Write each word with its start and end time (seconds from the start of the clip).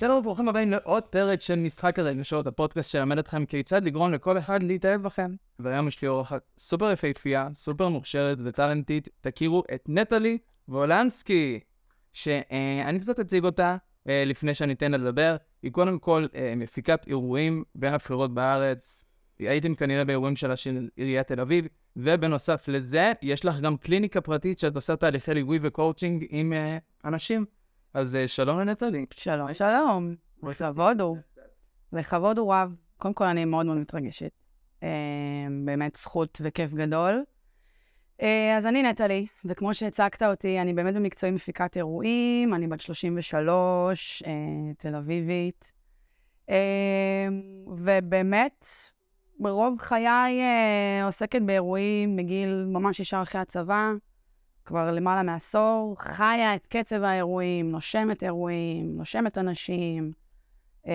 שלום 0.00 0.18
וברוכים 0.18 0.48
הבאים 0.48 0.70
לעוד 0.70 1.02
פרק 1.02 1.40
של 1.40 1.58
משחק 1.58 1.98
הרגשות, 1.98 2.46
הפודקאסט 2.46 2.90
שילמד 2.90 3.18
אתכם 3.18 3.46
כיצד 3.46 3.84
לגרום 3.84 4.12
לכל 4.12 4.38
אחד 4.38 4.62
להתאהב 4.62 5.02
בכם. 5.02 5.34
והיום 5.58 5.88
יש 5.88 6.02
לי 6.02 6.08
אורחת 6.08 6.42
סופר 6.58 6.90
יפהפייה, 6.90 7.48
סופר 7.54 7.88
מוכשרת 7.88 8.38
וטלנטית, 8.44 9.08
תכירו 9.20 9.62
את 9.74 9.84
נטלי 9.88 10.38
וולנסקי, 10.68 11.60
שאני 12.12 13.00
קצת 13.00 13.20
אציג 13.20 13.44
אותה 13.44 13.76
אה, 14.08 14.24
לפני 14.26 14.54
שאני 14.54 14.72
אתן 14.72 14.90
לה 14.90 14.98
לדבר. 14.98 15.36
היא 15.62 15.72
קודם 15.72 15.98
כל 15.98 16.26
אה, 16.34 16.54
מפיקת 16.56 17.06
אירועים 17.06 17.64
מבין 17.74 17.94
הבכירות 17.94 18.34
בארץ, 18.34 19.04
הייתם 19.38 19.74
כנראה 19.74 20.04
באירועים 20.04 20.36
שלה 20.36 20.56
של 20.56 20.88
עיריית 20.96 21.26
תל 21.26 21.40
אביב, 21.40 21.66
ובנוסף 21.96 22.68
לזה, 22.68 23.12
יש 23.22 23.44
לך 23.44 23.60
גם 23.60 23.76
קליניקה 23.76 24.20
פרטית 24.20 24.58
שאת 24.58 24.74
עושה 24.74 24.96
תהליכי 24.96 25.34
ליווי 25.34 25.58
וקואוצ'ינג 25.62 26.26
עם 26.30 26.52
אה, 26.52 26.78
אנשים. 27.04 27.44
אז 27.94 28.14
אה, 28.16 28.28
שלום 28.28 28.60
לנטלי. 28.60 29.06
שלום, 29.16 29.54
שלום. 29.54 30.14
לכבוד 30.42 31.00
הוא. 31.00 31.16
לכבוד 31.92 32.38
הוא 32.38 32.54
רב. 32.54 32.74
קודם 32.96 33.14
כל, 33.14 33.24
אני 33.24 33.44
מאוד 33.44 33.66
מאוד 33.66 33.78
מתרגשת. 33.78 34.30
אה, 34.82 34.88
באמת 35.64 35.96
זכות 35.96 36.40
וכיף 36.42 36.74
גדול. 36.74 37.24
אה, 38.22 38.56
אז 38.56 38.66
אני 38.66 38.82
נטלי, 38.82 39.26
וכמו 39.44 39.74
שהצגת 39.74 40.22
אותי, 40.22 40.60
אני 40.60 40.74
באמת 40.74 40.94
במקצועי 40.94 41.32
מפיקת 41.32 41.76
אירועים, 41.76 42.54
אני 42.54 42.66
בת 42.66 42.80
33, 42.80 44.22
אה, 44.26 44.32
תל 44.78 44.94
אביבית. 44.94 45.72
ובאמת, 47.66 48.66
ברוב 49.40 49.78
חיי 49.78 50.40
אה, 50.40 51.04
עוסקת 51.04 51.42
באירועים 51.42 52.16
מגיל 52.16 52.64
ממש 52.68 53.00
ישר 53.00 53.22
אחרי 53.22 53.40
הצבא. 53.40 53.90
כבר 54.64 54.92
למעלה 54.92 55.22
מעשור, 55.22 55.94
חיה 55.98 56.54
את 56.54 56.66
קצב 56.66 57.02
האירועים, 57.02 57.70
נושמת 57.70 58.22
אירועים, 58.22 58.96
נושמת 58.96 59.38
אנשים. 59.38 60.12
אמ, 60.86 60.92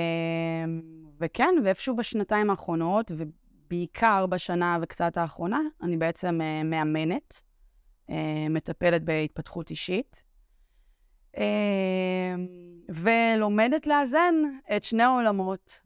וכן, 1.20 1.56
ואיפשהו 1.64 1.96
בשנתיים 1.96 2.50
האחרונות, 2.50 3.12
ובעיקר 3.18 4.26
בשנה 4.26 4.78
וקצת 4.82 5.18
האחרונה, 5.18 5.60
אני 5.82 5.98
בעצם 5.98 6.42
אה, 6.42 6.64
מאמנת, 6.64 7.44
אה, 8.10 8.48
מטפלת 8.50 9.04
בהתפתחות 9.04 9.70
אישית, 9.70 10.24
ולומדת 12.90 13.88
לאזן 13.88 14.36
את 14.76 14.84
שני 14.84 15.04
העולמות. 15.04 15.82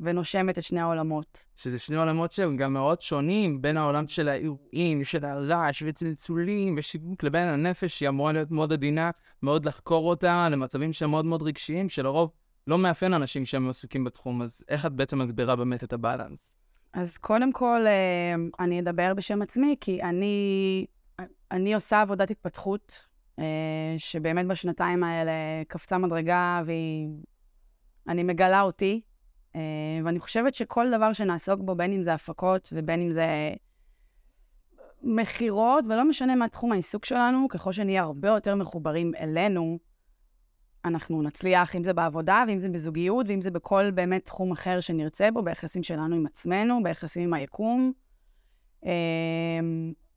ונושמת 0.00 0.58
את 0.58 0.62
שני 0.62 0.80
העולמות. 0.80 1.44
שזה 1.56 1.78
שני 1.78 1.96
עולמות 1.96 2.32
שהם 2.32 2.56
גם 2.56 2.72
מאוד 2.72 3.00
שונים 3.00 3.62
בין 3.62 3.76
העולם 3.76 4.06
של 4.06 4.28
האירועים, 4.28 5.04
של 5.04 5.24
הרעש 5.24 5.82
וצלצולים 5.86 6.74
ושיווק 6.78 7.22
לבין 7.22 7.48
הנפש, 7.48 7.98
שהיא 7.98 8.08
אמורה 8.08 8.32
להיות 8.32 8.50
מאוד 8.50 8.72
עדינה, 8.72 9.10
מאוד 9.42 9.66
לחקור 9.66 10.08
אותה 10.08 10.48
למצבים 10.48 10.92
שהם 10.92 11.10
מאוד 11.10 11.24
מאוד 11.24 11.42
רגשיים, 11.42 11.88
שלרוב 11.88 12.30
לא 12.66 12.78
מאפיין 12.78 13.14
אנשים 13.14 13.44
שהם 13.44 13.68
עסוקים 13.68 14.04
בתחום, 14.04 14.42
אז 14.42 14.64
איך 14.68 14.86
את 14.86 14.92
בעצם 14.92 15.18
מסבירה 15.18 15.56
באמת 15.56 15.84
את 15.84 15.92
הבאלנס? 15.92 16.56
אז 16.92 17.18
קודם 17.18 17.52
כל, 17.52 17.86
אה, 17.86 18.34
אני 18.60 18.80
אדבר 18.80 19.14
בשם 19.14 19.42
עצמי, 19.42 19.76
כי 19.80 20.02
אני, 20.02 20.86
אני 21.50 21.74
עושה 21.74 22.00
עבודת 22.00 22.30
התפתחות, 22.30 23.04
אה, 23.38 23.44
שבאמת 23.98 24.46
בשנתיים 24.46 25.04
האלה 25.04 25.32
קפצה 25.68 25.98
מדרגה, 25.98 26.62
ואני 28.06 28.22
מגלה 28.22 28.62
אותי, 28.62 29.00
ואני 30.04 30.20
חושבת 30.20 30.54
שכל 30.54 30.90
דבר 30.90 31.12
שנעסוק 31.12 31.60
בו, 31.60 31.74
בין 31.74 31.92
אם 31.92 32.02
זה 32.02 32.14
הפקות 32.14 32.68
ובין 32.72 33.00
אם 33.00 33.10
זה 33.10 33.26
מכירות, 35.02 35.84
ולא 35.86 36.08
משנה 36.08 36.34
מה 36.34 36.48
תחום 36.48 36.72
העיסוק 36.72 37.04
שלנו, 37.04 37.48
ככל 37.48 37.72
שנהיה 37.72 38.02
הרבה 38.02 38.28
יותר 38.28 38.54
מחוברים 38.54 39.12
אלינו, 39.20 39.78
אנחנו 40.84 41.22
נצליח, 41.22 41.76
אם 41.76 41.84
זה 41.84 41.92
בעבודה, 41.92 42.44
ואם 42.48 42.58
זה 42.58 42.68
בזוגיות, 42.68 43.26
ואם 43.28 43.40
זה 43.40 43.50
בכל 43.50 43.90
באמת 43.90 44.24
תחום 44.24 44.52
אחר 44.52 44.80
שנרצה 44.80 45.30
בו, 45.30 45.42
ביחסים 45.42 45.82
שלנו 45.82 46.16
עם 46.16 46.26
עצמנו, 46.26 46.82
ביחסים 46.82 47.22
עם 47.22 47.34
היקום. 47.34 47.92
אה, 48.86 48.90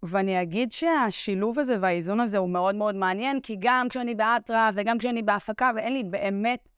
ואני 0.03 0.41
אגיד 0.41 0.71
שהשילוב 0.71 1.59
הזה 1.59 1.77
והאיזון 1.81 2.19
הזה 2.19 2.37
הוא 2.37 2.49
מאוד 2.49 2.75
מאוד 2.75 2.95
מעניין, 2.95 3.39
כי 3.41 3.55
גם 3.59 3.89
כשאני 3.89 4.15
באטרה 4.15 4.69
וגם 4.75 4.97
כשאני 4.97 5.23
בהפקה, 5.23 5.71
ואין 5.75 5.93
לי 5.93 6.03
באמת 6.03 6.69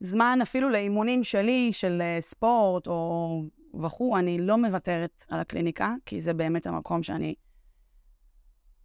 זמן 0.00 0.38
אפילו 0.42 0.70
לאימונים 0.70 1.24
שלי, 1.24 1.72
של 1.72 2.02
אה, 2.02 2.20
ספורט 2.20 2.86
או 2.86 3.42
וכו', 3.82 4.18
אני 4.18 4.38
לא 4.38 4.58
מוותרת 4.58 5.24
על 5.28 5.40
הקליניקה, 5.40 5.94
כי 6.06 6.20
זה 6.20 6.34
באמת 6.34 6.66
המקום 6.66 7.02
שאני 7.02 7.34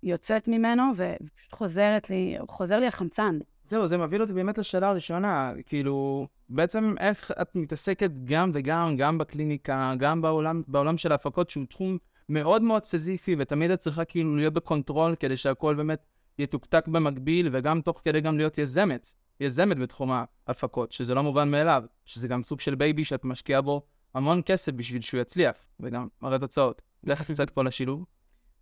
יוצאת 0.04 0.48
ממנו, 0.48 0.84
ופשוט 0.96 1.54
חוזרת 1.54 2.10
לי, 2.10 2.38
חוזר 2.48 2.80
לי 2.80 2.88
החמצן. 2.88 3.40
זהו, 3.64 3.88
זה 3.88 3.98
מביא 3.98 4.20
אותי 4.20 4.34
באמת 4.34 4.58
לשאלה 4.58 4.90
הראשונה, 4.90 5.54
כאילו, 5.66 6.28
בעצם 6.50 6.96
איך 7.00 7.32
את 7.42 7.56
מתעסקת 7.56 8.12
גם 8.24 8.52
וגם, 8.54 8.98
גם 8.98 9.18
בקליניקה, 9.18 9.94
גם 9.98 10.22
בעולם, 10.22 10.62
בעולם 10.68 10.98
של 10.98 11.12
ההפקות, 11.12 11.50
שהוא 11.50 11.66
תחום 11.66 11.98
מאוד 12.30 12.62
מאוד 12.62 12.84
סיזיפי, 12.84 13.36
ותמיד 13.40 13.72
את 13.72 13.80
צריכה 13.80 14.06
כאילו 14.06 14.36
להיות 14.36 14.54
ב 14.54 14.60
control, 14.60 15.16
כדי 15.16 15.38
שהכל 15.38 15.76
באמת 15.76 16.00
יתוקתק 16.40 16.88
במקביל, 16.88 17.50
וגם 17.52 17.82
תוך 17.82 18.02
כדי 18.04 18.22
גם 18.22 18.38
להיות 18.38 18.58
יזמת. 18.58 19.14
יזמת 19.42 19.80
בתחום 19.80 20.12
ההפקות, 20.48 20.92
שזה 20.92 21.14
לא 21.14 21.24
מובן 21.24 21.52
מאליו, 21.52 21.84
שזה 22.06 22.28
גם 22.28 22.44
סוג 22.44 22.60
של 22.60 22.76
baby 22.76 23.06
שאת 23.06 23.26
משקיעה 23.26 23.62
בו 23.62 23.82
המון 24.14 24.42
כסף 24.46 24.72
בשביל 24.72 25.02
שהוא 25.02 25.22
יצליח, 25.22 25.58
וגם 25.80 26.08
מראה 26.22 26.40
תוצאות. 26.40 26.82
את 27.04 27.30
נמצאת 27.30 27.50
פה 27.50 27.64
לשילוב? 27.64 28.06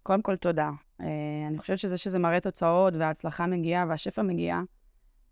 קודם 0.04 0.22
כל, 0.22 0.36
תודה. 0.36 0.70
אה, 1.02 1.04
אני 1.48 1.58
חושבת 1.58 1.80
שזה 1.80 1.98
שזה 1.98 2.20
מראה 2.20 2.40
תוצאות 2.40 2.94
וההצלחה 2.94 3.48
מגיעה 3.48 3.86
והשפע 3.90 4.22
מגיע, 4.22 4.62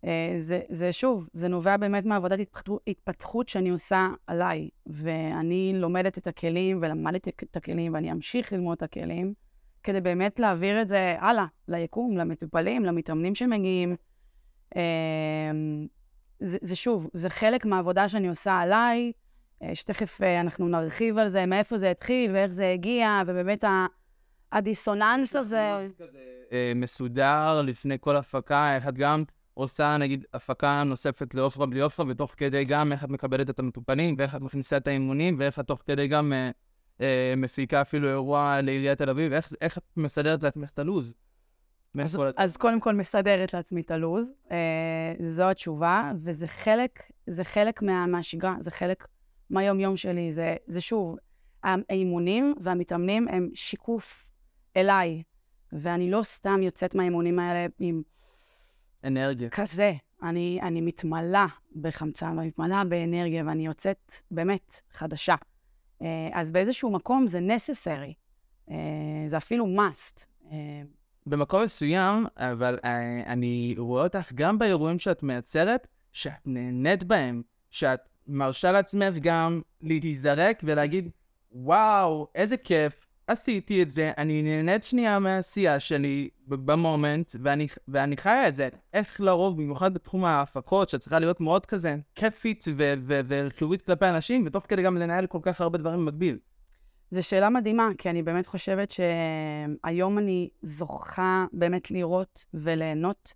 אה, 0.04 0.08
זה, 0.38 0.60
זה 0.68 0.92
שוב, 0.92 1.28
זה 1.32 1.48
נובע 1.48 1.76
באמת 1.76 2.04
מעבודת 2.04 2.38
התפתחות, 2.40 2.82
התפתחות 2.86 3.48
שאני 3.48 3.68
עושה 3.68 4.08
עליי, 4.26 4.68
ואני 4.86 5.72
לומדת 5.74 6.18
את 6.18 6.26
הכלים 6.26 6.78
ולמדתי 6.82 7.30
את 7.30 7.56
הכלים 7.56 7.94
ואני 7.94 8.12
אמשיך 8.12 8.52
ללמוד 8.52 8.76
את 8.76 8.82
הכלים, 8.82 9.34
כדי 9.82 10.00
באמת 10.00 10.40
להעביר 10.40 10.82
את 10.82 10.88
זה 10.88 11.16
הלאה, 11.18 11.46
ליקום, 11.68 12.16
למטופלים, 12.16 12.84
למתאמנים 12.84 13.34
שמגיעים. 13.34 13.96
אמ, 14.76 15.86
זה, 16.40 16.58
זה 16.62 16.76
שוב, 16.76 17.08
זה 17.14 17.30
חלק 17.30 17.64
מהעבודה 17.64 18.08
שאני 18.08 18.28
עושה 18.28 18.58
עליי, 18.58 19.12
אה, 19.62 19.74
שתכף 19.74 20.22
אה, 20.22 20.40
אנחנו 20.40 20.68
נרחיב 20.68 21.18
על 21.18 21.28
זה, 21.28 21.46
מאיפה 21.46 21.78
זה 21.78 21.90
התחיל 21.90 22.32
ואיך 22.32 22.52
זה 22.52 22.70
הגיע, 22.70 23.22
ובאמת 23.26 23.64
הדיסוננס 24.52 25.36
הזה... 25.36 25.86
כזה 25.98 26.18
אה, 26.52 26.72
מסודר 26.74 27.62
לפני 27.62 27.96
כל 28.00 28.16
הפקה, 28.16 28.74
איך 28.74 28.88
את 28.88 28.94
גם 28.94 29.24
עושה, 29.54 29.96
נגיד, 29.96 30.24
הפקה 30.34 30.82
נוספת 30.86 31.34
לעופרה 31.34 31.66
בלי 31.66 31.80
עופרה, 31.80 32.06
ותוך 32.08 32.34
כדי 32.36 32.64
גם 32.64 32.92
איך 32.92 33.04
את 33.04 33.08
מקבלת 33.08 33.50
את 33.50 33.58
המטופלים, 33.58 34.14
ואיך 34.18 34.34
את 34.34 34.40
מכניסה 34.40 34.76
את 34.76 34.86
האימונים, 34.86 35.36
ואיך 35.38 35.58
את 35.58 35.66
תוך 35.66 35.82
כדי 35.86 36.08
גם 36.08 36.32
אה, 36.32 36.50
אה, 37.00 37.34
מפיקה 37.36 37.80
אפילו 37.80 38.08
אירוע 38.08 38.60
לעיריית 38.60 38.98
תל 38.98 39.10
אביב, 39.10 39.32
איך, 39.32 39.52
איך 39.60 39.78
את 39.78 39.82
מסדרת 39.96 40.42
לעצמך 40.42 40.70
את 40.70 40.78
הלו"ז? 40.78 41.14
אז, 42.02 42.18
אז 42.36 42.56
קודם 42.56 42.80
כל 42.80 42.94
מסדרת 42.94 43.54
לעצמי 43.54 43.80
את 43.80 43.90
הלו"ז, 43.90 44.32
אה, 44.50 45.14
זו 45.20 45.50
התשובה, 45.50 46.12
וזה 46.22 46.46
חלק, 46.46 47.02
זה 47.26 47.44
חלק 47.44 47.82
מה, 47.82 48.06
מהשגרה, 48.06 48.56
זה 48.60 48.70
חלק 48.70 49.06
מהיום-יום 49.50 49.96
שלי. 49.96 50.32
זה, 50.32 50.56
זה 50.66 50.80
שוב, 50.80 51.16
האימונים 51.62 52.54
והמתאמנים 52.60 53.28
הם 53.28 53.50
שיקוף 53.54 54.28
אליי, 54.76 55.22
ואני 55.72 56.10
לא 56.10 56.22
סתם 56.22 56.62
יוצאת 56.62 56.94
מהאימונים 56.94 57.38
האלה 57.38 57.66
עם... 57.78 58.02
אנרגיה. 59.04 59.50
כזה. 59.50 59.92
אני, 60.22 60.58
אני 60.62 60.80
מתמלאה 60.80 61.46
בחמצן, 61.80 62.38
ואני 62.38 62.48
מתמלאה 62.48 62.84
באנרגיה, 62.84 63.44
ואני 63.46 63.66
יוצאת 63.66 64.12
באמת 64.30 64.80
חדשה. 64.92 65.34
אה, 66.02 66.28
אז 66.32 66.50
באיזשהו 66.50 66.90
מקום 66.90 67.26
זה 67.26 67.38
necessary, 67.38 68.12
אה, 68.70 68.76
זה 69.26 69.36
אפילו 69.36 69.66
must. 69.66 70.24
במקום 71.28 71.62
מסוים, 71.62 72.26
אבל 72.36 72.78
אה, 72.84 73.22
אני 73.26 73.74
רואה 73.78 74.02
אותך 74.02 74.32
גם 74.34 74.58
באירועים 74.58 74.98
שאת 74.98 75.22
מייצרת, 75.22 75.86
שאת 76.12 76.32
נהנית 76.46 77.04
בהם, 77.04 77.42
שאת 77.70 78.00
מרשה 78.26 78.72
לעצמך 78.72 79.14
גם 79.20 79.60
להיזרק 79.80 80.60
ולהגיד, 80.64 81.10
וואו, 81.52 82.28
איזה 82.34 82.56
כיף, 82.56 83.06
עשיתי 83.26 83.82
את 83.82 83.90
זה, 83.90 84.12
אני 84.18 84.42
נהנית 84.42 84.84
שנייה 84.84 85.18
מהעשייה 85.18 85.80
שלי 85.80 86.28
במומנט, 86.46 87.32
ואני, 87.42 87.66
ואני 87.88 88.16
חיה 88.16 88.48
את 88.48 88.54
זה. 88.54 88.68
איך 88.94 89.20
לרוב, 89.20 89.56
במיוחד 89.56 89.94
בתחום 89.94 90.24
ההפקות, 90.24 90.88
שאת 90.88 91.00
צריכה 91.00 91.18
להיות 91.18 91.40
מאוד 91.40 91.66
כזה 91.66 91.96
כיפית 92.14 92.64
וחיובית 93.06 93.82
כלפי 93.82 94.06
אנשים, 94.06 94.44
ותוך 94.46 94.64
כדי 94.68 94.82
גם 94.82 94.96
לנהל 94.96 95.26
כל 95.26 95.38
כך 95.42 95.60
הרבה 95.60 95.78
דברים 95.78 95.98
במקביל. 95.98 96.38
זו 97.10 97.22
שאלה 97.22 97.50
מדהימה, 97.50 97.90
כי 97.98 98.10
אני 98.10 98.22
באמת 98.22 98.46
חושבת 98.46 98.90
שהיום 98.90 100.18
אני 100.18 100.48
זוכה 100.62 101.46
באמת 101.52 101.90
לראות 101.90 102.46
וליהנות. 102.54 103.34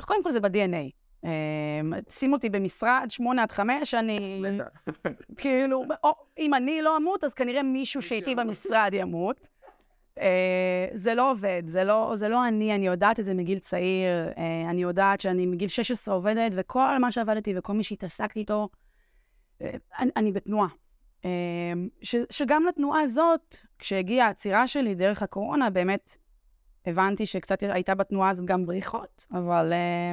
קודם 0.00 0.22
כל 0.22 0.30
זה 0.30 0.40
ב-DNA. 0.40 0.98
אמ, 1.24 1.92
שים 2.10 2.32
אותי 2.32 2.50
במשרד, 2.50 3.06
שמונה 3.08 3.42
עד 3.42 3.52
חמש, 3.52 3.94
אני... 3.94 4.42
כאילו, 5.36 5.84
או 6.04 6.12
אם 6.38 6.54
אני 6.54 6.82
לא 6.82 6.96
אמות, 6.96 7.24
אז 7.24 7.34
כנראה 7.34 7.62
מישהו 7.62 8.02
שאיתי 8.02 8.34
במשרד 8.34 8.90
ימות. 8.92 9.48
אה, 10.20 10.86
זה 10.94 11.14
לא 11.14 11.30
עובד, 11.30 11.62
זה 11.66 11.84
לא, 11.84 12.12
זה 12.14 12.28
לא 12.28 12.48
אני, 12.48 12.74
אני 12.74 12.86
יודעת 12.86 13.20
את 13.20 13.24
זה 13.24 13.34
מגיל 13.34 13.58
צעיר, 13.58 14.28
אה, 14.38 14.70
אני 14.70 14.82
יודעת 14.82 15.20
שאני 15.20 15.46
מגיל 15.46 15.68
16 15.68 16.14
עובדת, 16.14 16.52
וכל 16.54 16.98
מה 16.98 17.12
שעבדתי 17.12 17.54
וכל 17.58 17.72
מי 17.72 17.84
שהתעסקתי 17.84 18.40
איתו, 18.40 18.68
אה, 19.62 19.70
אני, 19.98 20.10
אני 20.16 20.32
בתנועה. 20.32 20.68
אה, 21.24 21.72
ש, 22.02 22.16
שגם 22.30 22.64
לתנועה 22.68 23.00
הזאת, 23.00 23.56
כשהגיעה 23.78 24.26
העצירה 24.26 24.66
שלי 24.66 24.94
דרך 24.94 25.22
הקורונה, 25.22 25.70
באמת 25.70 26.16
הבנתי 26.86 27.26
שקצת 27.26 27.62
הייתה 27.62 27.94
בתנועה 27.94 28.30
הזאת 28.30 28.44
גם 28.44 28.66
בריחות, 28.66 29.26
אבל, 29.32 29.72
אה, 29.72 30.12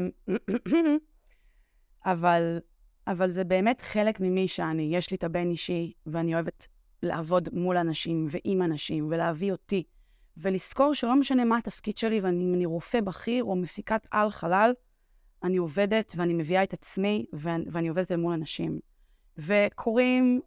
אבל, 2.05 2.59
אבל 3.07 3.29
זה 3.29 3.43
באמת 3.43 3.81
חלק 3.81 4.19
ממי 4.19 4.47
שאני. 4.47 4.95
יש 4.95 5.11
לי 5.11 5.17
את 5.17 5.23
הבן 5.23 5.49
אישי, 5.49 5.93
ואני 6.05 6.33
אוהבת 6.33 6.67
לעבוד 7.03 7.49
מול 7.51 7.77
אנשים 7.77 8.27
ועם 8.29 8.61
אנשים, 8.61 9.07
ולהביא 9.11 9.51
אותי, 9.51 9.83
ולזכור 10.37 10.93
שלא 10.93 11.15
משנה 11.15 11.45
מה 11.45 11.57
התפקיד 11.57 11.97
שלי, 11.97 12.19
ואם 12.19 12.53
אני 12.53 12.65
רופא 12.65 13.01
בכיר 13.01 13.43
או 13.43 13.55
מפיקת 13.55 14.07
על 14.11 14.29
חלל, 14.29 14.73
אני 15.43 15.57
עובדת 15.57 16.13
ואני 16.17 16.33
מביאה 16.33 16.63
את 16.63 16.73
עצמי, 16.73 17.25
ואני, 17.33 17.65
ואני 17.71 17.87
עובדת 17.87 18.11
מול 18.11 18.33
אנשים. 18.33 18.79
וקורים, 19.37 20.41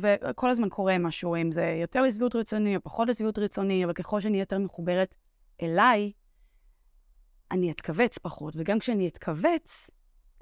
וכל 0.00 0.50
הזמן 0.50 0.68
קורה 0.68 0.98
משהו, 0.98 1.36
אם 1.36 1.52
זה 1.52 1.78
יותר 1.80 2.02
לשביעות 2.02 2.36
רצוני 2.36 2.76
או 2.76 2.80
פחות 2.82 3.08
לשביעות 3.08 3.38
רצוני, 3.38 3.84
אבל 3.84 3.92
ככל 3.92 4.20
שאני 4.20 4.40
יותר 4.40 4.58
מחוברת 4.58 5.16
אליי, 5.62 6.12
אני 7.50 7.70
אתכווץ 7.70 8.18
פחות, 8.18 8.54
וגם 8.56 8.78
כשאני 8.78 9.08
אתכווץ, 9.08 9.90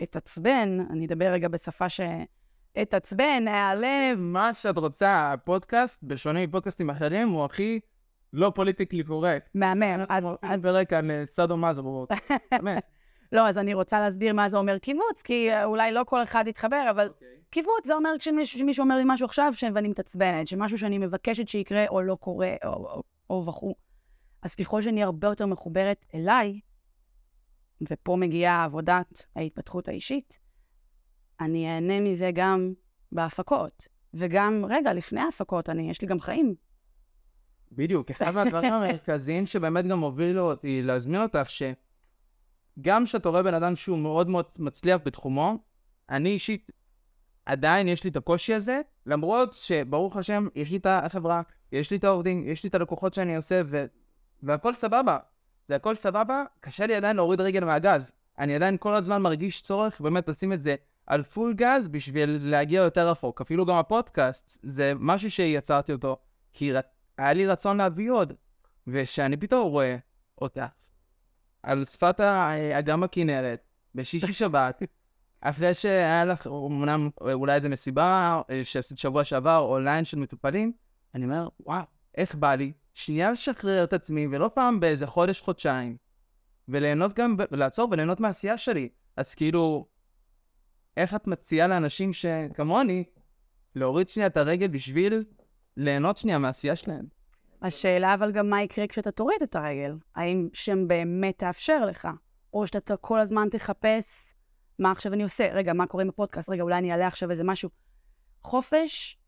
אתעצבן, 0.02 0.78
אני 0.90 1.06
אדבר 1.06 1.26
רגע 1.32 1.48
בשפה 1.48 1.88
ש... 1.88 2.00
אתעצבן, 2.82 3.48
העלב. 3.48 4.18
מה 4.18 4.54
שאת 4.54 4.78
רוצה, 4.78 5.32
הפודקאסט, 5.32 6.02
בשונה 6.02 6.46
מפודקאסטים 6.46 6.90
אחרים, 6.90 7.28
הוא 7.28 7.44
הכי 7.44 7.80
לא 8.32 8.52
פוליטיקלי 8.54 9.04
קורקט. 9.04 9.50
מהמם. 9.54 10.04
אז 10.42 10.60
ברקע 10.60 11.00
סאדו 11.24 11.56
מאזו, 11.56 12.06
באמת. 12.52 12.99
לא, 13.32 13.48
אז 13.48 13.58
אני 13.58 13.74
רוצה 13.74 14.00
להסביר 14.00 14.34
מה 14.34 14.48
זה 14.48 14.56
אומר 14.58 14.78
קיבוץ, 14.78 15.22
כי 15.22 15.50
אה, 15.50 15.64
אולי 15.64 15.92
לא 15.92 16.04
כל 16.06 16.22
אחד 16.22 16.44
יתחבר, 16.46 16.86
אבל 16.90 17.08
קיבוץ 17.50 17.86
זה 17.86 17.94
אומר 17.94 18.10
כשמישהו 18.18 18.82
אומר 18.82 18.96
לי 18.96 19.02
משהו 19.06 19.26
עכשיו 19.26 19.52
ש- 19.54 19.64
ואני 19.74 19.88
מתעצבנת, 19.88 20.48
שמשהו 20.48 20.78
שאני 20.78 20.98
מבקשת 20.98 21.48
שיקרה 21.48 21.86
או 21.88 22.02
לא 22.02 22.14
קורה, 22.14 22.54
או, 22.64 22.70
או, 22.72 23.02
או 23.30 23.46
וכו'. 23.46 23.74
אז 24.42 24.54
ככל 24.54 24.82
שאני 24.82 25.02
הרבה 25.02 25.28
יותר 25.28 25.46
מחוברת 25.46 26.04
אליי, 26.14 26.60
ופה 27.90 28.16
מגיעה 28.16 28.64
עבודת 28.64 29.26
ההתפתחות 29.36 29.88
האישית, 29.88 30.38
אני 31.40 31.74
אהנה 31.74 32.00
מזה 32.00 32.30
גם 32.34 32.72
בהפקות. 33.12 33.88
וגם, 34.14 34.64
רגע, 34.68 34.92
לפני 34.92 35.20
ההפקות, 35.20 35.68
אני, 35.68 35.90
יש 35.90 36.02
לי 36.02 36.08
גם 36.08 36.20
חיים. 36.20 36.54
בדיוק, 37.72 38.10
אחד 38.10 38.30
מהדברים 38.30 38.72
המרכזיים 38.72 39.46
שבאמת 39.46 39.86
גם 39.86 40.00
הובילו 40.00 40.50
אותי 40.50 40.82
להזמין 40.82 41.22
אותך, 41.22 41.50
שגם 42.80 43.04
כשאתה 43.04 43.28
רואה 43.28 43.42
בן 43.42 43.54
אדם 43.54 43.76
שהוא 43.76 43.98
מאוד 43.98 44.28
מאוד 44.28 44.44
מצליח 44.58 45.00
בתחומו, 45.04 45.58
אני 46.10 46.28
אישית, 46.28 46.72
עדיין 47.46 47.88
יש 47.88 48.04
לי 48.04 48.10
את 48.10 48.16
הקושי 48.16 48.54
הזה, 48.54 48.80
למרות 49.06 49.54
שברוך 49.54 50.16
השם, 50.16 50.48
יש 50.54 50.70
לי 50.70 50.76
את 50.76 50.86
החברה, 50.86 51.42
יש 51.72 51.90
לי 51.90 51.96
את 51.96 52.04
העובדים, 52.04 52.48
יש 52.48 52.62
לי 52.62 52.68
את 52.68 52.74
הלקוחות 52.74 53.14
שאני 53.14 53.36
עושה, 53.36 53.62
ו... 53.66 53.84
והכל 54.42 54.74
סבבה. 54.74 55.18
זה 55.68 55.76
הכל 55.76 55.94
סבבה, 55.94 56.44
קשה 56.60 56.86
לי 56.86 56.94
עדיין 56.94 57.16
להוריד 57.16 57.40
רגל 57.40 57.64
מהגז. 57.64 58.12
אני 58.38 58.54
עדיין 58.54 58.76
כל 58.76 58.94
הזמן 58.94 59.22
מרגיש 59.22 59.62
צורך 59.62 60.00
באמת 60.00 60.28
לשים 60.28 60.52
את 60.52 60.62
זה 60.62 60.74
על 61.06 61.22
פול 61.22 61.54
גז 61.54 61.88
בשביל 61.88 62.38
להגיע 62.42 62.82
יותר 62.82 63.08
רחוק. 63.08 63.40
אפילו 63.40 63.66
גם 63.66 63.76
הפודקאסט, 63.76 64.58
זה 64.62 64.92
משהו 64.98 65.30
שיצרתי 65.30 65.92
אותו, 65.92 66.16
כי 66.52 66.72
ר... 66.72 66.80
היה 67.18 67.32
לי 67.32 67.46
רצון 67.46 67.76
להביא 67.76 68.10
עוד. 68.10 68.32
ושאני 68.86 69.36
פתאום 69.36 69.68
רואה 69.68 69.96
אותה 70.40 70.66
על 71.62 71.84
שפת 71.84 72.20
ה- 72.20 72.78
אגם 72.78 73.02
הכנרת, 73.02 73.60
בשישי 73.94 74.32
שבת, 74.32 74.82
אחרי 75.40 75.74
שהיה 75.74 76.24
לך 76.24 76.46
אמנם 76.46 77.10
אולי 77.20 77.54
איזה 77.54 77.68
מסיבה 77.68 78.40
אה, 78.50 78.64
שעשית 78.64 78.98
שבוע 78.98 79.24
שעבר, 79.24 79.58
או 79.58 79.78
ליין 79.78 80.04
של 80.04 80.18
מטופלים, 80.18 80.72
אני 81.14 81.24
אומר, 81.24 81.48
וואו, 81.60 81.82
איך 82.14 82.34
בא 82.34 82.54
לי 82.54 82.72
שנייה 82.94 83.30
לשחרר 83.30 83.84
את 83.84 83.92
עצמי, 83.92 84.26
ולא 84.30 84.50
פעם 84.54 84.80
באיזה 84.80 85.06
חודש, 85.06 85.40
חודשיים, 85.40 85.96
וליהנות 86.68 87.14
גם, 87.14 87.36
לעצור 87.50 87.88
וליהנות 87.90 88.20
מהעשייה 88.20 88.58
שלי. 88.58 88.88
אז 89.16 89.34
כאילו, 89.34 89.86
איך 90.96 91.14
את 91.14 91.26
מציעה 91.26 91.66
לאנשים 91.66 92.12
שכמוני, 92.12 93.04
להוריד 93.74 94.08
שנייה 94.08 94.26
את 94.26 94.36
הרגל 94.36 94.66
בשביל 94.66 95.24
ליהנות 95.76 96.16
שנייה 96.16 96.38
מהעשייה 96.38 96.76
שלהם? 96.76 97.19
השאלה 97.62 98.14
אבל 98.14 98.32
גם 98.32 98.50
מה 98.50 98.62
יקרה 98.62 98.86
כשאתה 98.86 99.10
תוריד 99.10 99.42
את 99.42 99.56
הרגל. 99.56 99.96
האם 100.14 100.48
שם 100.52 100.88
באמת 100.88 101.38
תאפשר 101.38 101.84
לך? 101.84 102.08
או 102.54 102.66
שאתה 102.66 102.96
כל 102.96 103.20
הזמן 103.20 103.48
תחפש 103.48 104.34
מה 104.78 104.90
עכשיו 104.90 105.12
אני 105.12 105.22
עושה? 105.22 105.52
רגע, 105.52 105.72
מה 105.72 105.86
קורה 105.86 106.02
עם 106.02 106.08
הפודקאסט? 106.08 106.50
רגע, 106.50 106.62
אולי 106.62 106.78
אני 106.78 106.92
אעלה 106.92 107.06
עכשיו 107.06 107.30
איזה 107.30 107.44
משהו. 107.44 107.70
חופש 108.42 109.18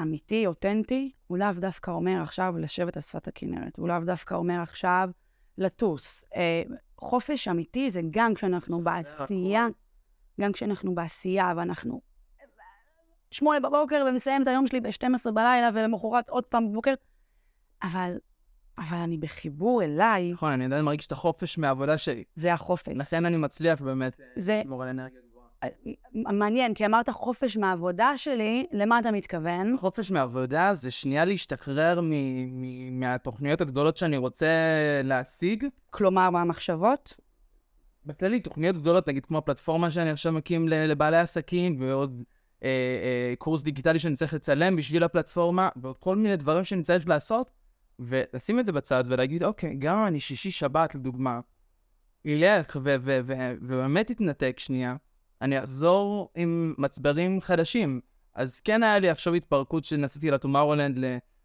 אמיתי, 0.00 0.46
אותנטי, 0.46 1.12
הוא 1.26 1.38
לאו 1.38 1.52
דווקא 1.52 1.90
אומר 1.90 2.22
עכשיו 2.22 2.54
לשבת 2.58 2.96
על 2.96 3.02
שפת 3.02 3.28
הכנרת. 3.28 3.76
הוא 3.76 3.88
לאו 3.88 4.00
דווקא 4.04 4.34
אומר 4.34 4.60
עכשיו 4.60 5.10
לטוס. 5.58 6.24
אה, 6.36 6.62
חופש 6.98 7.48
אמיתי 7.48 7.90
זה 7.90 8.00
גם 8.10 8.34
כשאנחנו 8.34 8.84
בעשייה, 8.84 9.66
גם 10.40 10.52
כשאנחנו 10.52 10.94
בעשייה 10.94 11.52
ואנחנו 11.56 12.00
שמונה 13.30 13.60
בבוקר 13.60 14.04
ומסיים 14.08 14.42
את 14.42 14.46
היום 14.46 14.66
שלי 14.66 14.80
ב-12 14.80 15.30
בלילה 15.30 15.70
ולמחרת 15.74 16.28
עוד 16.28 16.44
פעם 16.44 16.70
בבוקר. 16.70 16.94
אבל, 17.82 18.18
אבל 18.78 18.96
אני 18.96 19.18
בחיבור 19.18 19.82
אליי, 19.82 20.32
נכון, 20.32 20.52
אני 20.52 20.64
עדיין 20.64 20.84
מרגיש 20.84 21.06
את 21.06 21.12
החופש 21.12 21.58
מהעבודה 21.58 21.98
שלי. 21.98 22.24
זה 22.34 22.52
החופש. 22.52 22.92
לכן 22.94 23.24
אני 23.24 23.36
מצליח 23.36 23.80
באמת 23.80 24.20
אה, 24.20 24.26
זה 24.36 24.60
לשמור 24.64 24.82
על 24.82 24.88
אנרגיה 24.88 25.20
גבוהה. 25.30 25.40
מעניין, 26.14 26.74
כי 26.74 26.86
אמרת 26.86 27.08
חופש 27.10 27.56
מהעבודה 27.56 28.16
שלי, 28.16 28.66
למה 28.72 28.98
אתה 28.98 29.10
מתכוון? 29.10 29.76
חופש 29.76 30.10
מעבודה 30.10 30.74
זה 30.74 30.90
שנייה 30.90 31.24
להשתחרר 31.24 32.00
מ- 32.00 32.10
מ- 32.62 33.00
מהתוכניות 33.00 33.60
הגדולות 33.60 33.96
שאני 33.96 34.16
רוצה 34.16 34.46
להשיג. 35.04 35.66
כלומר, 35.90 36.30
מהמחשבות? 36.30 37.14
בכללי, 38.06 38.40
תוכניות 38.40 38.76
גדולות, 38.76 39.08
נגיד 39.08 39.26
כמו 39.26 39.38
הפלטפורמה 39.38 39.90
שאני 39.90 40.10
עכשיו 40.10 40.32
מקים 40.32 40.68
לבעלי 40.68 41.16
עסקים, 41.16 41.76
ועוד 41.80 42.22
אה, 42.62 42.68
אה, 42.68 43.34
קורס 43.38 43.62
דיגיטלי 43.62 43.98
שאני 43.98 44.14
צריך 44.14 44.34
לצלם 44.34 44.76
בשביל 44.76 45.04
הפלטפורמה, 45.04 45.68
ועוד 45.76 45.98
כל 45.98 46.16
מיני 46.16 46.36
דברים 46.36 46.64
שאני 46.64 46.82
צריך 46.82 47.08
לעשות, 47.08 47.50
ולשים 48.00 48.60
את 48.60 48.66
זה 48.66 48.72
בצד 48.72 49.04
ולהגיד, 49.06 49.44
אוקיי, 49.44 49.74
גם 49.74 49.98
אם 49.98 50.06
אני 50.06 50.20
שישי-שבת, 50.20 50.94
לדוגמה, 50.94 51.40
ילך 52.24 52.76
ו- 52.76 52.94
ו- 53.00 53.20
ו- 53.24 53.54
ובאמת 53.62 54.10
יתנתק 54.10 54.58
שנייה, 54.58 54.96
אני 55.42 55.58
אחזור 55.58 56.32
עם 56.34 56.74
מצברים 56.78 57.40
חדשים. 57.40 58.00
אז 58.34 58.60
כן 58.60 58.82
היה 58.82 58.98
לי 58.98 59.08
עכשיו 59.08 59.34
התפרקות 59.34 59.84
שנסעתי 59.84 60.30
לטומארולנד 60.30 60.98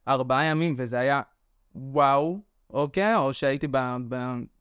לארבעה 0.07 0.45
ימים, 0.45 0.74
וזה 0.77 1.00
היה 1.00 1.21
וואו, 1.75 2.39
אוקיי? 2.69 3.15
או 3.15 3.33
שהייתי 3.33 3.67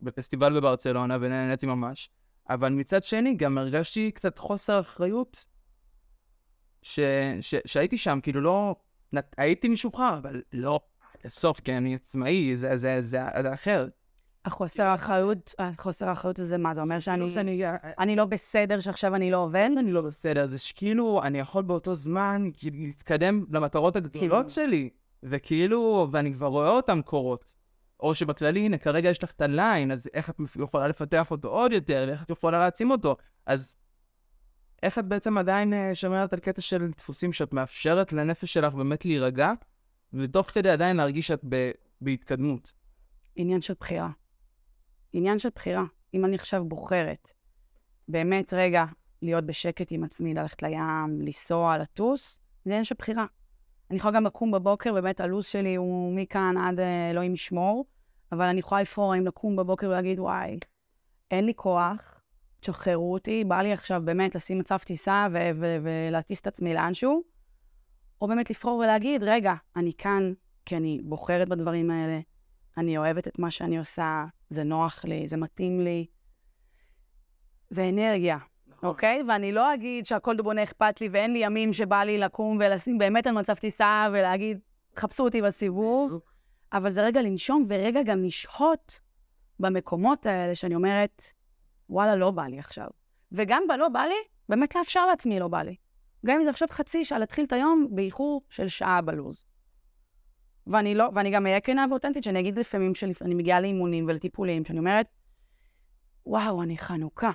בפסטיבל 0.03 0.57
בברצלונה 0.57 1.17
ונהניתי 1.21 1.67
ממש. 1.67 2.11
אבל 2.51 2.69
מצד 2.69 3.05
שני, 3.05 3.35
גם 3.35 3.59
הרגשתי 3.59 4.11
קצת 4.11 4.39
חוסר 4.39 4.81
אחריות 4.81 5.45
ש- 6.83 7.01
ש- 7.41 7.55
שהייתי 7.67 7.99
שם, 7.99 8.19
כאילו 8.23 8.41
לא... 8.41 8.77
הייתי 9.37 9.69
משוחרר, 9.69 10.19
אבל 10.19 10.43
לא 10.53 10.81
הסוף, 11.25 11.61
כי 11.61 11.77
אני 11.77 11.95
עצמאי, 11.95 12.57
זה, 12.57 12.77
זה, 12.77 12.97
זה, 13.01 13.01
זה 13.43 13.55
אחרת. 13.55 13.91
החוסר 14.45 14.83
האחריות, 14.83 15.55
החוסר 15.59 16.09
האחריות 16.09 16.39
הזה, 16.39 16.59
מה 16.59 16.75
זה 16.75 16.81
אומר 16.81 17.01
שאני 17.01 17.31
שאני, 17.31 17.63
אני 17.99 18.17
לא 18.17 18.25
בסדר 18.25 18.81
שעכשיו 18.81 19.15
אני 19.15 19.31
לא 19.31 19.37
עובד? 19.37 19.71
אני 19.79 19.93
לא 19.93 20.03
בסדר, 20.03 20.47
זה 20.47 20.59
שכאילו, 20.59 21.23
אני 21.23 21.39
יכול 21.39 21.63
באותו 21.63 21.95
זמן 21.95 22.49
כאילו 22.55 22.77
להתקדם 22.79 23.45
למטרות 23.51 23.97
הגדולות 23.97 24.51
שלי, 24.51 24.91
וכאילו, 25.23 26.09
ואני 26.11 26.33
כבר 26.33 26.47
רואה 26.47 26.71
אותן 26.71 27.03
קורות. 27.03 27.55
או 28.01 28.15
שבכללי, 28.15 28.61
הנה, 28.61 28.79
כרגע 28.79 29.09
יש 29.09 29.25
לך 29.25 29.33
את 29.33 29.41
הליין, 29.41 29.91
אז 29.91 30.09
איך 30.15 30.31
את 30.31 30.41
יכולה 30.63 30.89
לפתח 30.89 31.31
אותו 31.31 31.49
עוד 31.49 31.73
יותר, 31.73 32.05
ואיך 32.09 32.23
את 32.23 32.31
יכולה 32.31 32.59
להעצים 32.59 32.91
אותו? 32.91 33.17
אז 33.47 33.77
איך 34.83 34.99
את 34.99 35.05
בעצם 35.05 35.39
עדיין 35.39 35.73
אה, 35.73 35.95
שומרת 35.95 36.33
על 36.33 36.39
קטע 36.39 36.61
של 36.61 36.91
דפוסים 36.97 37.33
שאת 37.33 37.53
מאפשרת 37.53 38.13
לנפש 38.13 38.53
שלך 38.53 38.75
באמת 38.75 39.05
להירגע, 39.05 39.53
ותוך 40.15 40.51
כדי 40.51 40.71
עדיין 40.71 40.97
להרגיש 40.97 41.27
שאת 41.27 41.41
ב- 41.49 41.71
בהתקדמות? 42.01 42.73
עניין 43.37 43.61
של 43.61 43.75
בחירה. 43.81 44.11
עניין 45.13 45.39
של 45.39 45.49
בחירה. 45.55 45.85
אם 46.15 46.25
אני 46.25 46.35
עכשיו 46.35 46.65
בוחרת 46.65 47.33
באמת 48.09 48.53
רגע 48.53 48.85
להיות 49.23 49.45
בשקט 49.47 49.87
עם 49.91 50.05
עצמי, 50.05 50.35
ללכת 50.35 50.63
לים, 50.63 51.21
לנסוע, 51.21 51.79
לטוס, 51.79 52.41
זה 52.65 52.71
עניין 52.71 52.85
של 52.85 52.95
בחירה. 52.99 53.27
אני 53.91 53.99
יכולה 53.99 54.15
גם 54.15 54.25
לקום 54.25 54.51
בבוקר, 54.51 54.93
באמת 54.93 55.21
הלו"ז 55.21 55.47
שלי 55.47 55.75
הוא 55.75 56.17
מכאן 56.17 56.55
עד 56.57 56.81
אה, 56.81 57.11
אלוהים 57.11 57.35
ישמור, 57.35 57.85
אבל 58.33 58.45
אני 58.45 58.61
יכולה 58.61 58.81
לבחור 58.81 59.13
האם 59.13 59.27
לקום 59.27 59.57
בבוקר 59.57 59.89
ולהגיד, 59.89 60.19
וואי, 60.19 60.59
אין 61.31 61.45
לי 61.45 61.53
כוח, 61.57 62.21
תשחררו 62.61 63.13
אותי, 63.13 63.45
בא 63.45 63.63
לי 63.63 63.73
עכשיו 63.73 64.03
באמת 64.05 64.35
לשים 64.35 64.59
מצב 64.59 64.79
טיסה 64.79 65.27
ולהטיס 65.83 66.41
את 66.41 66.47
עצמי 66.47 66.75
לאנשהו, 66.75 67.23
או 68.25 68.29
באמת 68.29 68.51
לבחור 68.51 68.79
ולהגיד, 68.79 69.23
רגע, 69.23 69.55
אני 69.77 69.93
כאן 69.99 70.33
כי 70.67 70.77
אני 70.77 71.01
בוחרת 71.05 71.49
בדברים 71.49 71.91
האלה, 71.91 72.21
אני 72.77 72.99
אוהבת 72.99 73.29
את 73.29 73.39
מה 73.39 73.51
שאני 73.51 73.79
עושה, 73.79 74.25
זה 74.51 74.65
נוח 74.65 75.05
לי, 75.05 75.29
זה 75.29 75.37
מתאים 75.37 75.81
לי. 75.81 76.07
זה 77.71 77.89
אנרגיה, 77.89 78.39
נכון. 78.67 78.89
אוקיי? 78.89 79.23
ואני 79.29 79.53
לא 79.53 79.75
אגיד 79.75 80.07
שהכל 80.07 80.37
בונה 80.37 80.63
אכפת 80.63 81.01
לי 81.01 81.09
ואין 81.13 81.33
לי 81.33 81.39
ימים 81.39 81.73
שבא 81.73 82.03
לי 82.03 82.19
לקום 82.19 82.59
ולשים 82.61 82.99
באמת 82.99 83.27
על 83.27 83.35
מצב 83.35 83.55
טיסה 83.55 84.09
ולהגיד, 84.13 84.59
חפשו 84.97 85.25
אותי 85.25 85.43
בסיבוב, 85.43 86.21
אבל 86.73 86.91
זה 86.91 87.03
רגע 87.03 87.23
לנשום 87.23 87.67
ורגע 87.69 88.03
גם 88.03 88.25
לשהות 88.25 89.01
במקומות 89.61 90.27
האלה 90.27 90.55
שאני 90.55 90.75
אומרת, 90.75 91.23
וואלה, 91.91 92.17
לא 92.17 92.31
בא 92.31 92.47
לי 92.47 92.59
עכשיו. 92.59 92.89
וגם 93.33 93.63
בלא 93.69 93.89
בא 93.89 94.03
לי, 94.03 94.15
באמת 94.49 94.77
לאפשר 94.77 95.07
לעצמי 95.07 95.41
לא 95.41 95.49
בא 95.49 95.63
לי. 95.63 95.77
גם 96.27 96.37
אם 96.37 96.45
זה 96.45 96.51
עכשיו 96.51 96.69
חצי 96.71 97.05
שעה, 97.05 97.19
להתחיל 97.19 97.45
את 97.45 97.53
היום 97.53 97.89
באיחור 97.91 98.43
של 98.49 98.69
שעה 98.69 99.03
בלוז. 99.03 99.45
ואני 100.67 100.95
לא, 100.95 101.11
ואני 101.15 101.31
גם 101.31 101.47
אהיה 101.47 101.61
כנה 101.61 101.87
ואותנטית, 101.91 102.25
שאני 102.25 102.41
אגיד 102.41 102.59
לפעמים 102.59 102.95
שאני 102.95 103.35
מגיעה 103.35 103.61
לאימונים 103.61 104.07
ולטיפולים, 104.09 104.65
שאני 104.65 104.79
אומרת, 104.79 105.07
וואו, 106.27 106.63
אני 106.63 106.79
חנוכה. 106.79 107.31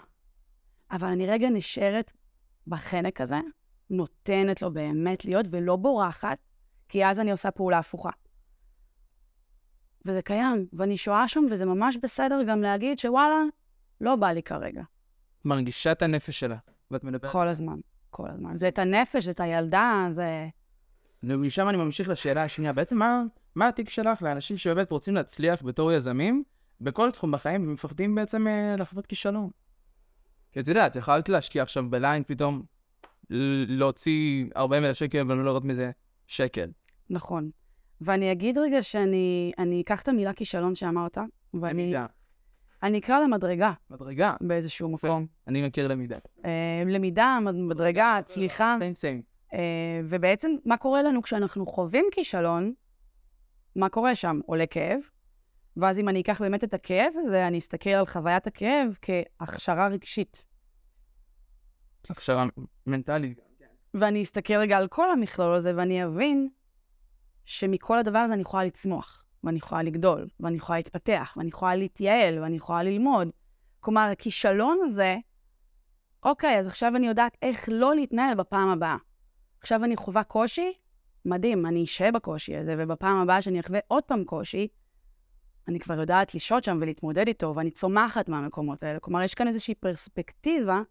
אבל 0.91 1.07
אני 1.07 1.27
רגע 1.27 1.49
נשארת 1.49 2.11
בחנק 2.67 3.21
הזה, 3.21 3.39
נותנת 3.89 4.61
לו 4.61 4.73
באמת 4.73 5.25
להיות, 5.25 5.45
ולא 5.49 5.75
בורחת, 5.75 6.37
כי 6.89 7.05
אז 7.05 7.19
אני 7.19 7.31
עושה 7.31 7.51
פעולה 7.51 7.77
הפוכה. 7.77 8.09
וזה 10.05 10.21
קיים, 10.21 10.67
ואני 10.73 10.97
שואה 10.97 11.27
שם, 11.27 11.43
וזה 11.51 11.65
ממש 11.65 11.97
בסדר 11.97 12.43
גם 12.47 12.61
להגיד 12.61 12.99
שוואלה, 12.99 13.41
לא 14.01 14.15
בא 14.15 14.31
לי 14.31 14.43
כרגע. 14.43 14.83
מרגישה 15.45 15.91
את 15.91 16.01
הנפש 16.01 16.39
שלה, 16.39 16.57
ואת 16.91 17.03
מדברת. 17.03 17.31
כל 17.31 17.47
הזמן, 17.47 17.79
כל 18.09 18.27
הזמן. 18.29 18.57
זה 18.57 18.67
את 18.67 18.79
הנפש, 18.79 19.25
זה 19.25 19.31
את 19.31 19.39
הילדה, 19.39 20.07
זה... 20.11 20.47
ומשם 21.23 21.69
אני 21.69 21.77
ממשיך 21.77 22.09
לשאלה 22.09 22.43
השנייה. 22.43 22.73
בעצם 22.73 22.97
מה, 22.97 23.23
מה 23.55 23.67
הטיפ 23.67 23.89
שלך 23.89 24.21
לאנשים 24.21 24.57
שבאמת 24.57 24.91
רוצים 24.91 25.15
להצליח 25.15 25.63
בתור 25.63 25.91
יזמים 25.91 26.43
בכל 26.81 27.11
תחום 27.11 27.31
בחיים 27.31 27.67
ומפחדים 27.67 28.15
בעצם 28.15 28.47
אה, 28.47 28.75
לחוות 28.77 29.05
כישלון? 29.05 29.49
כי 30.51 30.59
את 30.59 30.67
יודעת, 30.67 30.95
יכולת 30.95 31.29
להשקיע 31.29 31.63
עכשיו 31.63 31.89
בליין 31.89 32.23
פתאום, 32.27 32.61
להוציא 33.29 34.45
40 34.55 34.85
אלף 34.85 34.97
שקל 34.97 35.31
ולא 35.31 35.45
לראות 35.45 35.65
מזה 35.65 35.91
שקל. 36.27 36.69
נכון. 37.09 37.49
ואני 38.01 38.31
אגיד 38.31 38.57
רגע 38.57 38.83
שאני 38.83 39.51
אני 39.57 39.81
אקח 39.81 40.01
את 40.01 40.07
המילה 40.07 40.33
כישלון 40.33 40.75
שאמרת, 40.75 41.17
ואני 41.53 41.83
למידה. 41.83 42.05
אני 42.83 42.99
אקרא 42.99 43.19
לה 43.19 43.27
מדרגה 43.27 43.73
מדרגה. 43.89 44.35
באיזשהו 44.41 44.89
מקום. 44.89 45.25
אני 45.47 45.67
מכיר 45.67 45.87
למידה. 45.87 46.17
אה, 46.45 46.83
למידה, 46.85 47.39
מד- 47.41 47.55
מדרגה, 47.55 48.19
צליחה. 48.25 48.75
סיים 48.79 48.95
סיים. 48.95 49.21
אה, 49.53 49.59
ובעצם, 50.03 50.51
מה 50.65 50.77
קורה 50.77 51.03
לנו 51.03 51.21
כשאנחנו 51.21 51.65
חווים 51.65 52.05
כישלון? 52.11 52.73
מה 53.75 53.89
קורה 53.89 54.15
שם? 54.15 54.39
עולה 54.45 54.65
כאב, 54.65 54.99
ואז 55.77 55.99
אם 55.99 56.09
אני 56.09 56.21
אקח 56.21 56.41
באמת 56.41 56.63
את 56.63 56.73
הכאב 56.73 57.13
הזה, 57.19 57.47
אני 57.47 57.57
אסתכל 57.57 57.89
על 57.89 58.05
חוויית 58.05 58.47
הכאב 58.47 58.97
כהכשרה 59.01 59.87
רגשית. 59.87 60.45
הכשרה 62.09 62.45
מנטלית. 62.87 63.39
ואני 63.93 64.21
אסתכל 64.23 64.53
רגע 64.53 64.77
על 64.77 64.87
כל 64.87 65.11
המכלול 65.11 65.55
הזה, 65.55 65.73
ואני 65.75 66.05
אבין 66.05 66.49
שמכל 67.45 67.97
הדבר 67.99 68.19
הזה 68.19 68.33
אני 68.33 68.41
יכולה 68.41 68.63
לצמוח, 68.65 69.23
ואני 69.43 69.57
יכולה 69.57 69.83
לגדול, 69.83 70.27
ואני 70.39 70.57
יכולה 70.57 70.79
להתפתח, 70.79 71.33
ואני 71.37 71.49
יכולה 71.49 71.75
להתייעל, 71.75 72.39
ואני 72.39 72.57
יכולה 72.57 72.83
ללמוד. 72.83 73.29
כלומר, 73.79 74.09
הכישלון 74.11 74.79
הזה, 74.83 75.17
אוקיי, 76.23 76.59
אז 76.59 76.67
עכשיו 76.67 76.95
אני 76.95 77.07
יודעת 77.07 77.37
איך 77.41 77.69
לא 77.71 77.95
להתנהל 77.95 78.35
בפעם 78.35 78.69
הבאה. 78.69 78.97
עכשיו 79.61 79.83
אני 79.83 79.95
חווה 79.95 80.23
קושי, 80.23 80.73
מדהים, 81.25 81.65
אני 81.65 81.83
אשהה 81.83 82.11
בקושי 82.11 82.55
הזה, 82.55 82.75
ובפעם 82.77 83.17
הבאה 83.17 83.41
שאני 83.41 83.59
אחווה 83.59 83.79
עוד 83.87 84.03
פעם 84.03 84.23
קושי, 84.23 84.67
אני 85.67 85.79
כבר 85.79 85.99
יודעת 85.99 86.35
לשהות 86.35 86.63
שם 86.63 86.77
ולהתמודד 86.81 87.27
איתו, 87.27 87.53
ואני 87.55 87.71
צומחת 87.71 88.29
מהמקומות 88.29 88.83
האלה. 88.83 88.99
כלומר, 88.99 89.21
יש 89.21 89.33
כאן 89.33 89.47
איזושהי 89.47 89.75
פרספקטיבה 89.75 90.81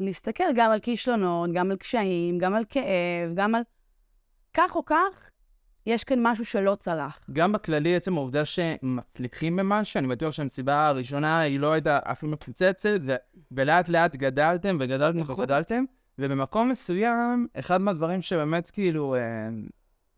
להסתכל 0.00 0.44
גם 0.54 0.70
על 0.70 0.80
כישלונות, 0.80 1.50
גם 1.54 1.70
על 1.70 1.76
קשיים, 1.76 2.38
גם 2.38 2.54
על 2.54 2.64
כאב, 2.68 3.34
גם 3.34 3.54
על... 3.54 3.62
כך 4.54 4.76
או 4.76 4.84
כך, 4.84 5.30
יש 5.86 6.04
כאן 6.04 6.18
משהו 6.22 6.44
שלא 6.44 6.74
צלח. 6.80 7.20
גם 7.32 7.52
בכללי, 7.52 7.96
עצם 7.96 8.16
העובדה 8.16 8.44
שמצליחים 8.44 9.56
במשהו, 9.56 9.98
אני 9.98 10.06
בטוח 10.08 10.32
שהמסיבה 10.32 10.86
הראשונה 10.88 11.40
היא 11.40 11.60
לא 11.60 11.72
הייתה 11.72 11.98
אפילו 12.02 12.32
מפוצצת, 12.32 13.00
ו- 13.06 13.14
ולאט 13.50 13.88
לאט 13.88 14.16
גדלתם 14.16 14.76
וגדלתם 14.80 15.18
נכון. 15.18 15.34
וגדלתם, 15.40 15.84
ובמקום 16.18 16.68
מסוים, 16.68 17.46
אחד 17.54 17.80
מהדברים 17.80 18.22
שבאמת 18.22 18.70
כאילו, 18.70 19.14
אה, 19.14 19.20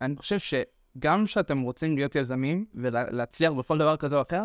אני 0.01 0.15
חושב 0.15 0.37
שגם 0.39 1.25
כשאתם 1.25 1.61
רוצים 1.61 1.95
להיות 1.95 2.15
יזמים 2.15 2.65
ולהצליח 2.75 3.53
בכל 3.53 3.77
דבר 3.77 3.97
כזה 3.97 4.15
או 4.15 4.21
אחר, 4.21 4.43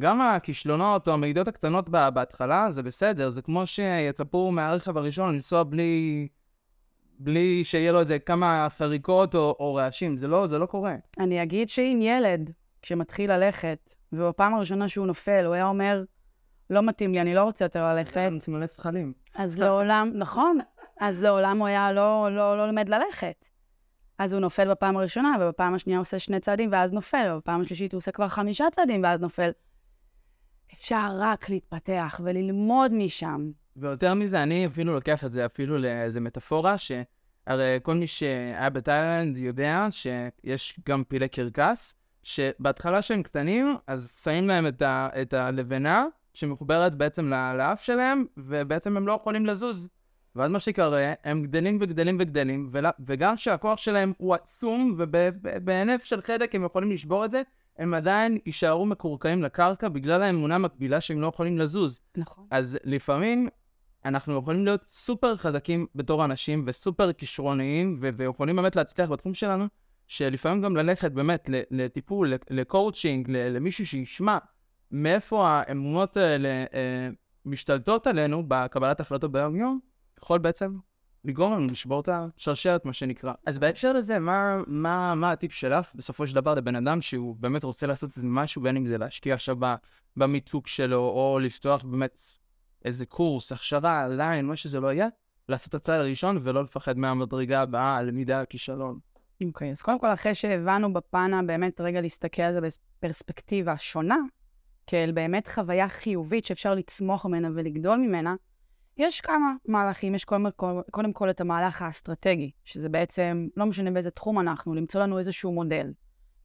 גם 0.00 0.20
הכישלונות 0.20 1.08
או 1.08 1.12
המעידות 1.12 1.48
הקטנות 1.48 1.88
בה- 1.88 2.10
בהתחלה 2.10 2.70
זה 2.70 2.82
בסדר, 2.82 3.30
זה 3.30 3.42
כמו 3.42 3.66
שיצפו 3.66 4.50
מהרכב 4.52 4.96
הראשון 4.98 5.34
לנסוע 5.34 5.62
בלי, 5.62 6.28
בלי 7.24 7.64
שיהיה 7.64 7.92
לו 7.92 8.00
איזה 8.00 8.18
כמה 8.18 8.66
חריקות 8.70 9.34
או, 9.34 9.56
או 9.60 9.74
רעשים, 9.74 10.16
זה 10.16 10.28
לא, 10.28 10.46
זה 10.46 10.58
לא 10.58 10.66
קורה. 10.66 10.94
אני 11.18 11.42
אגיד 11.42 11.68
שאם 11.68 11.98
ילד, 12.02 12.50
כשמתחיל 12.82 13.32
ללכת, 13.32 13.94
ובפעם 14.12 14.54
הראשונה 14.54 14.88
שהוא 14.88 15.06
נופל, 15.06 15.44
הוא 15.44 15.54
היה 15.54 15.66
אומר, 15.66 16.04
לא 16.70 16.82
מתאים 16.82 17.12
לי, 17.12 17.20
אני 17.20 17.34
לא 17.34 17.42
רוצה 17.42 17.64
יותר 17.64 17.94
ללכת, 17.94 18.30
רוצים 18.32 18.54
מלא 18.54 18.66
זכלים. 18.66 19.12
אז 19.34 19.58
לעולם, 19.58 20.10
נכון, 20.24 20.58
אז 21.00 21.22
לעולם 21.22 21.58
הוא 21.58 21.66
היה 21.66 21.92
לא, 21.92 22.28
לא, 22.30 22.56
לא 22.56 22.66
לומד 22.66 22.88
ללכת. 22.88 23.48
אז 24.18 24.32
הוא 24.32 24.40
נופל 24.40 24.70
בפעם 24.70 24.96
הראשונה, 24.96 25.36
ובפעם 25.40 25.74
השנייה 25.74 25.98
הוא 25.98 26.02
עושה 26.02 26.18
שני 26.18 26.40
צעדים 26.40 26.72
ואז 26.72 26.92
נופל, 26.92 27.32
ובפעם 27.34 27.60
השלישית 27.60 27.92
הוא 27.92 27.98
עושה 27.98 28.12
כבר 28.12 28.28
חמישה 28.28 28.64
צעדים 28.72 29.02
ואז 29.02 29.20
נופל. 29.20 29.50
אפשר 30.74 31.08
רק 31.18 31.50
להתפתח 31.50 32.20
וללמוד 32.24 32.92
משם. 32.92 33.50
ויותר 33.76 34.14
מזה, 34.14 34.42
אני 34.42 34.66
אפילו 34.66 34.94
לוקח 34.94 35.24
את 35.24 35.32
זה 35.32 35.46
אפילו 35.46 35.78
לאיזה 35.78 36.20
מטאפורה, 36.20 36.78
שהרי 36.78 37.78
כל 37.82 37.94
מי 37.94 38.06
שהיה 38.06 38.70
בתאילנד 38.70 39.38
יודע 39.38 39.86
שיש 39.90 40.80
גם 40.88 41.04
פילי 41.04 41.28
קרקס, 41.28 41.94
שבהתחלה 42.22 43.02
שהם 43.02 43.22
קטנים, 43.22 43.76
אז 43.86 44.20
שמים 44.24 44.48
להם 44.48 44.66
את, 44.66 44.82
ה, 44.82 45.08
את 45.22 45.34
הלבנה, 45.34 46.06
שמחוברת 46.34 46.94
בעצם 46.94 47.28
לאף 47.28 47.82
שלהם, 47.82 48.24
ובעצם 48.36 48.96
הם 48.96 49.06
לא 49.06 49.12
יכולים 49.12 49.46
לזוז. 49.46 49.88
ואז 50.36 50.50
מה 50.50 50.60
שקורה, 50.60 51.12
הם 51.24 51.42
גדלים 51.42 51.78
וגדלים 51.80 52.16
וגדלים, 52.20 52.68
ול, 52.72 52.86
וגם 53.06 53.36
שהכוח 53.36 53.78
שלהם 53.78 54.12
הוא 54.18 54.34
עצום, 54.34 54.94
ובהינף 54.98 56.04
של 56.04 56.20
חדק 56.20 56.54
הם 56.54 56.64
יכולים 56.64 56.90
לשבור 56.90 57.24
את 57.24 57.30
זה, 57.30 57.42
הם 57.78 57.94
עדיין 57.94 58.38
יישארו 58.46 58.86
מקורקעים 58.86 59.42
לקרקע 59.42 59.88
בגלל 59.88 60.22
האמונה 60.22 60.54
המקבילה 60.54 61.00
שהם 61.00 61.20
לא 61.20 61.26
יכולים 61.26 61.58
לזוז. 61.58 62.00
נכון. 62.16 62.46
אז 62.50 62.78
לפעמים 62.84 63.48
אנחנו 64.04 64.38
יכולים 64.38 64.64
להיות 64.64 64.86
סופר 64.86 65.36
חזקים 65.36 65.86
בתור 65.94 66.24
אנשים 66.24 66.64
וסופר 66.66 67.12
כישרוניים 67.12 67.98
ו- 68.00 68.08
ויכולים 68.16 68.56
באמת 68.56 68.76
להצליח 68.76 69.10
בתחום 69.10 69.34
שלנו, 69.34 69.66
שלפעמים 70.06 70.60
גם 70.60 70.76
ללכת 70.76 71.12
באמת 71.12 71.50
לטיפול, 71.70 72.32
לקואוצ'ינג, 72.50 73.30
למישהו 73.30 73.86
שישמע 73.86 74.38
מאיפה 74.90 75.48
האמונות 75.48 76.16
האלה 76.16 76.48
אה, 76.48 77.08
משתלטות 77.44 78.06
עלינו 78.06 78.44
בקבלת 78.48 79.00
החלטות 79.00 79.32
ביום-יום, 79.32 79.80
יכול 80.22 80.38
בעצם 80.38 80.76
לגרום 81.24 81.52
לנו 81.52 81.66
לשבור 81.66 82.00
את 82.00 82.08
השרשרת, 82.08 82.84
מה 82.84 82.92
שנקרא. 82.92 83.32
אז 83.46 83.58
בהקשר 83.58 83.92
לזה, 83.92 84.18
מה, 84.18 84.56
מה, 84.66 85.14
מה 85.14 85.32
הטיפ 85.32 85.52
שלך 85.52 85.90
בסופו 85.94 86.26
של 86.26 86.34
דבר 86.34 86.54
לבן 86.54 86.76
אדם 86.76 87.00
שהוא 87.00 87.36
באמת 87.40 87.64
רוצה 87.64 87.86
לעשות 87.86 88.10
משהו, 88.24 88.62
בין 88.62 88.76
אם 88.76 88.86
זה 88.86 88.98
להשקיע 88.98 89.34
עכשיו 89.34 89.56
במיתוג 90.16 90.66
שלו, 90.66 90.98
או 90.98 91.38
לפתוח 91.42 91.82
באמת 91.82 92.20
איזה 92.84 93.06
קורס, 93.06 93.52
הכשרה, 93.52 94.08
ליין, 94.08 94.46
מה 94.46 94.56
שזה 94.56 94.80
לא 94.80 94.92
יהיה, 94.92 95.08
לעשות 95.48 95.68
את 95.68 95.74
הצעד 95.74 96.00
הראשון 96.00 96.38
ולא 96.40 96.62
לפחד 96.62 96.98
מהמדרגה 96.98 97.62
הבאה, 97.62 97.96
הלמידה, 97.96 98.40
הכישלון. 98.40 98.98
אוקיי, 99.46 99.70
אז 99.70 99.82
קודם 99.82 99.98
כל, 99.98 100.12
אחרי 100.12 100.34
שהבנו 100.34 100.92
בפן 100.92 101.34
הבאמת 101.34 101.80
רגע 101.80 102.00
להסתכל 102.00 102.42
על 102.42 102.54
זה 102.54 102.60
בפרספקטיבה 102.60 103.78
שונה, 103.78 104.18
כאל 104.86 105.12
באמת 105.12 105.48
חוויה 105.48 105.88
חיובית 105.88 106.44
שאפשר 106.44 106.74
לצמוח 106.74 107.26
ממנה 107.26 107.48
ולגדול 107.54 107.98
ממנה, 107.98 108.34
יש 108.96 109.20
כמה 109.20 109.54
מהלכים. 109.68 110.14
יש 110.14 110.24
קודם 110.24 110.46
כל, 110.56 110.80
קודם 110.90 111.12
כל 111.12 111.30
את 111.30 111.40
המהלך 111.40 111.82
האסטרטגי, 111.82 112.50
שזה 112.64 112.88
בעצם, 112.88 113.48
לא 113.56 113.66
משנה 113.66 113.90
באיזה 113.90 114.10
תחום 114.10 114.40
אנחנו, 114.40 114.74
למצוא 114.74 115.00
לנו 115.00 115.18
איזשהו 115.18 115.52
מודל, 115.52 115.92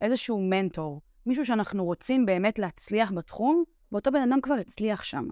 איזשהו 0.01 0.41
מנטור, 0.41 1.01
מישהו 1.25 1.45
שאנחנו 1.45 1.85
רוצים 1.85 2.25
באמת 2.25 2.59
להצליח 2.59 3.11
בתחום, 3.11 3.63
ואותו 3.91 4.11
בן 4.11 4.31
אדם 4.31 4.41
כבר 4.41 4.53
הצליח 4.53 5.03
שם. 5.03 5.27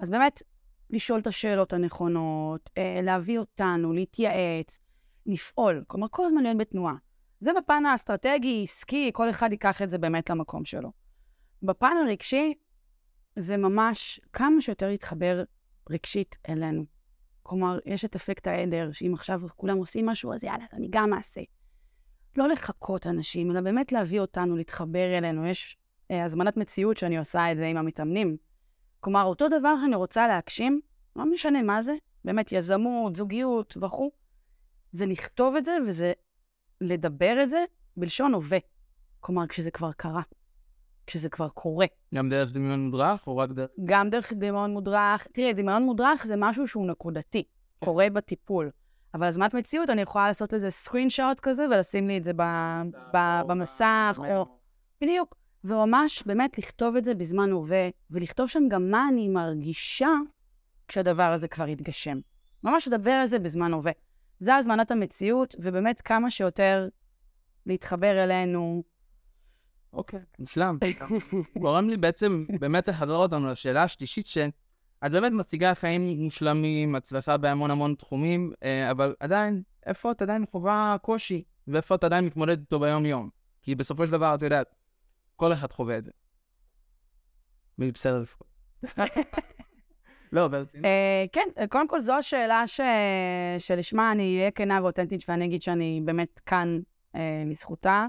אז 0.00 0.10
באמת, 0.10 0.42
לשאול 0.90 1.20
את 1.20 1.26
השאלות 1.26 1.72
הנכונות, 1.72 2.70
אה, 2.78 3.00
להביא 3.02 3.38
אותנו, 3.38 3.92
להתייעץ, 3.92 4.80
לפעול. 5.26 5.84
כלומר, 5.86 6.06
כל 6.10 6.26
הזמן 6.26 6.42
להיות 6.42 6.56
בתנועה. 6.56 6.94
זה 7.40 7.50
בפן 7.52 7.86
האסטרטגי, 7.86 8.62
עסקי, 8.62 9.10
כל 9.14 9.30
אחד 9.30 9.52
ייקח 9.52 9.82
את 9.82 9.90
זה 9.90 9.98
באמת 9.98 10.30
למקום 10.30 10.64
שלו. 10.64 10.92
בפן 11.62 11.96
הרגשי, 12.06 12.54
זה 13.36 13.56
ממש 13.56 14.20
כמה 14.32 14.60
שיותר 14.60 14.88
להתחבר 14.88 15.42
רגשית 15.90 16.38
אלינו. 16.48 16.84
כלומר, 17.42 17.78
יש 17.86 18.04
את 18.04 18.16
אפקט 18.16 18.46
העדר, 18.46 18.92
שאם 18.92 19.14
עכשיו 19.14 19.40
כולם 19.56 19.78
עושים 19.78 20.06
משהו, 20.06 20.34
אז 20.34 20.44
יאללה, 20.44 20.64
אני 20.72 20.86
גם 20.90 21.14
אעשה. 21.14 21.40
לא 22.36 22.48
לחכות 22.48 23.06
אנשים, 23.06 23.50
אלא 23.50 23.60
באמת 23.60 23.92
להביא 23.92 24.20
אותנו, 24.20 24.56
להתחבר 24.56 25.18
אלינו. 25.18 25.46
יש 25.46 25.76
אה, 26.10 26.24
הזמנת 26.24 26.56
מציאות 26.56 26.96
שאני 26.96 27.18
עושה 27.18 27.52
את 27.52 27.56
זה 27.56 27.66
עם 27.66 27.76
המתאמנים. 27.76 28.36
כלומר, 29.00 29.22
אותו 29.24 29.48
דבר 29.48 29.74
שאני 29.80 29.96
רוצה 29.96 30.28
להגשים, 30.28 30.80
לא 31.16 31.26
משנה 31.32 31.62
מה 31.62 31.82
זה, 31.82 31.94
באמת 32.24 32.52
יזמות, 32.52 33.16
זוגיות 33.16 33.76
וכו', 33.82 34.10
זה 34.92 35.06
לכתוב 35.06 35.56
את 35.56 35.64
זה 35.64 35.76
וזה 35.86 36.12
לדבר 36.80 37.42
את 37.42 37.50
זה 37.50 37.64
בלשון 37.96 38.34
הווה. 38.34 38.58
כלומר, 39.20 39.46
כשזה 39.46 39.70
כבר 39.70 39.92
קרה, 39.92 40.22
כשזה 41.06 41.28
כבר 41.28 41.48
קורה. 41.48 41.86
גם 42.14 42.28
דרך 42.28 42.52
דמיון 42.52 42.90
מודרך, 42.90 43.26
או 43.26 43.36
רק 43.36 43.50
דרך... 43.50 43.70
גם 43.84 44.10
דרך 44.10 44.32
דמיון 44.32 44.70
מודרך. 44.70 45.26
תראה, 45.32 45.52
דמיון 45.52 45.82
מודרך 45.82 46.26
זה 46.26 46.34
משהו 46.38 46.68
שהוא 46.68 46.86
נקודתי, 46.86 47.42
כן. 47.80 47.86
קורה 47.86 48.10
בטיפול. 48.10 48.70
אבל 49.14 49.26
הזמנת 49.26 49.54
מציאות, 49.54 49.90
אני 49.90 50.02
יכולה 50.02 50.26
לעשות 50.26 50.52
לזה 50.52 50.70
סקרין 50.70 51.10
שוט 51.10 51.40
כזה 51.42 51.64
ולשים 51.64 52.08
לי 52.08 52.18
את 52.18 52.24
זה 52.24 52.32
ב- 52.36 52.82
ב- 53.14 53.40
במסך, 53.46 54.20
או... 54.36 54.46
בדיוק. 55.00 55.34
וממש 55.64 56.22
באמת 56.26 56.58
לכתוב 56.58 56.96
את 56.96 57.04
זה 57.04 57.14
בזמן 57.14 57.50
הווה, 57.50 57.88
ולכתוב 58.10 58.48
שם 58.48 58.62
גם 58.68 58.90
מה 58.90 59.08
אני 59.12 59.28
מרגישה 59.28 60.10
כשהדבר 60.88 61.22
הזה 61.22 61.48
כבר 61.48 61.68
יתגשם. 61.68 62.18
ממש 62.64 62.88
לדבר 62.88 63.10
על 63.10 63.26
זה 63.26 63.38
בזמן 63.38 63.72
הווה. 63.72 63.92
זה 64.40 64.56
הזמנת 64.56 64.90
המציאות, 64.90 65.54
ובאמת 65.58 66.00
כמה 66.00 66.30
שיותר 66.30 66.88
להתחבר 67.66 68.24
אלינו. 68.24 68.82
אוקיי, 69.92 70.20
מושלם. 70.38 70.78
גורם 71.62 71.88
לי 71.88 71.96
בעצם 71.96 72.44
באמת 72.60 72.88
לחבר 72.88 73.16
אותנו 73.16 73.46
לשאלה 73.46 73.82
השלישית, 73.82 74.26
שאת 74.26 75.12
באמת 75.12 75.32
מציגה 75.32 75.74
חיים 75.74 76.08
מושלמים, 76.08 76.94
הצלחה 76.94 77.36
בהמון 77.36 77.70
המון 77.70 77.94
תחומים, 77.94 78.52
אה, 78.62 78.90
אבל 78.90 79.14
עדיין, 79.20 79.62
איפה 79.86 80.10
את 80.10 80.22
עדיין 80.22 80.46
חווה 80.46 80.96
קושי, 81.02 81.42
ואיפה 81.68 81.94
את 81.94 82.04
עדיין 82.04 82.24
מתמודדת 82.24 82.58
איתו 82.58 82.80
ביום-יום? 82.80 83.30
כי 83.62 83.74
בסופו 83.74 84.06
של 84.06 84.12
דבר, 84.12 84.34
את 84.34 84.42
יודעת, 84.42 84.74
כל 85.38 85.52
אחד 85.52 85.72
חווה 85.72 85.98
את 85.98 86.04
זה. 86.04 86.10
בסדר 87.78 88.20
לפחות. 88.20 88.46
לא, 90.32 90.48
ברצינות. 90.48 90.84
אה, 90.84 91.24
כן, 91.32 91.66
קודם 91.68 91.88
כל 91.88 92.00
זו 92.00 92.14
השאלה 92.14 92.66
ש... 92.66 92.80
שלשמה 93.58 94.12
אני 94.12 94.36
אהיה 94.36 94.50
כנה 94.50 94.80
ואותנטית 94.82 95.24
ואני 95.28 95.44
אגיד 95.44 95.62
שאני 95.62 96.00
באמת 96.04 96.40
כאן 96.46 96.78
אה, 97.14 97.42
לזכותה, 97.46 98.06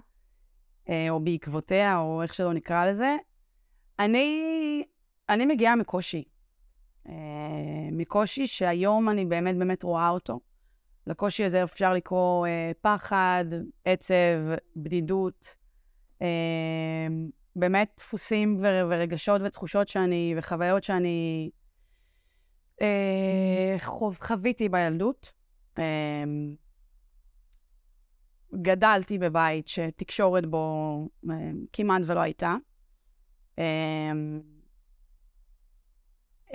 אה, 0.89 1.09
או 1.09 1.19
בעקבותיה, 1.19 1.98
או 1.98 2.21
איך 2.21 2.33
שלא 2.33 2.53
נקרא 2.53 2.86
לזה. 2.86 3.15
אני, 4.00 4.83
אני 5.29 5.45
מגיעה 5.45 5.75
מקושי. 5.75 6.24
מקושי 7.91 8.48
שהיום 8.48 9.09
אני 9.09 9.25
באמת 9.25 9.57
באמת 9.57 9.83
רואה 9.83 10.09
אותו. 10.09 10.39
לקושי 11.07 11.43
הזה 11.43 11.63
אפשר 11.63 11.93
לקרוא 11.93 12.48
פחד, 12.81 13.45
עצב, 13.86 14.15
בדידות, 14.75 15.55
באמת 17.55 17.93
דפוסים 17.97 18.57
ורגשות 18.61 19.41
ותחושות 19.45 19.88
שאני, 19.88 20.33
וחוויות 20.38 20.83
שאני 20.83 21.49
אה, 22.81 23.75
חוב, 23.77 24.17
חוויתי 24.21 24.69
בילדות. 24.69 25.31
אה, 25.79 26.23
גדלתי 28.61 29.17
בבית 29.17 29.67
שתקשורת 29.67 30.45
בו 30.45 30.95
אה, 31.29 31.35
כמעט 31.73 32.01
ולא 32.05 32.19
הייתה. 32.19 32.55
אה, 33.59 34.11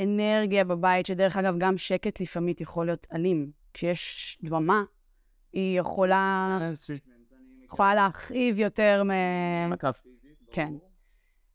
אנרגיה 0.01 0.65
בבית, 0.65 1.07
שדרך 1.07 1.37
אגב, 1.37 1.55
גם 1.59 1.79
שקט 1.79 2.21
לפעמים 2.21 2.55
יכול 2.61 2.87
להיות 2.87 3.07
אלים. 3.13 3.51
כשיש 3.75 4.39
דממה, 4.43 4.85
היא 5.53 5.81
יכולה, 5.81 6.59
יכולה 7.75 7.95
להכאיב 7.95 8.59
יותר 8.59 9.03
מ... 9.05 9.11
מכה 9.71 9.93
פיזית. 9.93 10.39
כן. 10.53 10.75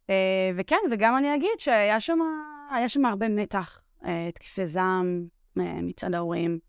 אה, 0.10 0.52
וכן, 0.56 0.76
וגם 0.92 1.18
אני 1.18 1.36
אגיד 1.36 1.60
שהיה 1.60 2.00
שם, 2.00 2.20
היה 2.72 2.90
שם 2.90 3.06
הרבה 3.06 3.30
מתח, 3.30 3.84
אה, 4.06 4.28
התקפי 4.28 4.68
זעם 4.68 5.28
אה, 5.60 5.82
מצד 5.82 6.14
ההורים. 6.14 6.60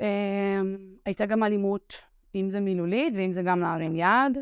אה, 0.00 0.60
הייתה 1.06 1.26
גם 1.26 1.42
אלימות, 1.42 1.94
אם 2.34 2.50
זה 2.50 2.60
מילולית 2.60 3.14
ואם 3.16 3.32
זה 3.32 3.42
גם 3.42 3.60
להרים 3.60 3.96
יד. 3.96 4.38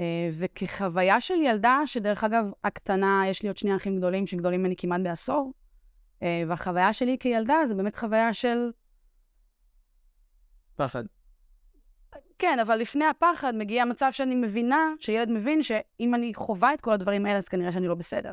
אה, 0.00 0.28
וכחוויה 0.38 1.20
של 1.20 1.34
ילדה, 1.34 1.80
שדרך 1.86 2.24
אגב, 2.24 2.44
הקטנה, 2.64 3.22
יש 3.26 3.42
לי 3.42 3.48
עוד 3.48 3.58
שני 3.58 3.76
אחים 3.76 3.96
גדולים 3.96 4.26
שגדולים 4.26 4.60
ממני 4.60 4.76
כמעט 4.76 5.00
בעשור, 5.00 5.52
אה, 6.22 6.42
והחוויה 6.48 6.92
שלי 6.92 7.16
כילדה 7.20 7.54
זה 7.64 7.74
באמת 7.74 7.96
חוויה 7.96 8.34
של 8.34 8.70
פחד. 10.76 11.04
כן, 12.38 12.58
אבל 12.58 12.76
לפני 12.76 13.04
הפחד 13.04 13.54
מגיע 13.56 13.84
מצב 13.84 14.08
שאני 14.12 14.34
מבינה, 14.34 14.92
שילד 15.00 15.30
מבין 15.30 15.62
שאם 15.62 16.14
אני 16.14 16.34
חווה 16.34 16.74
את 16.74 16.80
כל 16.80 16.92
הדברים 16.92 17.26
האלה, 17.26 17.38
אז 17.38 17.48
כנראה 17.48 17.72
שאני 17.72 17.88
לא 17.88 17.94
בסדר. 17.94 18.32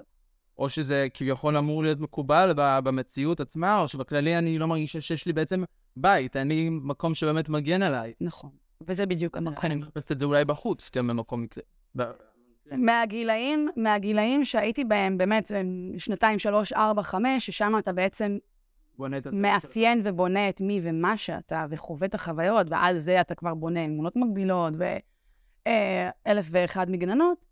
או 0.58 0.70
שזה 0.70 1.08
כביכול 1.14 1.58
אמור 1.58 1.84
להיות 1.84 2.00
מקובל 2.00 2.52
במציאות 2.56 3.40
עצמה, 3.40 3.80
או 3.82 3.88
שבכללי 3.88 4.38
אני 4.38 4.60
לא 4.60 4.68
מרגיש 4.68 4.98
שיש 4.98 5.26
לי 5.26 5.34
בעצם 5.34 5.64
בית, 5.98 6.36
לי 6.36 6.70
מקום 6.70 7.14
שבאמת 7.14 7.50
מגן 7.50 7.82
עליי. 7.82 8.14
נכון. 8.22 8.50
וזה 8.88 9.06
בדיוק 9.06 9.38
אני 9.38 9.48
המקום. 9.48 9.72
מחפשת 9.72 10.12
את 10.12 10.20
זה 10.20 10.26
אולי 10.26 10.46
בחוץ, 10.46 10.92
גם 10.96 11.08
במקום 11.08 11.42
מקרה. 11.42 11.64
ב- 11.98 12.04
מהגילאים, 12.72 13.70
מהגילאים 13.76 14.46
שהייתי 14.46 14.84
בהם, 14.84 15.18
באמת, 15.18 15.52
שנתיים, 15.98 16.40
שלוש, 16.40 16.74
ארבע, 16.74 17.04
חמש, 17.04 17.46
ששם 17.46 17.74
אתה 17.80 17.94
בעצם 17.94 18.38
בונה 18.98 19.18
את 19.18 19.28
מאפיין 19.34 20.02
ובונה 20.04 20.50
את 20.50 20.62
מי 20.62 20.80
ומה 20.84 21.18
שאתה, 21.18 21.66
וחווה 21.70 22.08
את 22.08 22.16
החוויות, 22.16 22.68
ועל 22.70 22.98
זה 22.98 23.22
אתה 23.22 23.36
כבר 23.36 23.54
בונה 23.54 23.86
אמונות 23.86 24.16
מגבילות 24.16 24.74
ואלף 25.66 26.46
ואחד 26.52 26.90
מגננות, 26.90 27.46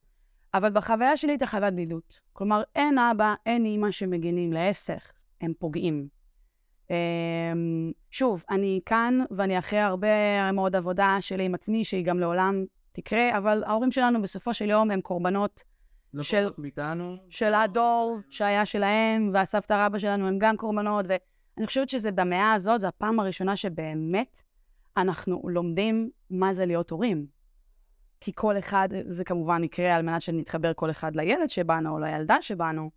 אבל 0.54 0.70
בחוויה 0.72 1.18
שלי 1.18 1.32
הייתה 1.32 1.48
חוויית 1.48 1.74
בדידות. 1.74 2.20
כלומר, 2.34 2.62
אין 2.76 2.98
אבא, 2.98 3.34
אין 3.46 3.66
אימא 3.66 3.92
שמגינים, 3.92 4.54
להפך, 4.54 5.12
הם 5.42 5.54
פוגעים. 5.60 6.08
אמ, 6.90 6.96
שוב, 8.12 8.44
אני 8.50 8.80
כאן, 8.86 9.20
ואני 9.32 9.60
אחרי 9.60 9.80
הרבה 9.80 10.08
מאוד 10.52 10.76
עבודה 10.76 11.18
שלי 11.22 11.46
עם 11.46 11.56
עצמי, 11.56 11.86
שהיא 11.86 12.06
גם 12.06 12.20
לעולם 12.20 12.66
תקרה, 12.92 13.38
אבל 13.38 13.64
ההורים 13.68 13.92
שלנו 13.92 14.22
בסופו 14.22 14.54
של 14.54 14.70
יום 14.70 14.92
הם 14.92 15.02
קורבנות 15.02 15.64
לא 16.14 16.24
של- 16.24 16.50
מאיתנו. 16.58 17.16
של 17.30 17.54
הדור 17.54 18.18
שהיה 18.30 18.66
שלהם, 18.66 19.30
והסבתא 19.34 19.86
רבא 19.86 19.98
שלנו 20.00 20.28
הם 20.28 20.38
גם 20.40 20.58
קורבנות, 20.58 21.06
ואני 21.58 21.68
חושבת 21.68 21.90
שזה 21.90 22.12
במאה 22.12 22.54
הזאת, 22.54 22.82
זו 22.82 22.88
הפעם 22.88 23.20
הראשונה 23.20 23.58
שבאמת 23.58 24.44
אנחנו 24.98 25.42
לומדים 25.50 26.10
מה 26.30 26.54
זה 26.54 26.66
להיות 26.66 26.90
הורים. 26.90 27.26
כי 28.22 28.32
כל 28.36 28.60
אחד, 28.60 28.90
זה 29.08 29.24
כמובן 29.24 29.64
יקרה 29.64 29.96
על 29.96 30.02
מנת 30.02 30.22
שנתחבר 30.22 30.74
כל 30.74 30.90
אחד 30.90 31.16
לילד 31.16 31.50
שבנו 31.50 31.94
או 31.94 32.00
לילדה 32.00 32.38
שבנו, 32.42 32.92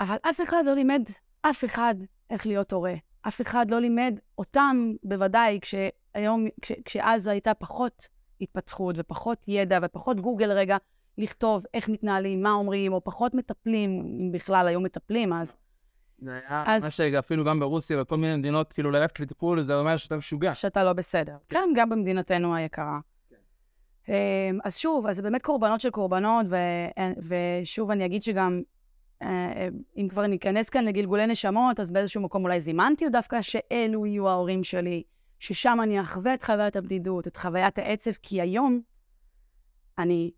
אבל 0.00 0.16
אף 0.22 0.40
אחד 0.40 0.62
לא 0.66 0.74
לימד 0.74 1.02
אף 1.42 1.64
אחד 1.64 1.94
איך 2.30 2.46
להיות 2.46 2.72
הורה. 2.72 2.94
אף 3.22 3.40
אחד 3.40 3.70
לא 3.70 3.78
לימד 3.78 4.18
אותם, 4.38 4.92
בוודאי, 5.04 5.58
כשהיום, 5.62 6.46
כש, 6.60 6.72
כשאז 6.84 7.26
הייתה 7.26 7.54
פחות 7.54 8.08
התפתחות 8.40 8.94
ופחות 8.98 9.38
ידע 9.48 9.78
ופחות 9.82 10.20
גוגל 10.20 10.52
רגע, 10.52 10.76
לכתוב 11.18 11.64
איך 11.74 11.88
מתנהלים, 11.88 12.42
מה 12.42 12.52
אומרים, 12.52 12.92
או 12.92 13.04
פחות 13.04 13.34
מטפלים, 13.34 13.90
אם 14.20 14.32
בכלל 14.32 14.68
היו 14.68 14.80
מטפלים 14.80 15.32
אז. 15.32 15.56
זה 16.22 16.40
היה 16.48 16.64
אז- 16.66 16.82
מה 16.84 16.90
שגם 16.90 17.44
גם 17.46 17.60
ברוסיה 17.60 18.02
וכל 18.02 18.16
מיני 18.16 18.36
מדינות, 18.36 18.72
כאילו 18.72 18.90
ללכת 18.90 19.20
לטיפול, 19.20 19.62
זה 19.62 19.78
אומר 19.78 19.96
שאתה 19.96 20.16
משוגע. 20.16 20.54
שאתה 20.54 20.84
לא 20.84 20.92
בסדר. 20.92 21.36
כן, 21.48 21.68
גם 21.76 21.90
במדינתנו 21.90 22.54
היקרה. 22.54 22.98
אמ, 24.08 24.14
אז 24.64 24.76
שוב, 24.76 25.06
אז 25.06 25.16
זה 25.16 25.22
באמת 25.22 25.42
קורבנות 25.42 25.80
של 25.80 25.90
קורבנות, 25.90 26.46
ו- 26.50 27.12
ושוב, 27.28 27.90
אני 27.90 28.06
אגיד 28.06 28.22
שגם, 28.22 28.62
אה, 29.22 29.68
אם 29.96 30.08
כבר 30.08 30.26
ניכנס 30.26 30.68
כאן 30.68 30.84
לגלגולי 30.84 31.26
נשמות, 31.26 31.80
אז 31.80 31.92
באיזשהו 31.92 32.20
מקום 32.22 32.44
אולי 32.44 32.60
זימנתי 32.60 33.08
דווקא 33.08 33.42
שאלו 33.42 34.06
יהיו 34.06 34.28
ההורים 34.28 34.64
שלי, 34.64 35.02
ששם 35.38 35.78
אני 35.82 36.00
אחווה 36.00 36.34
את 36.34 36.42
חוויית 36.42 36.76
הבדידות, 36.76 37.26
את 37.26 37.36
חוויית 37.36 37.78
העצב, 37.78 38.10
כי 38.22 38.40
היום 38.40 38.80
אני 39.98 40.30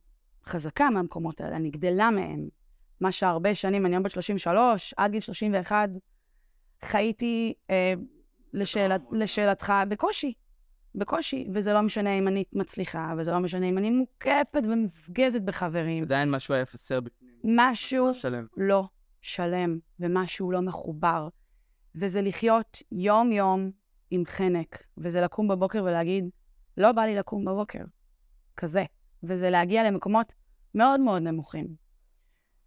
חזקה 0.44 0.90
מהמקומות 0.90 1.40
האלה, 1.40 1.57
אני 1.57 1.70
גדלה 1.70 2.11
מהם. 2.11 2.49
מה 3.00 3.12
שהרבה 3.12 3.54
שנים, 3.54 3.87
אני 3.87 3.94
היום 3.94 4.02
בת 4.02 4.11
33, 4.11 4.94
עד 4.96 5.11
גיל 5.11 5.20
31, 5.20 5.88
חייתי, 6.83 7.54
אה, 7.70 7.94
לשאלת, 8.52 9.00
לשאלתך, 9.12 9.72
בקושי. 9.88 10.33
בקושי, 10.94 11.48
וזה 11.54 11.72
לא 11.72 11.83
משנה 11.83 12.18
אם 12.18 12.28
אני 12.28 12.44
מצליחה, 12.52 13.14
וזה 13.18 13.30
לא 13.30 13.38
משנה 13.38 13.68
אם 13.68 13.78
אני 13.78 13.90
מוקפת 13.90 14.62
ומפגזת 14.64 15.40
בחברים. 15.40 16.04
עדיין 16.04 16.30
משהו 16.30 16.54
היה 16.54 16.66
חסר 16.66 17.00
בפנים. 17.00 17.35
משהו 17.44 18.14
שלם. 18.14 18.46
לא 18.57 18.85
שלם, 19.22 19.78
ומשהו 20.00 20.50
לא 20.50 20.61
מחובר. 20.61 21.28
וזה 21.94 22.22
לחיות 22.22 22.83
יום-יום 22.92 23.70
עם 24.11 24.22
חנק, 24.26 24.85
וזה 24.98 25.20
לקום 25.20 25.48
בבוקר 25.48 25.85
ולהגיד, 25.85 26.28
לא 26.76 26.92
בא 26.92 27.02
לי 27.02 27.14
לקום 27.14 27.44
בבוקר. 27.44 27.85
כזה. 28.57 28.85
וזה 29.22 29.50
להגיע 29.50 29.90
למקומות 29.90 30.33
מאוד 30.74 31.00
מאוד 31.00 31.22
נמוכים. 31.22 31.84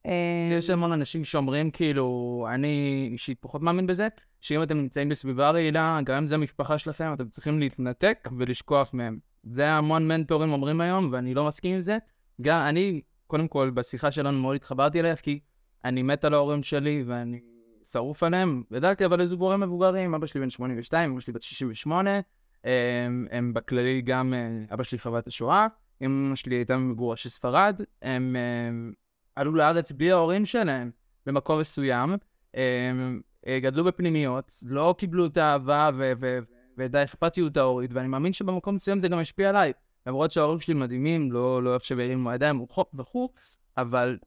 אה, 0.07 0.57
יש 0.57 0.69
המון 0.69 0.91
אנשים 0.91 1.23
שאומרים, 1.23 1.71
כאילו, 1.71 2.47
אני 2.53 3.07
אישית 3.11 3.37
פחות 3.41 3.61
מאמין 3.61 3.87
בזה, 3.87 4.07
שאם 4.41 4.63
אתם 4.63 4.77
נמצאים 4.77 5.09
בסביבה 5.09 5.49
רעילה, 5.49 5.99
גם 6.03 6.17
אם 6.17 6.27
זה 6.27 6.35
המשפחה 6.35 6.77
שלכם, 6.77 7.13
אתם 7.13 7.27
צריכים 7.27 7.59
להתנתק 7.59 8.29
ולשכוח 8.37 8.93
מהם. 8.93 9.19
זה 9.43 9.69
המון 9.69 10.07
מנטורים 10.07 10.51
אומרים 10.51 10.81
היום, 10.81 11.09
ואני 11.11 11.33
לא 11.33 11.47
מסכים 11.47 11.73
עם 11.73 11.79
זה. 11.79 11.97
גם 12.41 12.61
אני, 12.61 13.01
קודם 13.27 13.47
כל, 13.47 13.69
בשיחה 13.69 14.11
שלנו 14.11 14.41
מאוד 14.41 14.55
התחברתי 14.55 14.99
אליך, 14.99 15.19
כי 15.19 15.39
אני 15.85 16.03
מת 16.03 16.25
על 16.25 16.33
ההורים 16.33 16.63
שלי, 16.63 17.03
ואני 17.07 17.39
שרוף 17.83 18.23
עליהם. 18.23 18.63
גדלתי 18.73 19.05
אבל 19.05 19.21
איזה 19.21 19.35
גורם 19.35 19.61
מבוגרים, 19.61 20.13
אבא 20.13 20.27
שלי 20.27 20.41
בן 20.41 20.49
82, 20.49 21.11
אבא 21.11 21.19
שלי 21.19 21.33
בת 21.33 21.41
68, 21.41 22.19
הם, 22.63 23.27
הם 23.31 23.53
בכללי 23.53 24.01
גם, 24.01 24.33
אה, 24.33 24.73
אבא 24.73 24.83
שלי 24.83 24.99
חוות 24.99 25.27
השואה, 25.27 25.67
אמא 26.01 26.35
שלי 26.35 26.55
הייתה 26.55 26.77
מגורשי 26.77 27.29
ספרד, 27.29 27.81
הם, 28.01 28.35
הם 28.69 28.93
עלו 29.37 29.55
לארץ 29.55 29.91
בלי 29.91 30.11
ההורים 30.11 30.45
שלהם 30.45 30.91
במקום 31.25 31.59
מסוים, 31.59 32.17
הם 32.53 33.21
אה, 33.47 33.59
גדלו 33.59 33.83
בפנימיות, 33.83 34.63
לא 34.65 34.95
קיבלו 34.97 35.25
את 35.25 35.37
האהבה 35.37 35.89
ו- 35.97 36.11
ו- 36.19 36.39
ואת 36.77 36.95
האכפתיות 36.95 37.57
ההורית, 37.57 37.91
ואני 37.93 38.07
מאמין 38.07 38.33
שבמקום 38.33 38.75
מסוים 38.75 38.99
זה 38.99 39.07
גם 39.07 39.19
השפיע 39.19 39.49
עליי. 39.49 39.73
למרות 40.07 40.31
שההורים 40.31 40.59
שלי 40.59 40.73
מדהימים, 40.73 41.31
לא, 41.31 41.63
לא 41.63 41.69
אוהב 41.69 41.81
שהרימו 41.81 42.31
ידיים 42.31 42.65
וכו', 42.93 43.29
אבל 43.77 44.17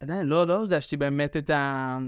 עדיין 0.00 0.26
לא, 0.26 0.46
לא 0.46 0.54
הרגשתי 0.54 0.96
באמת 0.96 1.36
את 1.36 1.50
ה... 1.50 1.98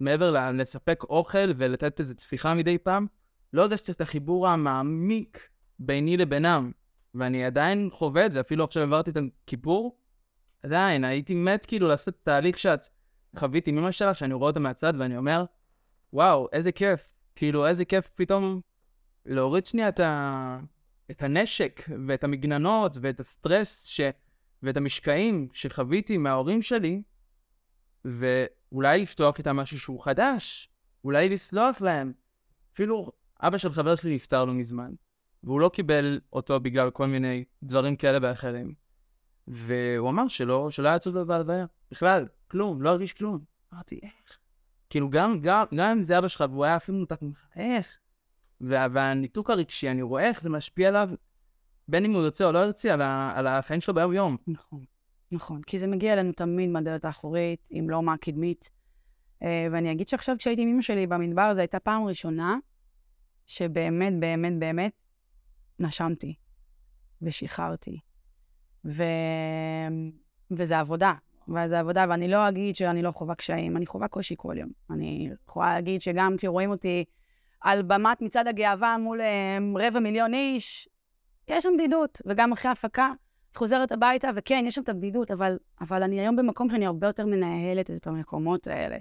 מעבר 0.00 0.50
לספק 0.52 1.02
אוכל 1.02 1.52
ולתת 1.56 2.00
איזו 2.00 2.14
טפיחה 2.14 2.54
מדי 2.54 2.78
פעם, 2.78 3.06
לא 3.52 3.62
הרגשתי 3.62 3.92
את 3.92 4.00
החיבור 4.00 4.48
המעמיק 4.48 5.48
ביני 5.78 6.16
לבינם. 6.16 6.72
ואני 7.14 7.44
עדיין 7.44 7.88
חווה 7.92 8.26
את 8.26 8.32
זה, 8.32 8.40
אפילו 8.40 8.64
עכשיו 8.64 8.82
עברתי 8.82 9.10
את 9.10 9.16
הכיפור, 9.16 9.96
עדיין, 10.66 11.04
הייתי 11.04 11.34
מת 11.34 11.66
כאילו 11.66 11.88
לעשות 11.88 12.14
תהליך 12.22 12.58
שאת 12.58 12.88
חוויתי 13.38 13.70
עם 13.70 13.78
אמא 13.78 13.90
שלך, 13.90 14.16
שאני 14.16 14.34
רואה 14.34 14.48
אותה 14.48 14.60
מהצד 14.60 14.92
ואני 14.98 15.16
אומר, 15.16 15.44
וואו, 16.12 16.48
איזה 16.52 16.72
כיף. 16.72 17.12
כאילו, 17.36 17.66
איזה 17.66 17.84
כיף 17.84 18.10
פתאום 18.14 18.60
להוריד 19.26 19.66
שנייה 19.66 19.88
את, 19.88 20.00
ה... 20.00 20.58
את 21.10 21.22
הנשק 21.22 21.82
ואת 22.08 22.24
המגננות 22.24 22.96
ואת 23.00 23.20
הסטרס 23.20 23.86
ש... 23.86 24.00
ואת 24.62 24.76
המשקעים 24.76 25.48
שחוויתי 25.52 26.18
מההורים 26.18 26.62
שלי, 26.62 27.02
ואולי 28.04 28.98
לפתוח 28.98 29.38
איתם 29.38 29.56
משהו 29.56 29.78
שהוא 29.78 30.04
חדש, 30.04 30.68
אולי 31.04 31.28
לסלוח 31.28 31.80
להם. 31.80 32.12
אפילו 32.74 33.12
אבא 33.40 33.58
של 33.58 33.70
חבר 33.70 33.94
שלי 33.94 34.14
נפטר 34.14 34.44
לא 34.44 34.54
מזמן, 34.54 34.92
והוא 35.44 35.60
לא 35.60 35.68
קיבל 35.68 36.20
אותו 36.32 36.60
בגלל 36.60 36.90
כל 36.90 37.06
מיני 37.06 37.44
דברים 37.62 37.96
כאלה 37.96 38.18
ואחרים. 38.22 38.85
והוא 39.48 40.10
אמר 40.10 40.28
שלא, 40.28 40.70
שלא 40.70 40.88
היה 40.88 40.96
עצוב 40.96 41.14
לו 41.14 41.26
בהלוויה. 41.26 41.66
בכלל, 41.90 42.26
כלום, 42.48 42.82
לא 42.82 42.90
הרגיש 42.90 43.12
כלום. 43.12 43.38
אמרתי, 43.74 44.00
איך? 44.02 44.38
כאילו, 44.90 45.10
גם, 45.10 45.40
גם, 45.40 45.64
גם 45.74 45.90
אם 45.90 46.02
זה 46.02 46.18
אבא 46.18 46.28
שלך 46.28 46.44
והוא 46.50 46.64
היה 46.64 46.76
אפילו 46.76 46.98
מנותק 46.98 47.22
ממך, 47.22 47.46
איך? 47.56 47.98
וה, 48.60 48.86
והניתוק 48.92 49.50
הרגשי, 49.50 49.90
אני 49.90 50.02
רואה 50.02 50.28
איך 50.28 50.42
זה 50.42 50.50
משפיע 50.50 50.88
עליו, 50.88 51.08
בין 51.88 52.04
אם 52.04 52.12
הוא 52.12 52.22
ירצה 52.22 52.44
או 52.44 52.52
לא 52.52 52.58
ירצה, 52.58 52.94
על, 52.94 53.02
על 53.34 53.46
החיים 53.46 53.80
שלו 53.80 53.94
ביום-יום. 53.94 54.36
נכון, 54.46 54.84
נכון. 55.32 55.62
כי 55.62 55.78
זה 55.78 55.86
מגיע 55.86 56.12
אלינו 56.12 56.32
תמיד 56.32 56.70
מהדלת 56.70 57.04
האחורית, 57.04 57.68
אם 57.72 57.90
לא 57.90 58.02
מהקדמית. 58.02 58.70
Uh, 59.42 59.46
ואני 59.72 59.92
אגיד 59.92 60.08
שעכשיו, 60.08 60.36
כשהייתי 60.38 60.62
עם 60.62 60.68
אמא 60.68 60.82
שלי 60.82 61.06
במדבר, 61.06 61.54
זו 61.54 61.60
הייתה 61.60 61.80
פעם 61.80 62.04
ראשונה 62.04 62.56
שבאמת, 63.46 64.20
באמת, 64.20 64.58
באמת 64.58 64.92
נשמתי 65.78 66.34
ושחררתי. 67.22 68.00
ו... 68.86 69.04
וזה 70.50 70.78
עבודה. 70.78 71.12
וזה 71.48 71.80
עבודה, 71.80 72.04
ואני 72.08 72.28
לא 72.28 72.48
אגיד 72.48 72.76
שאני 72.76 73.02
לא 73.02 73.10
חווה 73.10 73.34
קשיים, 73.34 73.76
אני 73.76 73.86
חווה 73.86 74.08
קושי 74.08 74.34
כל 74.38 74.54
יום. 74.58 74.70
אני 74.90 75.30
יכולה 75.48 75.74
להגיד 75.74 76.02
שגם 76.02 76.36
כשרואים 76.36 76.70
אותי 76.70 77.04
על 77.60 77.82
במת 77.82 78.22
מצעד 78.22 78.48
הגאווה 78.48 78.98
מול 78.98 79.20
um, 79.20 79.78
רבע 79.82 80.00
מיליון 80.00 80.34
איש, 80.34 80.88
יש 81.48 81.62
שם 81.62 81.70
בדידות, 81.78 82.22
וגם 82.26 82.52
אחרי 82.52 82.70
הפקה, 82.70 83.12
חוזרת 83.56 83.92
הביתה, 83.92 84.30
וכן, 84.34 84.64
יש 84.66 84.74
שם 84.74 84.82
את 84.82 84.88
הבדידות, 84.88 85.30
אבל, 85.30 85.58
אבל 85.80 86.02
אני 86.02 86.20
היום 86.20 86.36
במקום 86.36 86.70
שאני 86.70 86.86
הרבה 86.86 87.06
יותר 87.06 87.26
מנהלת 87.26 87.90
את 87.90 88.06
המקומות 88.06 88.66
האלה. 88.66 88.96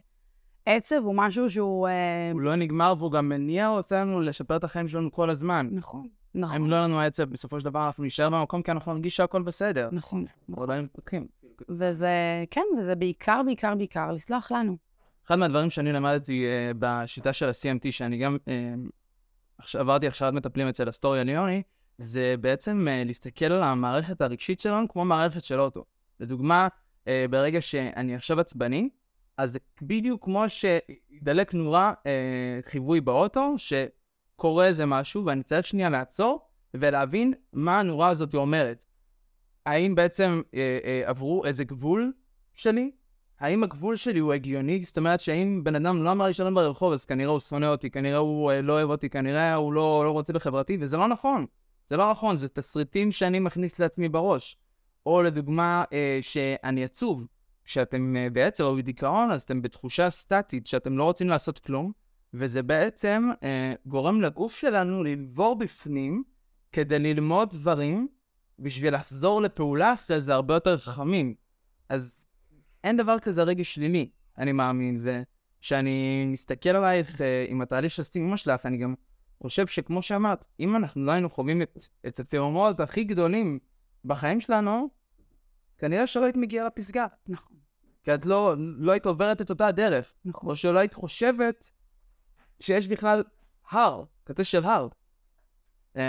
עצב 0.65 0.95
הוא 0.95 1.15
משהו 1.17 1.49
שהוא... 1.49 1.87
Uh... 1.87 2.33
הוא 2.33 2.41
לא 2.41 2.55
נגמר, 2.55 2.93
והוא 2.97 3.11
גם 3.11 3.29
מניע 3.29 3.69
אותנו 3.69 4.21
לשפר 4.21 4.55
את 4.55 4.63
החיים 4.63 4.87
שלנו 4.87 5.11
כל 5.11 5.29
הזמן. 5.29 5.67
נכון. 5.71 6.07
נכון. 6.35 6.55
אם 6.55 6.69
לא 6.69 6.83
לנו 6.83 6.99
עצב, 6.99 7.23
בסופו 7.23 7.59
של 7.59 7.65
דבר 7.65 7.85
אנחנו 7.85 8.03
נשאר 8.03 8.29
במקום 8.29 8.61
כי 8.61 8.71
אנחנו 8.71 8.93
נרגיש 8.93 9.15
שהכל 9.15 9.41
בסדר. 9.41 9.89
נכון. 9.91 10.25
נכון. 10.49 10.69
לא 10.69 10.81
מתפתחים. 10.81 11.27
וזה, 11.69 12.43
כן, 12.51 12.61
וזה 12.79 12.95
בעיקר, 12.95 13.41
בעיקר, 13.45 13.75
בעיקר 13.75 14.11
לסלוח 14.11 14.51
לנו. 14.51 14.77
אחד 15.27 15.35
מהדברים 15.35 15.69
שאני 15.69 15.91
למדתי 15.91 16.45
uh, 16.45 16.75
בשיטה 16.79 17.33
של 17.33 17.45
ה-CMT, 17.45 17.91
שאני 17.91 18.17
גם 18.17 18.37
uh, 18.45 19.77
עברתי 19.79 20.07
הכשרת 20.07 20.33
מטפלים 20.33 20.67
אצל 20.67 20.89
אסטוריה 20.89 21.23
ליוני, 21.23 21.61
זה 21.97 22.35
בעצם 22.41 22.87
uh, 22.87 23.07
להסתכל 23.07 23.45
על 23.45 23.63
המערכת 23.63 24.21
הרגשית 24.21 24.59
שלנו 24.59 24.87
כמו 24.89 25.05
מערכת 25.05 25.43
של 25.43 25.59
אוטו. 25.59 25.85
לדוגמה, 26.19 26.67
uh, 27.03 27.07
ברגע 27.29 27.61
שאני 27.61 28.15
עכשיו 28.15 28.39
עצבני, 28.39 28.89
אז 29.37 29.59
בדיוק 29.81 30.23
כמו 30.23 30.43
שידלק 30.47 31.53
נורה 31.53 31.93
uh, 31.93 32.69
חיווי 32.69 33.01
באוטו, 33.01 33.53
שקורה 34.35 34.67
איזה 34.67 34.85
משהו, 34.85 35.25
ואני 35.25 35.43
צריך 35.43 35.65
שנייה 35.65 35.89
לעצור 35.89 36.47
ולהבין 36.73 37.33
מה 37.53 37.79
הנורה 37.79 38.09
הזאת 38.09 38.35
אומרת. 38.35 38.85
האם 39.65 39.95
בעצם 39.95 40.41
אה, 40.53 40.79
אה, 40.85 41.01
עברו 41.05 41.45
איזה 41.45 41.63
גבול 41.63 42.13
שלי? 42.53 42.91
האם 43.39 43.63
הגבול 43.63 43.95
שלי 43.95 44.19
הוא 44.19 44.33
הגיוני? 44.33 44.83
זאת 44.83 44.97
אומרת 44.97 45.19
שאם 45.19 45.61
בן 45.63 45.75
אדם 45.75 46.03
לא 46.03 46.11
אמר 46.11 46.25
לי 46.25 46.33
שלום 46.33 46.53
ברחוב, 46.53 46.93
אז 46.93 47.05
כנראה 47.05 47.31
הוא 47.31 47.39
שונא 47.39 47.65
אותי, 47.65 47.89
כנראה 47.89 48.17
הוא 48.17 48.51
אה, 48.51 48.61
לא 48.61 48.73
אוהב 48.73 48.89
אותי, 48.89 49.09
כנראה 49.09 49.53
הוא 49.55 49.73
לא, 49.73 50.01
לא 50.05 50.11
רוצה 50.11 50.33
בחברתי, 50.33 50.77
וזה 50.81 50.97
לא 50.97 51.07
נכון. 51.07 51.45
זה 51.87 51.97
לא 51.97 52.11
נכון, 52.11 52.35
זה 52.35 52.47
תסריטים 52.47 53.11
שאני 53.11 53.39
מכניס 53.39 53.79
לעצמי 53.79 54.09
בראש. 54.09 54.57
או 55.05 55.21
לדוגמה, 55.21 55.83
אה, 55.93 56.17
שאני 56.21 56.83
עצוב. 56.83 57.27
כשאתם 57.63 58.15
אה, 58.17 58.29
בעצם 58.29 58.63
או 58.63 58.75
בדיכאון, 58.75 59.31
אז 59.31 59.41
אתם 59.41 59.61
בתחושה 59.61 60.09
סטטית 60.09 60.67
שאתם 60.67 60.97
לא 60.97 61.03
רוצים 61.03 61.29
לעשות 61.29 61.59
כלום, 61.59 61.91
וזה 62.37 62.63
בעצם 62.63 63.29
אה, 63.43 63.73
גורם 63.85 64.21
לגוף 64.21 64.55
שלנו 64.55 65.03
לנבור 65.03 65.55
בפנים 65.55 66.23
כדי 66.71 66.99
ללמוד 66.99 67.49
דברים 67.49 68.07
בשביל 68.59 68.95
לחזור 68.95 69.41
לפעולה 69.41 69.93
אחרי 69.93 70.21
זה 70.21 70.33
הרבה 70.33 70.53
יותר 70.53 70.77
חכמים. 70.77 71.35
אז 71.89 72.25
אין 72.83 72.97
דבר 72.97 73.19
כזה 73.19 73.43
רגש 73.43 73.73
שלילי, 73.75 74.09
אני 74.37 74.51
מאמין, 74.51 75.03
וכשאני 75.03 76.25
מסתכל 76.25 76.69
עלייך 76.69 77.21
אה, 77.21 77.45
עם 77.49 77.61
התהליך 77.61 77.91
שעשיתי 77.91 78.19
עם 78.19 78.27
אמא 78.27 78.37
שלך, 78.37 78.65
אני 78.65 78.77
גם 78.77 78.95
חושב 79.41 79.67
שכמו 79.67 80.01
שאמרת, 80.01 80.47
אם 80.59 80.75
אנחנו 80.75 81.05
לא 81.05 81.11
היינו 81.11 81.29
חווים 81.29 81.61
את, 81.61 81.77
את 82.07 82.19
התאומות 82.19 82.79
הכי 82.79 83.03
גדולים 83.03 83.59
בחיים 84.05 84.41
שלנו, 84.41 84.89
כנראה 85.77 86.07
שלא 86.07 86.23
היית 86.23 86.37
מגיעה 86.37 86.67
לפסגה. 86.67 87.05
נכון. 87.29 87.57
כי 88.03 88.13
את 88.13 88.25
לא, 88.25 88.55
לא 88.57 88.91
היית 88.91 89.05
עוברת 89.05 89.41
את 89.41 89.49
אותה 89.49 89.71
דרך. 89.71 90.13
נכון. 90.25 90.49
או 90.49 90.55
שלא 90.55 90.79
היית 90.79 90.93
חושבת 90.93 91.71
שיש 92.59 92.87
בכלל 92.87 93.23
הר, 93.69 94.03
כזה 94.25 94.43
של 94.43 94.63
הר. 94.63 94.87
אמ, 95.95 96.01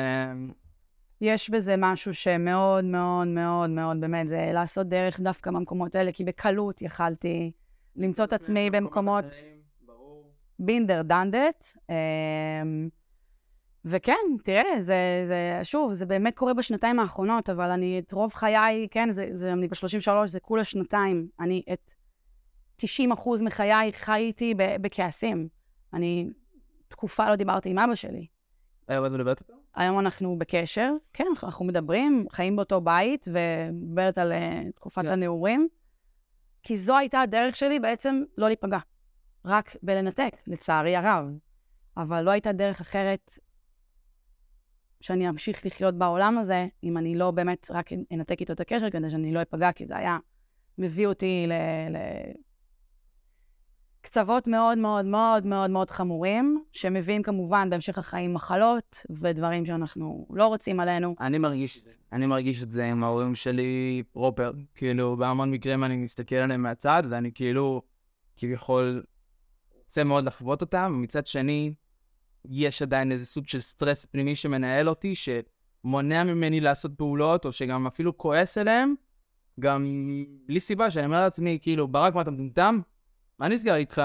יש 1.20 1.50
בזה 1.50 1.74
משהו 1.78 2.14
שמאוד 2.14 2.84
מאוד 2.84 3.26
מאוד 3.26 3.70
מאוד, 3.70 4.00
באמת, 4.00 4.28
זה 4.28 4.50
לעשות 4.52 4.86
דרך 4.86 5.20
דווקא 5.20 5.50
במקומות 5.50 5.94
האלה, 5.94 6.12
כי 6.12 6.24
בקלות 6.24 6.82
יכלתי 6.82 7.52
למצוא 7.96 8.24
את 8.24 8.32
עצמי 8.32 8.70
במקומות... 8.70 9.24
בינדר 10.58 11.02
דנדט. 11.02 11.64
אמ, 11.90 12.88
וכן, 13.84 14.12
תראה, 14.44 14.80
זה, 14.80 15.22
זה, 15.24 15.60
שוב, 15.62 15.92
זה 15.92 16.06
באמת 16.06 16.34
קורה 16.36 16.54
בשנתיים 16.54 17.00
האחרונות, 17.00 17.50
אבל 17.50 17.70
אני, 17.70 17.98
את 17.98 18.12
רוב 18.12 18.32
חיי, 18.34 18.88
כן, 18.90 19.10
זה, 19.10 19.28
זה, 19.32 19.52
אני 19.52 19.68
ב-33, 19.68 20.26
זה 20.26 20.40
כולה 20.40 20.64
שנתיים. 20.64 21.28
אני 21.40 21.62
את 21.72 21.92
90 22.76 23.12
אחוז 23.12 23.42
מחיי 23.42 23.92
חייתי 23.92 24.54
בכעסים. 24.56 25.48
אני 25.94 26.30
תקופה 26.88 27.30
לא 27.30 27.36
דיברתי 27.36 27.70
עם 27.70 27.78
אבא 27.78 27.94
שלי. 27.94 28.26
היום 28.88 29.06
את 29.06 29.10
מדברת 29.10 29.40
איתו? 29.40 29.52
היום 29.74 29.98
אנחנו 29.98 30.38
בקשר, 30.38 30.92
כן, 31.12 31.26
אנחנו 31.42 31.64
מדברים, 31.64 32.26
חיים 32.30 32.56
באותו 32.56 32.80
בית, 32.80 33.28
ומדברת 33.32 34.18
על 34.18 34.32
uh, 34.32 34.72
תקופת 34.74 35.02
yeah. 35.02 35.06
כן. 35.06 35.12
הנעורים. 35.12 35.68
כי 36.62 36.78
זו 36.78 36.96
הייתה 36.96 37.20
הדרך 37.20 37.56
שלי 37.56 37.80
בעצם 37.80 38.22
לא 38.38 38.46
להיפגע. 38.46 38.78
רק 39.44 39.76
בלנתק, 39.82 40.36
לצערי 40.46 40.96
הרב. 40.96 41.26
אבל 41.96 42.22
לא 42.22 42.30
הייתה 42.30 42.52
דרך 42.52 42.80
אחרת 42.80 43.38
שאני 45.00 45.28
אמשיך 45.28 45.66
לחיות 45.66 45.94
בעולם 45.94 46.38
הזה, 46.38 46.66
אם 46.84 46.96
אני 46.96 47.14
לא 47.14 47.30
באמת 47.30 47.70
רק 47.70 47.90
אנתק 48.12 48.40
איתו 48.40 48.52
את 48.52 48.60
הקשר, 48.60 48.90
כדי 48.90 49.10
שאני 49.10 49.32
לא 49.32 49.42
אפגע, 49.42 49.72
כי 49.72 49.86
זה 49.86 49.96
היה 49.96 50.18
מביא 50.78 51.06
אותי 51.06 51.46
ל... 51.46 51.52
ל... 51.90 51.96
קצוות 54.06 54.46
מאוד 54.46 54.78
מאוד 54.78 55.04
מאוד 55.04 55.46
מאוד 55.46 55.70
מאוד 55.70 55.90
חמורים, 55.90 56.62
שמביאים 56.72 57.22
כמובן 57.22 57.70
בהמשך 57.70 57.98
החיים 57.98 58.34
מחלות 58.34 59.06
ודברים 59.10 59.66
שאנחנו 59.66 60.26
לא 60.30 60.46
רוצים 60.46 60.80
עלינו. 60.80 61.14
אני 61.20 61.38
מרגיש 61.38 61.78
את 61.78 61.82
זה. 61.82 61.90
אני 62.12 62.26
מרגיש 62.26 62.62
את 62.62 62.72
זה 62.72 62.86
עם 62.86 63.04
ההורים 63.04 63.34
שלי 63.34 64.02
פרופר. 64.12 64.52
כאילו, 64.74 65.16
בהמון 65.16 65.50
מקרים 65.50 65.84
אני 65.84 65.96
מסתכל 65.96 66.34
עליהם 66.34 66.62
מהצד, 66.62 67.02
ואני 67.10 67.30
כאילו, 67.34 67.82
כביכול, 68.36 69.02
רוצה 69.84 70.04
מאוד 70.04 70.24
לחוות 70.24 70.60
אותם, 70.60 70.92
ומצד 70.96 71.26
שני, 71.26 71.72
יש 72.44 72.82
עדיין 72.82 73.12
איזה 73.12 73.26
סוג 73.26 73.48
של 73.48 73.60
סטרס 73.60 74.04
פנימי 74.04 74.36
שמנהל 74.36 74.88
אותי, 74.88 75.14
ש... 75.14 75.28
מונע 75.84 76.24
ממני 76.24 76.60
לעשות 76.60 76.92
פעולות, 76.96 77.44
או 77.44 77.52
שגם 77.52 77.86
אפילו 77.86 78.18
כועס 78.18 78.58
אליהם, 78.58 78.94
גם 79.60 79.86
בלי 80.46 80.60
סיבה, 80.60 80.90
שאני 80.90 81.06
אומר 81.06 81.20
לעצמי, 81.20 81.58
כאילו, 81.62 81.88
ברק, 81.88 82.14
מה 82.14 82.20
אתה 82.20 82.30
מטומטם? 82.30 82.80
מה 83.38 83.48
נסגר 83.48 83.74
איתך? 83.74 84.02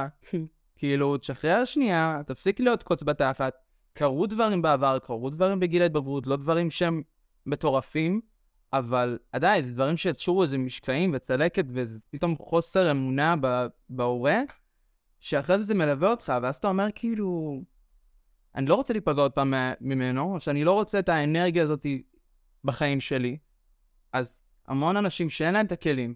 כאילו, 0.76 1.18
תשחרר 1.18 1.66
שנייה, 1.66 2.22
תפסיק 2.26 2.60
להיות 2.60 2.84
קוץ 2.84 3.04
בתחת. 3.04 3.54
קרו 3.94 4.28
דברים 4.28 4.62
בעבר, 4.62 5.00
קרו 5.00 5.30
דברים 5.30 5.60
בגיל 5.60 5.82
ההתבגרות, 5.82 6.28
לא 6.28 6.36
דברים 6.36 6.72
שהם 6.72 7.02
מטורפים, 7.46 8.22
אבל 8.74 9.20
עדיין, 9.32 9.64
זה 9.64 9.74
דברים 9.74 9.98
שיצרו 9.98 10.44
איזה 10.44 10.58
משקעים 10.58 11.12
וצלקת, 11.14 11.66
וזה 11.70 12.06
פתאום 12.10 12.36
חוסר 12.38 12.92
אמונה 12.92 13.36
בהורה, 13.90 14.40
שאחרי 15.20 15.58
זה 15.58 15.64
זה 15.64 15.74
מלווה 15.74 16.10
אותך, 16.10 16.34
ואז 16.42 16.56
אתה 16.56 16.68
אומר, 16.68 16.88
כאילו, 16.96 17.62
אני 18.56 18.66
לא 18.66 18.76
רוצה 18.76 18.94
להיפגע 18.94 19.22
עוד 19.22 19.32
פעם 19.32 19.54
ממנו, 19.82 20.34
או 20.34 20.40
שאני 20.40 20.64
לא 20.64 20.72
רוצה 20.72 21.00
את 21.00 21.10
האנרגיה 21.10 21.64
הזאת 21.64 21.86
בחיים 22.64 23.00
שלי. 23.00 23.38
אז 24.14 24.58
המון 24.68 24.98
אנשים 24.98 25.30
שאין 25.30 25.54
להם 25.54 25.66
את 25.66 25.72
הכלים, 25.72 26.16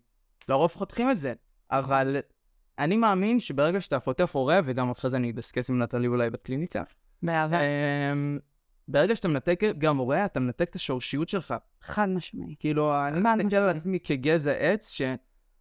לרוב 0.49 0.73
חותכים 0.73 1.12
את 1.12 1.17
זה. 1.17 1.34
אבל 1.71 2.17
אני 2.79 2.97
מאמין 2.97 3.39
שברגע 3.39 3.81
שאתה 3.81 3.99
פותח 3.99 4.29
הורה, 4.31 4.59
וגם 4.65 4.89
אחרי 4.89 5.11
זה 5.11 5.17
אני 5.17 5.31
אדסקס 5.31 5.69
עם 5.69 5.81
נטלי 5.81 6.07
אולי 6.07 6.29
בקליניקה, 6.29 6.83
באהבה. 7.23 7.59
אמ, 7.59 8.39
ברגע 8.88 9.15
שאתה 9.15 9.27
מנתק 9.27 9.59
גם 9.77 9.97
הורה, 9.97 10.25
אתה 10.25 10.39
מנתק 10.39 10.69
את 10.69 10.75
השורשיות 10.75 11.29
שלך. 11.29 11.53
חד 11.81 12.09
משמעי. 12.09 12.55
כאילו, 12.59 13.07
אני 13.07 13.43
מסתכל 13.43 13.55
על. 13.55 13.69
עצמי 13.69 13.99
כגזע 13.99 14.51
עץ, 14.51 14.89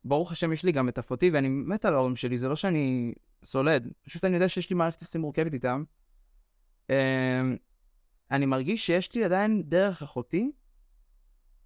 שברוך 0.05 0.33
השם 0.33 0.53
יש 0.53 0.65
לי 0.65 0.73
גם 0.73 0.89
את 0.89 0.99
אחותי, 0.99 1.31
ואני 1.31 1.49
מת 1.49 1.85
על 1.85 1.95
ההורים 1.95 2.17
שלי, 2.17 2.39
זה 2.39 2.49
לא 2.49 2.57
שאני 2.57 3.15
סולד, 3.45 3.93
פשוט 4.03 4.25
אני 4.25 4.35
יודע 4.35 4.49
שיש 4.49 4.71
לי 4.71 4.77
מערכת 4.77 5.03
יחסים 5.03 5.21
מורכבת 5.21 5.55
איתם. 5.55 5.85
אמ, 6.91 6.95
אני 8.31 8.47
מרגיש 8.47 8.87
שיש 8.87 9.15
לי 9.15 9.25
עדיין 9.25 9.63
דרך 9.67 10.03
אחותי, 10.03 10.53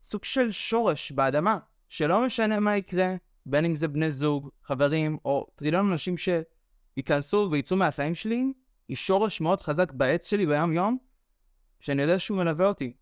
סוג 0.00 0.24
של 0.24 0.50
שורש 0.50 1.12
באדמה, 1.12 1.58
שלא 1.88 2.26
משנה 2.26 2.60
מה 2.60 2.76
יקרה, 2.76 3.14
בין 3.48 3.64
אם 3.64 3.76
זה 3.76 3.88
בני 3.88 4.10
זוג, 4.10 4.50
חברים, 4.62 5.18
או 5.24 5.46
טריליון 5.54 5.90
אנשים 5.90 6.14
שייכנסו 6.16 7.48
ויצאו 7.50 7.76
מהחיים 7.76 8.14
שלי, 8.14 8.52
היא 8.88 8.96
שורש 8.96 9.40
מאוד 9.40 9.60
חזק 9.60 9.92
בעץ 9.92 10.30
שלי 10.30 10.46
ביום-יום, 10.46 10.98
שאני 11.80 12.02
יודע 12.02 12.18
שהוא 12.18 12.38
מלווה 12.38 12.66
אותי. 12.66 12.92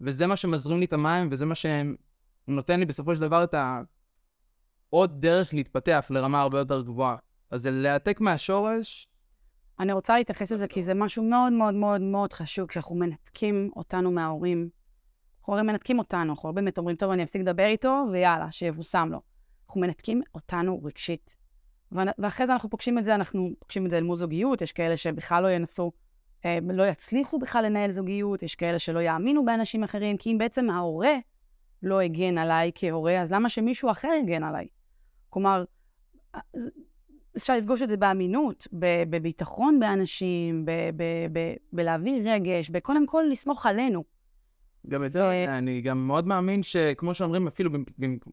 וזה 0.00 0.26
מה 0.26 0.36
שמזרים 0.36 0.78
לי 0.78 0.84
את 0.84 0.92
המים, 0.92 1.28
וזה 1.30 1.46
מה 1.46 1.54
שנותן 1.54 2.80
לי 2.80 2.86
בסופו 2.86 3.14
של 3.14 3.20
דבר 3.20 3.44
את 3.44 3.54
ה... 3.54 3.80
עוד 4.90 5.20
דרך 5.20 5.54
להתפתח 5.54 6.06
לרמה 6.10 6.40
הרבה 6.40 6.58
יותר 6.58 6.82
גבוהה. 6.82 7.16
אז 7.50 7.62
זה 7.62 7.70
להעתק 7.70 8.20
מהשורש, 8.20 9.08
אני 9.80 9.92
רוצה 9.92 10.16
להתייחס 10.16 10.52
לזה 10.52 10.68
כי 10.68 10.82
זה 10.82 10.94
משהו 10.94 11.22
מאוד 11.22 11.52
מאוד 11.52 11.74
מאוד 11.74 12.00
מאוד 12.00 12.32
חשוב, 12.32 12.66
כשאנחנו 12.68 12.96
מנתקים 12.96 13.70
אותנו 13.76 14.10
מההורים. 14.10 14.68
אנחנו 15.40 15.52
הרי 15.52 15.62
מנתקים 15.62 15.98
אותנו, 15.98 16.32
אנחנו 16.32 16.48
לא 16.48 16.54
באמת 16.54 16.78
אומרים, 16.78 16.96
טוב, 16.96 17.10
אני 17.10 17.22
אפסיק 17.22 17.40
לדבר 17.40 17.66
איתו, 17.66 18.04
ויאללה, 18.12 18.52
שיבושם 18.52 19.08
לו. 19.12 19.20
אנחנו 19.74 19.86
מנתקים 19.86 20.22
אותנו 20.34 20.80
רגשית. 20.84 21.36
ואחרי 22.18 22.46
זה 22.46 22.52
אנחנו 22.52 22.70
פוגשים 22.70 22.98
את 22.98 23.04
זה, 23.04 23.14
אנחנו 23.14 23.50
פוגשים 23.58 23.86
את 23.86 23.90
זה 23.90 23.98
אל 23.98 24.02
מול 24.02 24.16
זוגיות, 24.16 24.62
יש 24.62 24.72
כאלה 24.72 24.96
שבכלל 24.96 25.42
לא 25.42 25.48
ינסו, 25.48 25.92
אה, 26.44 26.58
לא 26.62 26.82
יצליחו 26.82 27.38
בכלל 27.38 27.64
לנהל 27.64 27.90
זוגיות, 27.90 28.42
יש 28.42 28.54
כאלה 28.54 28.78
שלא 28.78 29.00
יאמינו 29.00 29.44
באנשים 29.44 29.84
אחרים, 29.84 30.16
כי 30.16 30.32
אם 30.32 30.38
בעצם 30.38 30.70
ההורה 30.70 31.14
לא 31.82 32.00
הגן 32.00 32.38
עליי 32.38 32.70
כהורה, 32.74 33.20
אז 33.20 33.32
למה 33.32 33.48
שמישהו 33.48 33.90
אחר 33.90 34.08
יגן 34.22 34.42
עליי? 34.42 34.66
כלומר, 35.30 35.64
אז- 36.32 36.70
אפשר 37.36 37.56
לפגוש 37.58 37.82
את 37.82 37.88
זה 37.88 37.96
באמינות, 37.96 38.68
בביטחון 39.10 39.80
באנשים, 39.80 40.66
בלהעביר 41.72 42.32
רגש, 42.32 42.70
בקודם 42.70 43.06
כל 43.06 43.24
לסמוך 43.30 43.66
עלינו. 43.66 44.04
גם 44.88 45.02
יותר, 45.02 45.30
ו- 45.32 45.58
אני 45.58 45.80
גם 45.80 46.06
מאוד 46.06 46.26
מאמין 46.26 46.62
שכמו 46.62 47.14
שאומרים 47.14 47.46
אפילו 47.46 47.70
במ- 47.72 47.84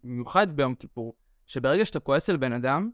במיוחד 0.03 0.55
ביום 0.55 0.75
כיפור, 0.75 1.13
שברגע 1.51 1.85
שאתה 1.85 1.99
כועס 1.99 2.29
על 2.29 2.37
בן 2.37 2.53
אדם, 2.53 2.89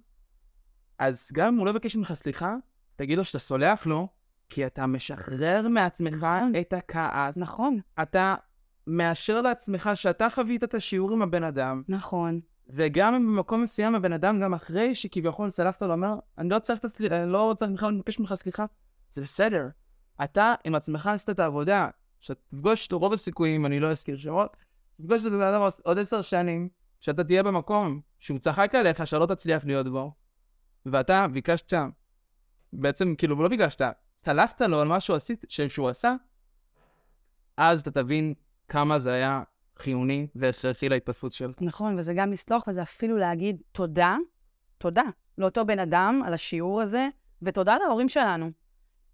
אז 0.99 1.31
גם 1.33 1.47
אם 1.47 1.55
הוא 1.59 1.65
לא 1.65 1.69
יבקש 1.69 1.95
ממך 1.95 2.13
סליחה, 2.13 2.55
תגיד 2.95 3.17
לו 3.17 3.23
שאתה 3.23 3.39
סולח 3.39 3.85
לו, 3.85 4.07
כי 4.49 4.65
אתה 4.65 4.87
משחרר 4.87 5.67
מעצמך 5.67 6.13
נכון. 6.13 6.53
את 6.61 6.73
הכעס. 6.73 7.37
נכון, 7.37 7.79
אתה 8.01 8.35
מאשר 8.87 9.41
לעצמך 9.41 9.89
שאתה 9.93 10.29
חווית 10.29 10.63
את 10.63 10.73
השיעור 10.73 11.11
עם 11.11 11.21
הבן 11.21 11.43
אדם, 11.43 11.83
נכון. 11.89 12.39
וגם 12.69 13.13
אם 13.13 13.27
במקום 13.27 13.61
מסוים 13.61 13.95
הבן 13.95 14.13
אדם, 14.13 14.39
גם 14.39 14.53
אחרי 14.53 14.95
שכביכול 14.95 15.49
סלחת 15.49 15.81
לו, 15.81 15.93
אומר, 15.93 16.15
אני 16.37 16.49
לא 16.49 16.59
צריך 16.59 16.79
את 16.79 16.85
הסליחה, 16.85 17.23
אני 17.23 17.31
לא 17.31 17.53
צריך 17.57 17.71
בכלל 17.71 17.93
לבקש 17.93 18.19
ממך 18.19 18.33
סליחה, 18.33 18.65
זה 19.11 19.21
בסדר. 19.21 19.69
אתה 20.23 20.53
עם 20.63 20.75
עצמך 20.75 21.07
עשית 21.07 21.29
את 21.29 21.39
העבודה, 21.39 21.89
שאתה 22.19 22.41
תפגוש 22.47 22.85
אותו 22.85 22.99
רוב 22.99 23.13
הסיכויים, 23.13 23.65
אני 23.65 23.79
לא 23.79 23.91
אזכיר 23.91 24.17
שמות, 24.17 24.57
תפגוש 24.97 25.21
את 25.21 25.27
הבן 25.27 25.41
אדם 25.41 25.61
עוד 25.83 25.99
עשר 25.99 26.21
שנים, 26.21 26.69
שאתה 26.99 27.23
תהיה 27.23 27.43
במקום 27.43 28.01
שהוא 28.19 28.39
צחק 28.39 28.75
עליך, 28.75 29.07
שלא 29.07 29.25
תצליח 29.25 29.65
להיות 29.65 29.87
בו, 29.91 30.11
ואתה 30.85 31.27
ביקשת, 31.27 31.73
בעצם 32.73 33.15
כאילו 33.15 33.43
לא 33.43 33.49
ביקשת, 33.49 33.81
סלחת 34.15 34.61
לו 34.61 34.81
על 34.81 34.87
מה 34.87 34.99
שהוא, 34.99 35.15
עשית, 35.15 35.45
שהוא 35.49 35.89
עשה, 35.89 36.15
אז 37.57 37.81
אתה 37.81 37.91
תבין 37.91 38.33
כמה 38.67 38.99
זה 38.99 39.13
היה 39.13 39.43
חיוני 39.77 40.27
והכרחי 40.35 40.89
להתפתחות 40.89 41.31
שלך. 41.31 41.55
נכון, 41.61 41.97
וזה 41.97 42.13
גם 42.13 42.31
לסלוח, 42.31 42.67
וזה 42.67 42.81
אפילו 42.81 43.17
להגיד 43.17 43.61
תודה, 43.71 44.17
תודה 44.77 45.03
לאותו 45.37 45.65
בן 45.65 45.79
אדם 45.79 46.21
על 46.25 46.33
השיעור 46.33 46.81
הזה, 46.81 47.07
ותודה 47.41 47.77
להורים 47.77 48.09
שלנו. 48.09 48.51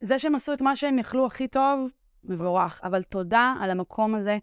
זה 0.02 0.20
שהם 0.20 0.36
עשו 0.36 0.54
את 0.54 0.62
מה 0.62 0.76
שהם 0.76 1.00
יכלו 1.00 1.26
הכי 1.26 1.48
טוב, 1.48 1.90
מבורך, 2.24 2.82
אבל 2.84 3.04
תודה 3.04 3.54
על 3.62 3.72
המקום 3.72 4.16
הזה, 4.16 4.38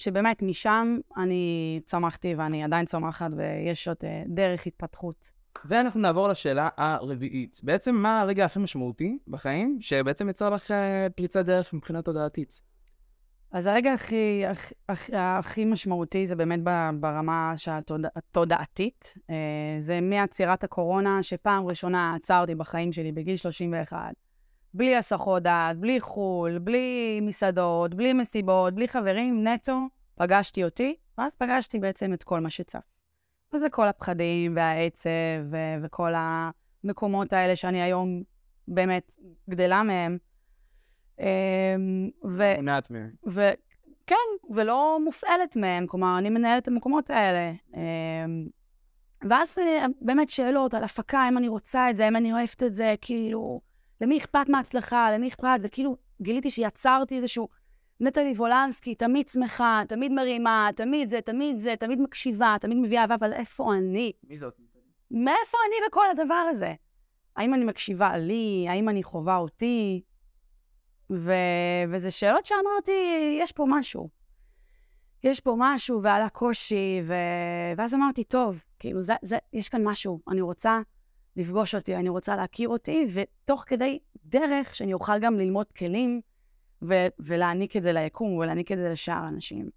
שבאמת 0.00 0.42
משם 0.42 0.98
אני 1.16 1.80
צמחתי 1.86 2.34
ואני 2.34 2.64
עדיין 2.64 2.86
צומחת, 2.86 3.30
ויש 3.36 3.88
עוד 3.88 3.96
אה, 4.04 4.22
דרך 4.26 4.66
התפתחות. 4.66 5.30
ואנחנו 5.64 6.00
נעבור 6.00 6.28
לשאלה 6.28 6.68
הרביעית. 6.76 7.60
בעצם, 7.62 7.94
מה 7.94 8.20
הרגע 8.20 8.44
הכי 8.44 8.58
משמעותי 8.58 9.18
בחיים, 9.28 9.78
שבעצם 9.80 10.28
יצר 10.28 10.50
לך 10.50 10.70
אה, 10.70 11.06
פריצת 11.16 11.44
דרך 11.44 11.74
מבחינה 11.74 12.02
תודעתית? 12.02 12.62
אז 13.52 13.66
הרגע 13.66 13.92
הכי, 13.92 14.46
הכי, 14.46 14.74
הכי, 14.88 15.12
הכי 15.16 15.64
משמעותי 15.64 16.26
זה 16.26 16.36
באמת 16.36 16.60
ברמה 17.00 17.54
התודעתית. 18.16 19.14
אה, 19.30 19.34
זה 19.78 20.00
מעצירת 20.00 20.64
הקורונה, 20.64 21.22
שפעם 21.22 21.66
ראשונה 21.66 22.14
עצרתי 22.14 22.54
בחיים 22.54 22.92
שלי 22.92 23.12
בגיל 23.12 23.36
31. 23.36 23.98
בלי 24.74 24.96
הסחות 24.96 25.42
דעת, 25.42 25.78
בלי 25.78 26.00
חו"ל, 26.00 26.58
בלי 26.58 27.18
מסעדות, 27.22 27.94
בלי 27.94 28.12
מסיבות, 28.12 28.74
בלי 28.74 28.88
חברים, 28.88 29.48
נטו, 29.48 29.78
פגשתי 30.14 30.64
אותי, 30.64 30.96
ואז 31.18 31.34
פגשתי 31.34 31.78
בעצם 31.78 32.12
את 32.12 32.22
כל 32.22 32.40
מה 32.40 32.50
שצף. 32.50 32.82
וזה 33.54 33.70
כל 33.70 33.88
הפחדים 33.88 34.56
והעצב 34.56 35.10
ו- 35.50 35.76
וכל 35.82 36.12
המקומות 36.16 37.32
האלה 37.32 37.56
שאני 37.56 37.82
היום 37.82 38.22
באמת 38.68 39.14
גדלה 39.50 39.82
מהם. 39.82 40.18
אמ, 41.20 42.10
ו- 42.24 42.56
מונעת 42.56 42.90
מהם. 42.90 43.10
וכן, 43.26 44.50
ולא 44.50 44.98
מופעלת 45.04 45.56
מהם, 45.56 45.86
כלומר, 45.86 46.18
אני 46.18 46.30
מנהלת 46.30 46.62
את 46.62 46.68
המקומות 46.68 47.10
האלה. 47.10 47.52
אמ, 47.74 48.46
ואז 49.30 49.58
אה, 49.58 49.86
באמת 50.00 50.30
שאלות 50.30 50.74
על 50.74 50.84
הפקה, 50.84 51.28
אם 51.28 51.38
אני 51.38 51.48
רוצה 51.48 51.90
את 51.90 51.96
זה, 51.96 52.08
אם 52.08 52.16
אני 52.16 52.32
אוהבת 52.32 52.62
את 52.62 52.74
זה, 52.74 52.94
כאילו, 53.00 53.60
למי 54.00 54.18
אכפת 54.18 54.48
מההצלחה, 54.48 55.10
למי 55.12 55.28
אכפת, 55.28 55.58
וכאילו, 55.62 55.96
גיליתי 56.22 56.50
שיצרתי 56.50 57.16
איזשהו 57.16 57.48
נטלי 58.00 58.32
וולנסקי, 58.32 58.94
תמיד 58.94 59.28
שמחה, 59.28 59.82
תמיד 59.88 60.12
מרימה, 60.12 60.68
תמיד 60.76 61.10
זה, 61.10 61.20
תמיד 61.20 61.58
זה, 61.58 61.74
תמיד 61.80 62.00
מקשיבה, 62.00 62.56
תמיד 62.60 62.78
מביאה 62.78 63.02
אהבה, 63.02 63.14
אבל 63.14 63.32
איפה 63.32 63.74
אני? 63.74 64.12
מי 64.28 64.36
זאת? 64.36 64.60
מאיפה 65.10 65.58
אני 65.68 65.88
בכל 65.88 66.04
הדבר 66.10 66.46
הזה? 66.50 66.74
האם 67.36 67.54
אני 67.54 67.64
מקשיבה 67.64 68.16
לי? 68.16 68.66
האם 68.68 68.88
אני 68.88 69.02
חווה 69.02 69.36
אותי? 69.36 70.02
ו... 71.10 71.32
וזה 71.88 72.10
שאלות 72.10 72.46
שאמרתי, 72.46 72.92
יש 73.40 73.52
פה 73.52 73.64
משהו. 73.68 74.08
יש 75.24 75.40
פה 75.40 75.54
משהו, 75.58 76.02
ועלה 76.02 76.28
קושי, 76.28 77.00
ו... 77.06 77.14
ואז 77.76 77.94
אמרתי, 77.94 78.24
טוב, 78.24 78.64
כאילו, 78.78 79.02
זה, 79.02 79.14
זה, 79.22 79.38
יש 79.52 79.68
כאן 79.68 79.88
משהו, 79.88 80.20
אני 80.28 80.40
רוצה 80.40 80.80
לפגוש 81.40 81.74
אותי, 81.74 81.96
אני 81.96 82.08
רוצה 82.08 82.36
להכיר 82.36 82.68
אותי, 82.68 83.06
ותוך 83.12 83.64
כדי 83.66 83.98
דרך 84.24 84.74
שאני 84.74 84.94
אוכל 84.94 85.18
גם 85.18 85.38
ללמוד 85.38 85.72
כלים 85.72 86.20
ו... 86.82 86.94
ולהעניק 87.18 87.76
את 87.76 87.82
זה 87.82 87.92
ליקום 87.92 88.32
ולהעניק 88.36 88.72
את 88.72 88.78
זה 88.78 88.88
לשאר 88.88 89.14
האנשים. 89.14 89.70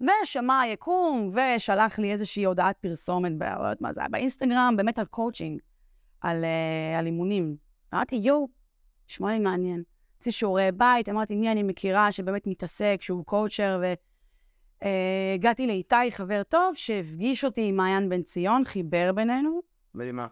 ושמע 0.00 0.60
היקום, 0.60 1.30
ושלח 1.32 1.98
לי 1.98 2.12
איזושהי 2.12 2.44
הודעת 2.44 2.76
פרסומת, 2.80 3.32
ב- 3.38 3.42
לא 3.42 3.48
יודעת 3.48 3.80
מה 3.80 3.92
זה 3.92 4.00
היה, 4.00 4.08
באינסטגרם, 4.08 4.74
באמת 4.76 4.98
על 4.98 5.04
קואוצ'ינג, 5.04 5.60
על, 6.20 6.44
אה, 6.44 6.98
על 6.98 7.06
אימונים. 7.06 7.56
אמרתי, 7.94 8.16
יואו, 8.16 8.48
נשמע 9.08 9.30
לי 9.30 9.38
מעניין. 9.38 9.82
עשיתי 10.20 10.32
שיעורי 10.32 10.72
בית, 10.72 11.08
אמרתי, 11.08 11.36
מי 11.36 11.52
אני 11.52 11.62
מכירה 11.62 12.12
שבאמת 12.12 12.46
מתעסק, 12.46 12.98
שהוא 13.00 13.24
coacher, 13.24 13.82
והגעתי 14.82 15.66
לאיתי, 15.66 16.10
חבר 16.10 16.42
טוב, 16.42 16.74
שהפגיש 16.74 17.44
אותי 17.44 17.68
עם 17.68 17.76
מעיין 17.76 18.08
בן 18.08 18.22
ציון, 18.22 18.64
חיבר 18.64 19.12
בינינו. 19.12 19.60
מדהימה. 19.94 20.26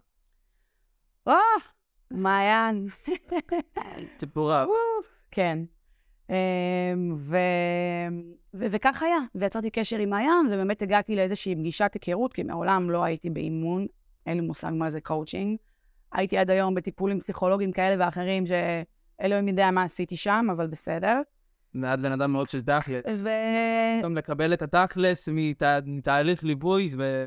או, 1.27 1.33
מעיין. 2.11 2.85
סיפור 4.19 4.51
רב. 4.51 4.67
כן. 5.31 5.59
ו... 7.17 7.37
ו... 8.53 8.65
וכך 8.71 9.03
היה, 9.03 9.17
ויצרתי 9.35 9.69
קשר 9.69 9.97
עם 9.97 10.09
מעיין, 10.09 10.47
ובאמת 10.47 10.81
הגעתי 10.81 11.15
לאיזושהי 11.15 11.55
פגישת 11.55 11.91
היכרות, 11.93 12.33
כי 12.33 12.43
מעולם 12.43 12.89
לא 12.89 13.03
הייתי 13.03 13.29
באימון, 13.29 13.87
אין 14.25 14.37
לי 14.37 14.41
מושג 14.41 14.71
מה 14.73 14.89
זה 14.89 15.01
קואוצ'ינג. 15.01 15.57
הייתי 16.11 16.37
עד 16.37 16.49
היום 16.49 16.75
בטיפולים 16.75 17.19
פסיכולוגיים 17.19 17.71
כאלה 17.71 18.05
ואחרים, 18.05 18.43
שאלוהים 18.45 19.47
יודע 19.47 19.71
מה 19.71 19.83
עשיתי 19.83 20.17
שם, 20.17 20.47
אבל 20.51 20.67
בסדר. 20.67 21.21
ואת 21.81 21.99
בן 21.99 22.11
אדם 22.11 22.31
מאוד 22.31 22.49
של 22.49 22.61
תכלס. 22.61 23.21
ו... 23.23 23.29
גם 24.03 24.15
לקבל 24.15 24.53
את 24.53 24.61
התכלס 24.61 25.29
מת... 25.31 25.63
מתהליך 25.85 26.43
ליווי, 26.43 26.89
ו... 26.97 27.25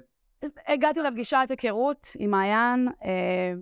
הגעתי 0.66 1.00
לפגישת 1.00 1.46
היכרות 1.50 2.08
עם 2.18 2.30
מעיין, 2.30 2.88
אה, 3.04 3.52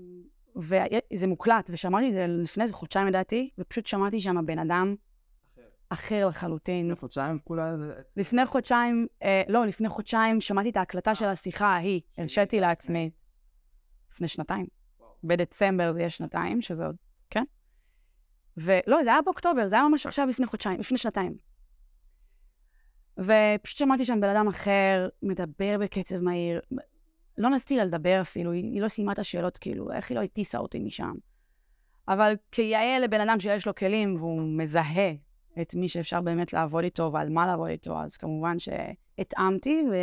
וזה 0.59 1.27
מוקלט, 1.27 1.71
ושמעתי 1.73 2.09
את 2.09 2.13
זה 2.13 2.27
לפני 2.29 2.63
איזה 2.63 2.75
חודשיים 2.75 3.07
לדעתי, 3.07 3.51
ופשוט 3.59 3.87
שמעתי 3.87 4.21
שם 4.21 4.47
בן 4.47 4.59
אדם 4.59 4.95
אחר 5.89 6.29
לחלוטין. 6.29 6.85
לפני 6.85 6.97
חודשיים 6.97 7.39
כולה... 7.45 7.75
לפני 8.17 8.47
חודשיים, 8.47 9.07
אה, 9.23 9.43
לא, 9.49 9.67
לפני 9.67 9.89
חודשיים 9.89 10.41
שמעתי 10.41 10.71
את 10.71 10.77
ההקלטה 10.77 11.15
של 11.15 11.25
השיחה 11.25 11.67
ההיא, 11.67 12.01
הרשיתי 12.19 12.61
לעצמי. 12.61 13.11
לפני 14.13 14.29
שנתיים. 14.29 14.67
בדצמבר 15.25 15.93
זה 15.93 16.01
יהיה 16.01 16.11
שנתיים, 16.11 16.63
שזה 16.63 16.87
עוד, 16.87 16.97
כן? 17.31 17.45
ולא, 18.57 19.03
זה 19.03 19.11
היה 19.11 19.23
באוקטובר, 19.23 19.67
זה 19.67 19.77
היה 19.77 19.89
ממש 19.89 20.07
עכשיו 20.07 20.27
לפני 20.27 20.47
חודשיים, 20.47 20.81
לפני 20.81 20.99
שנתיים. 20.99 21.35
ופשוט 23.19 23.79
שמעתי 23.79 24.05
שם 24.05 24.21
בן 24.21 24.29
אדם 24.29 24.49
אחר, 24.49 25.09
מדבר 25.23 25.79
בקצב 25.81 26.19
מהיר. 26.19 26.61
לא 27.39 27.51
נתתי 27.51 27.77
לה 27.77 27.85
לדבר 27.85 28.21
אפילו, 28.21 28.53
היא, 28.53 28.65
היא 28.65 28.83
לא 28.83 28.89
סיימה 28.89 29.13
את 29.13 29.19
השאלות, 29.19 29.59
כאילו, 29.59 29.93
איך 29.93 30.11
היא 30.11 30.19
לא 30.19 30.23
הטיסה 30.23 30.59
אותי 30.59 30.79
משם. 30.79 31.15
אבל 32.09 32.35
כיאה 32.53 32.99
לבן 32.99 33.21
אדם 33.21 33.41
שיש 33.41 33.67
לו 33.67 33.75
כלים 33.75 34.17
והוא 34.17 34.43
מזהה 34.43 35.13
את 35.61 35.75
מי 35.75 35.89
שאפשר 35.89 36.21
באמת 36.21 36.53
לעבוד 36.53 36.85
איתו 36.85 37.11
ועל 37.13 37.29
מה 37.29 37.47
לעבוד 37.47 37.69
איתו, 37.69 38.01
אז 38.01 38.17
כמובן 38.17 38.57
שהתאמתי 38.59 39.85
ו... 39.91 39.95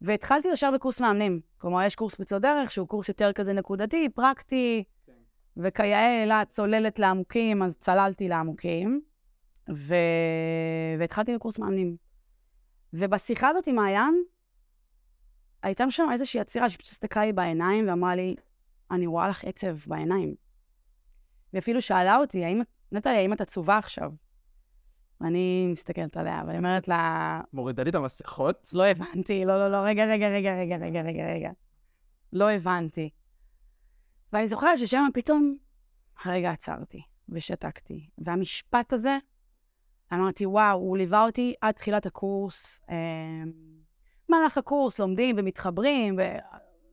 והתחלתי 0.00 0.48
ישר 0.48 0.70
בקורס 0.70 1.00
מאמנים. 1.00 1.40
כלומר, 1.58 1.82
יש 1.82 1.94
קורס 1.94 2.14
פריצות 2.14 2.42
דרך, 2.42 2.70
שהוא 2.70 2.88
קורס 2.88 3.08
יותר 3.08 3.32
כזה 3.32 3.52
נקודתי, 3.52 4.08
פרקטי, 4.08 4.84
כן. 5.06 5.12
וכיאה 5.56 6.22
אלה 6.22 6.44
צוללת 6.48 6.98
לעמוקים, 6.98 7.62
אז 7.62 7.76
צללתי 7.76 8.28
לעמוקים, 8.28 9.00
ו... 9.74 9.94
והתחלתי 10.98 11.34
בקורס 11.34 11.58
מאמנים. 11.58 11.96
ובשיחה 12.92 13.48
הזאת 13.48 13.66
עם 13.66 13.74
מעיין, 13.74 14.22
הייתה 15.62 15.90
שם 15.90 16.08
איזושהי 16.12 16.40
עצירה 16.40 16.70
שפשוט 16.70 16.92
הסתכלה 16.92 17.24
לי 17.24 17.32
בעיניים 17.32 17.88
ואמרה 17.88 18.14
לי, 18.14 18.34
אני 18.90 19.06
רואה 19.06 19.28
לך 19.28 19.44
עצב 19.44 19.76
בעיניים. 19.86 20.34
ואפילו 21.52 21.82
שאלה 21.82 22.16
אותי, 22.16 22.44
האם, 22.44 22.60
נטלי, 22.92 23.16
האם 23.16 23.32
את 23.32 23.40
עצובה 23.40 23.78
עכשיו? 23.78 24.12
ואני 25.20 25.68
מסתכלת 25.72 26.16
עליה, 26.16 26.42
ואני 26.46 26.58
אומרת 26.58 26.88
לה... 26.88 27.40
מורידה 27.52 27.82
לי 27.82 27.90
את 27.90 27.94
המסכות? 27.94 28.70
לא 28.74 28.84
הבנתי, 28.84 29.44
לא, 29.44 29.58
לא, 29.58 29.70
לא, 29.70 29.76
רגע, 29.76 30.04
רגע, 30.04 30.28
רגע, 30.28 30.56
רגע, 30.56 30.76
רגע, 30.76 31.02
רגע, 31.02 31.34
רגע. 31.34 31.50
לא 32.32 32.50
הבנתי. 32.50 33.10
ואני 34.32 34.48
זוכרת 34.48 34.78
ששם 34.78 35.06
פתאום, 35.14 35.56
הרגע 36.24 36.50
עצרתי 36.50 37.02
ושתקתי. 37.28 38.08
והמשפט 38.18 38.92
הזה, 38.92 39.18
אמרתי, 40.12 40.46
וואו, 40.46 40.78
הוא 40.78 40.96
ליווה 40.96 41.24
אותי 41.24 41.54
עד 41.60 41.74
תחילת 41.74 42.06
הקורס. 42.06 42.80
במהלך 44.28 44.58
הקורס 44.58 45.00
לומדים 45.00 45.36
ומתחברים, 45.38 46.18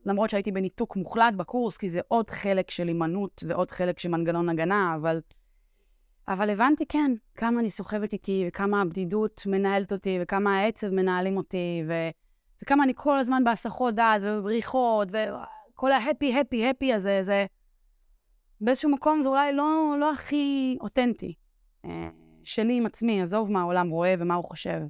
למרות 0.06 0.30
שהייתי 0.30 0.52
בניתוק 0.52 0.96
מוחלט 0.96 1.34
בקורס, 1.34 1.76
כי 1.76 1.88
זה 1.88 2.00
עוד 2.08 2.30
חלק 2.30 2.70
של 2.70 2.88
הימנעות 2.88 3.44
ועוד 3.48 3.70
חלק 3.70 3.98
של 3.98 4.08
מנגנון 4.08 4.48
הגנה, 4.48 4.96
אבל... 5.00 5.20
אבל 6.28 6.50
הבנתי, 6.50 6.86
כן, 6.86 7.12
כמה 7.34 7.60
אני 7.60 7.70
סוחבת 7.70 8.12
איתי, 8.12 8.44
וכמה 8.48 8.80
הבדידות 8.80 9.42
מנהלת 9.46 9.92
אותי, 9.92 10.18
וכמה 10.22 10.58
העצב 10.58 10.88
מנהלים 10.88 11.36
אותי, 11.36 11.82
ו... 11.88 11.92
וכמה 12.62 12.84
אני 12.84 12.92
כל 12.96 13.18
הזמן 13.18 13.44
בהסחות 13.44 13.94
דעת 13.94 14.20
ובבריחות, 14.24 15.08
וכל 15.08 15.92
ההפי, 15.92 16.40
הפי, 16.40 16.68
הפי 16.68 16.92
הזה, 16.92 17.18
זה... 17.22 17.46
באיזשהו 18.60 18.90
מקום 18.90 19.22
זה 19.22 19.28
אולי 19.28 19.52
לא, 19.52 19.96
לא 20.00 20.12
הכי 20.12 20.76
אותנטי. 20.80 21.34
אה, 21.84 22.08
שלי 22.44 22.76
עם 22.76 22.86
עצמי, 22.86 23.22
עזוב 23.22 23.50
מה 23.50 23.60
העולם 23.60 23.88
רואה 23.88 24.14
ומה 24.18 24.34
הוא 24.34 24.44
חושב. 24.44 24.80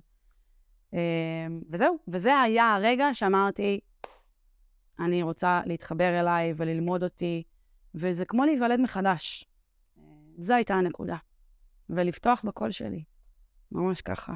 אה, 0.95 1.47
וזהו, 1.71 1.99
וזה 2.09 2.41
היה 2.41 2.75
הרגע 2.75 3.07
שאמרתי, 3.13 3.81
אני 5.01 5.23
רוצה 5.23 5.61
להתחבר 5.67 6.21
אליי 6.21 6.53
וללמוד 6.57 7.03
אותי, 7.03 7.43
וזה 7.95 8.25
כמו 8.25 8.45
להיוולד 8.45 8.81
מחדש. 8.81 9.45
זו 10.39 10.55
הייתה 10.55 10.75
הנקודה. 10.75 11.17
ולפתוח 11.91 12.43
בקול 12.45 12.71
שלי. 12.71 13.05
ממש 13.73 14.01
ככה. 14.01 14.35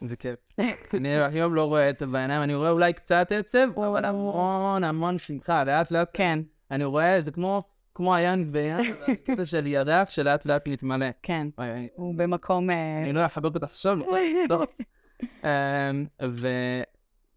זה 0.00 0.16
כיף. 0.16 0.38
אני 0.94 1.08
היום 1.08 1.54
לא 1.54 1.64
רואה 1.64 1.88
עצב 1.88 2.04
בעיניים, 2.04 2.42
אני 2.42 2.54
רואה 2.54 2.70
אולי 2.70 2.92
קצת 2.92 3.32
עצב, 3.32 3.68
אבל 3.76 4.04
המון 4.04 4.84
המון 4.84 5.18
שמחה, 5.18 5.64
לאט 5.64 5.90
לאט. 5.90 6.10
כן. 6.12 6.38
אני 6.70 6.84
רואה, 6.84 7.20
זה 7.20 7.32
כמו... 7.32 7.62
כמו 7.94 8.14
היין 8.14 8.50
ויין, 8.52 8.84
קטע 9.26 9.46
של 9.46 9.66
ירח 9.66 10.10
שלאט 10.10 10.46
לאט 10.46 10.68
מתמלא. 10.68 11.06
כן, 11.22 11.48
הוא 11.94 12.14
במקום... 12.14 12.70
אה, 12.70 13.02
אני 13.02 13.12
לא 13.12 13.26
אחבק 13.26 13.54
אותך 13.54 13.62
עכשיו, 13.62 13.96
לא. 13.96 14.06
אמ, 14.06 14.64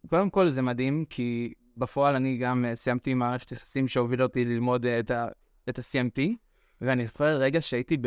וקודם 0.05 0.29
כל 0.29 0.49
זה 0.49 0.61
מדהים, 0.61 1.05
כי 1.09 1.53
בפועל 1.77 2.15
אני 2.15 2.37
גם 2.37 2.65
אה, 2.65 2.75
סיימתי 2.75 3.13
מערכת 3.13 3.51
יחסים 3.51 3.87
שהובילה 3.87 4.23
אותי 4.23 4.45
ללמוד 4.45 4.85
אה, 4.85 4.99
את 5.69 5.79
ה-CMP, 5.79 6.21
ואני 6.81 7.07
זוכר 7.07 7.37
רגע 7.37 7.61
שהייתי 7.61 7.97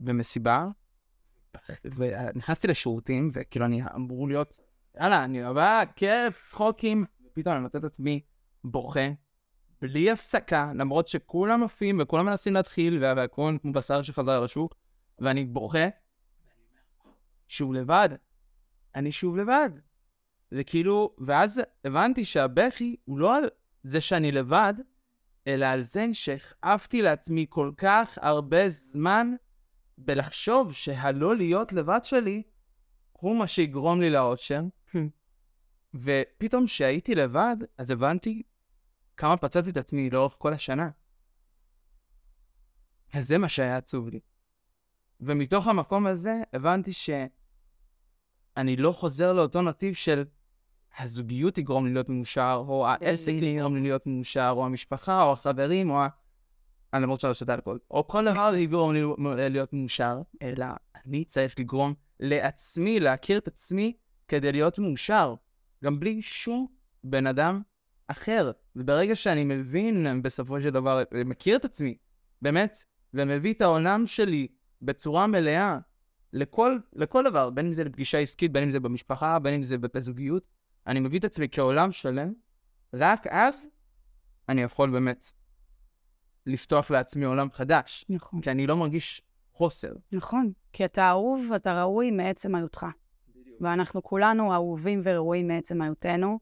במסיבה, 0.00 0.66
ונכנסתי 1.84 2.68
לשירותים, 2.68 3.30
וכאילו 3.32 3.66
אני 3.66 3.82
אמור 3.94 4.28
להיות, 4.28 4.60
יאללה, 5.00 5.24
אני 5.24 5.44
אוהבה, 5.44 5.82
כיף, 5.96 6.48
צחוקים, 6.50 7.04
ופתאום 7.26 7.54
אני 7.54 7.62
מוצא 7.62 7.78
את 7.78 7.84
עצמי 7.84 8.20
בוכה, 8.64 9.08
בלי 9.82 10.10
הפסקה, 10.10 10.72
למרות 10.74 11.08
שכולם 11.08 11.62
עפים 11.62 11.98
וכולם 12.02 12.26
מנסים 12.26 12.54
להתחיל, 12.54 13.04
והכל 13.04 13.56
כמו 13.62 13.72
בשר 13.72 14.02
שחזר 14.02 14.40
לשוק, 14.40 14.74
ואני 15.18 15.44
בוכה, 15.44 15.88
שוב 17.48 17.72
לבד. 17.72 18.08
אני 18.94 19.12
שוב 19.12 19.36
לבד. 19.36 19.70
וכאילו, 20.52 21.16
ואז 21.18 21.60
הבנתי 21.84 22.24
שהבכי 22.24 22.96
הוא 23.04 23.18
לא 23.18 23.36
על 23.36 23.44
זה 23.82 24.00
שאני 24.00 24.32
לבד, 24.32 24.74
אלא 25.46 25.66
על 25.66 25.80
זה 25.80 26.06
שהכאבתי 26.12 27.02
לעצמי 27.02 27.46
כל 27.48 27.72
כך 27.76 28.18
הרבה 28.22 28.68
זמן 28.68 29.34
בלחשוב 29.98 30.74
שהלא 30.74 31.36
להיות 31.36 31.72
לבד 31.72 32.00
שלי 32.02 32.42
הוא 33.12 33.38
מה 33.38 33.46
שיגרום 33.46 34.00
לי 34.00 34.10
לאושר. 34.10 34.62
ופתאום 35.94 36.66
כשהייתי 36.66 37.14
לבד, 37.14 37.56
אז 37.78 37.90
הבנתי 37.90 38.42
כמה 39.16 39.36
פצעתי 39.36 39.70
את 39.70 39.76
עצמי 39.76 40.10
לאורך 40.10 40.36
כל 40.38 40.52
השנה. 40.52 40.90
וזה 43.14 43.38
מה 43.38 43.48
שהיה 43.48 43.76
עצוב 43.76 44.08
לי. 44.08 44.20
ומתוך 45.20 45.66
המקום 45.66 46.06
הזה 46.06 46.42
הבנתי 46.52 46.92
שאני 48.60 48.76
לא 48.76 48.92
חוזר 48.92 49.32
לאותו 49.32 49.62
נתיב 49.62 49.94
של 49.94 50.24
הזוגיות 50.98 51.54
תגרום 51.54 51.86
לי 51.86 51.92
להיות 51.92 52.08
מאושר, 52.08 52.64
או 52.68 52.86
העסק 52.86 53.32
יגרום 53.32 53.74
לי 53.74 53.82
להיות 53.82 54.06
מאושר, 54.06 54.52
או 54.56 54.66
המשפחה, 54.66 55.22
או 55.22 55.32
החברים, 55.32 55.90
או 55.90 56.00
ה... 56.00 56.08
אני 56.92 57.02
למרות 57.02 57.20
שאני 57.20 57.34
שותה 57.34 57.54
אלכוהול. 57.54 57.78
או 57.90 58.08
כל 58.08 58.24
דבר 58.24 58.54
יגרום 58.64 58.94
לי 58.94 59.02
להיות 59.50 59.72
מאושר, 59.72 60.22
אלא 60.42 60.66
אני 61.06 61.24
צריך 61.24 61.54
לגרום 61.58 61.94
לעצמי, 62.20 63.00
להכיר 63.00 63.38
את 63.38 63.48
עצמי, 63.48 63.92
כדי 64.28 64.52
להיות 64.52 64.78
מאושר. 64.78 65.34
גם 65.84 66.00
בלי 66.00 66.22
שום 66.22 66.66
בן 67.04 67.26
אדם 67.26 67.62
אחר. 68.06 68.50
וברגע 68.76 69.16
שאני 69.16 69.44
מבין, 69.44 70.22
בסופו 70.22 70.60
של 70.60 70.70
דבר, 70.70 71.02
מכיר 71.24 71.56
את 71.56 71.64
עצמי, 71.64 71.96
באמת, 72.42 72.84
ומביא 73.14 73.54
את 73.54 73.60
העולם 73.60 74.06
שלי 74.06 74.48
בצורה 74.82 75.26
מלאה 75.26 75.78
לכל, 76.32 76.78
לכל 76.92 77.24
דבר, 77.24 77.50
בין 77.50 77.66
אם 77.66 77.72
זה 77.72 77.84
לפגישה 77.84 78.18
עסקית, 78.18 78.52
בין 78.52 78.62
אם 78.62 78.70
זה 78.70 78.80
במשפחה, 78.80 79.38
בין 79.38 79.54
אם 79.54 79.62
זה 79.62 79.78
בזוגיות, 79.78 80.44
אני 80.86 81.00
מביא 81.00 81.18
את 81.18 81.24
עצמי 81.24 81.46
כעולם 81.52 81.92
שלם, 81.92 82.32
רק 82.94 83.26
אז 83.26 83.68
אני 84.48 84.62
יכול 84.62 84.90
באמת 84.90 85.32
לפתוח 86.46 86.90
לעצמי 86.90 87.24
עולם 87.24 87.50
חדש. 87.50 88.04
נכון. 88.08 88.40
כי 88.40 88.50
אני 88.50 88.66
לא 88.66 88.76
מרגיש 88.76 89.22
חוסר. 89.52 89.92
נכון, 90.12 90.52
כי 90.72 90.84
אתה 90.84 91.08
אהוב 91.08 91.48
ואתה 91.50 91.82
ראוי 91.82 92.10
מעצם 92.10 92.54
היותך. 92.54 92.86
ואנחנו 93.60 94.02
כולנו 94.02 94.52
אהובים 94.52 95.00
וראויים 95.04 95.48
מעצם 95.48 95.82
היותנו. 95.82 96.38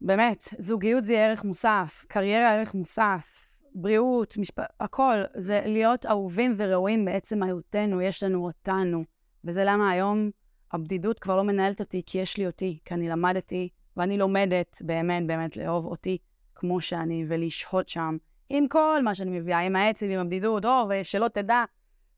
באמת, 0.00 0.48
זוגיות 0.58 1.04
זה 1.04 1.14
ערך 1.14 1.44
מוסף, 1.44 2.04
קריירה 2.08 2.54
ערך 2.54 2.74
מוסף, 2.74 3.43
בריאות, 3.74 4.36
משפט, 4.36 4.64
הכל. 4.80 5.22
זה 5.34 5.60
להיות 5.64 6.06
אהובים 6.06 6.54
וראויים 6.58 7.04
בעצם 7.04 7.42
היותנו, 7.42 8.02
יש 8.02 8.22
לנו 8.22 8.44
אותנו. 8.44 9.04
וזה 9.44 9.64
למה 9.64 9.90
היום 9.90 10.30
הבדידות 10.72 11.18
כבר 11.18 11.36
לא 11.36 11.44
מנהלת 11.44 11.80
אותי, 11.80 12.02
כי 12.06 12.18
יש 12.18 12.36
לי 12.36 12.46
אותי, 12.46 12.78
כי 12.84 12.94
אני 12.94 13.08
למדתי, 13.08 13.68
ואני 13.96 14.18
לומדת 14.18 14.82
באמת 14.84 15.26
באמת 15.26 15.56
לאהוב 15.56 15.86
אותי 15.86 16.18
כמו 16.54 16.80
שאני, 16.80 17.24
ולשהות 17.28 17.88
שם, 17.88 18.16
עם 18.48 18.68
כל 18.68 19.02
מה 19.04 19.14
שאני 19.14 19.40
מביאה, 19.40 19.58
עם 19.58 19.76
העצב, 19.76 20.06
עם 20.06 20.20
הבדידות, 20.20 20.64
או, 20.64 20.88
ושלא 20.90 21.28
תדע 21.28 21.64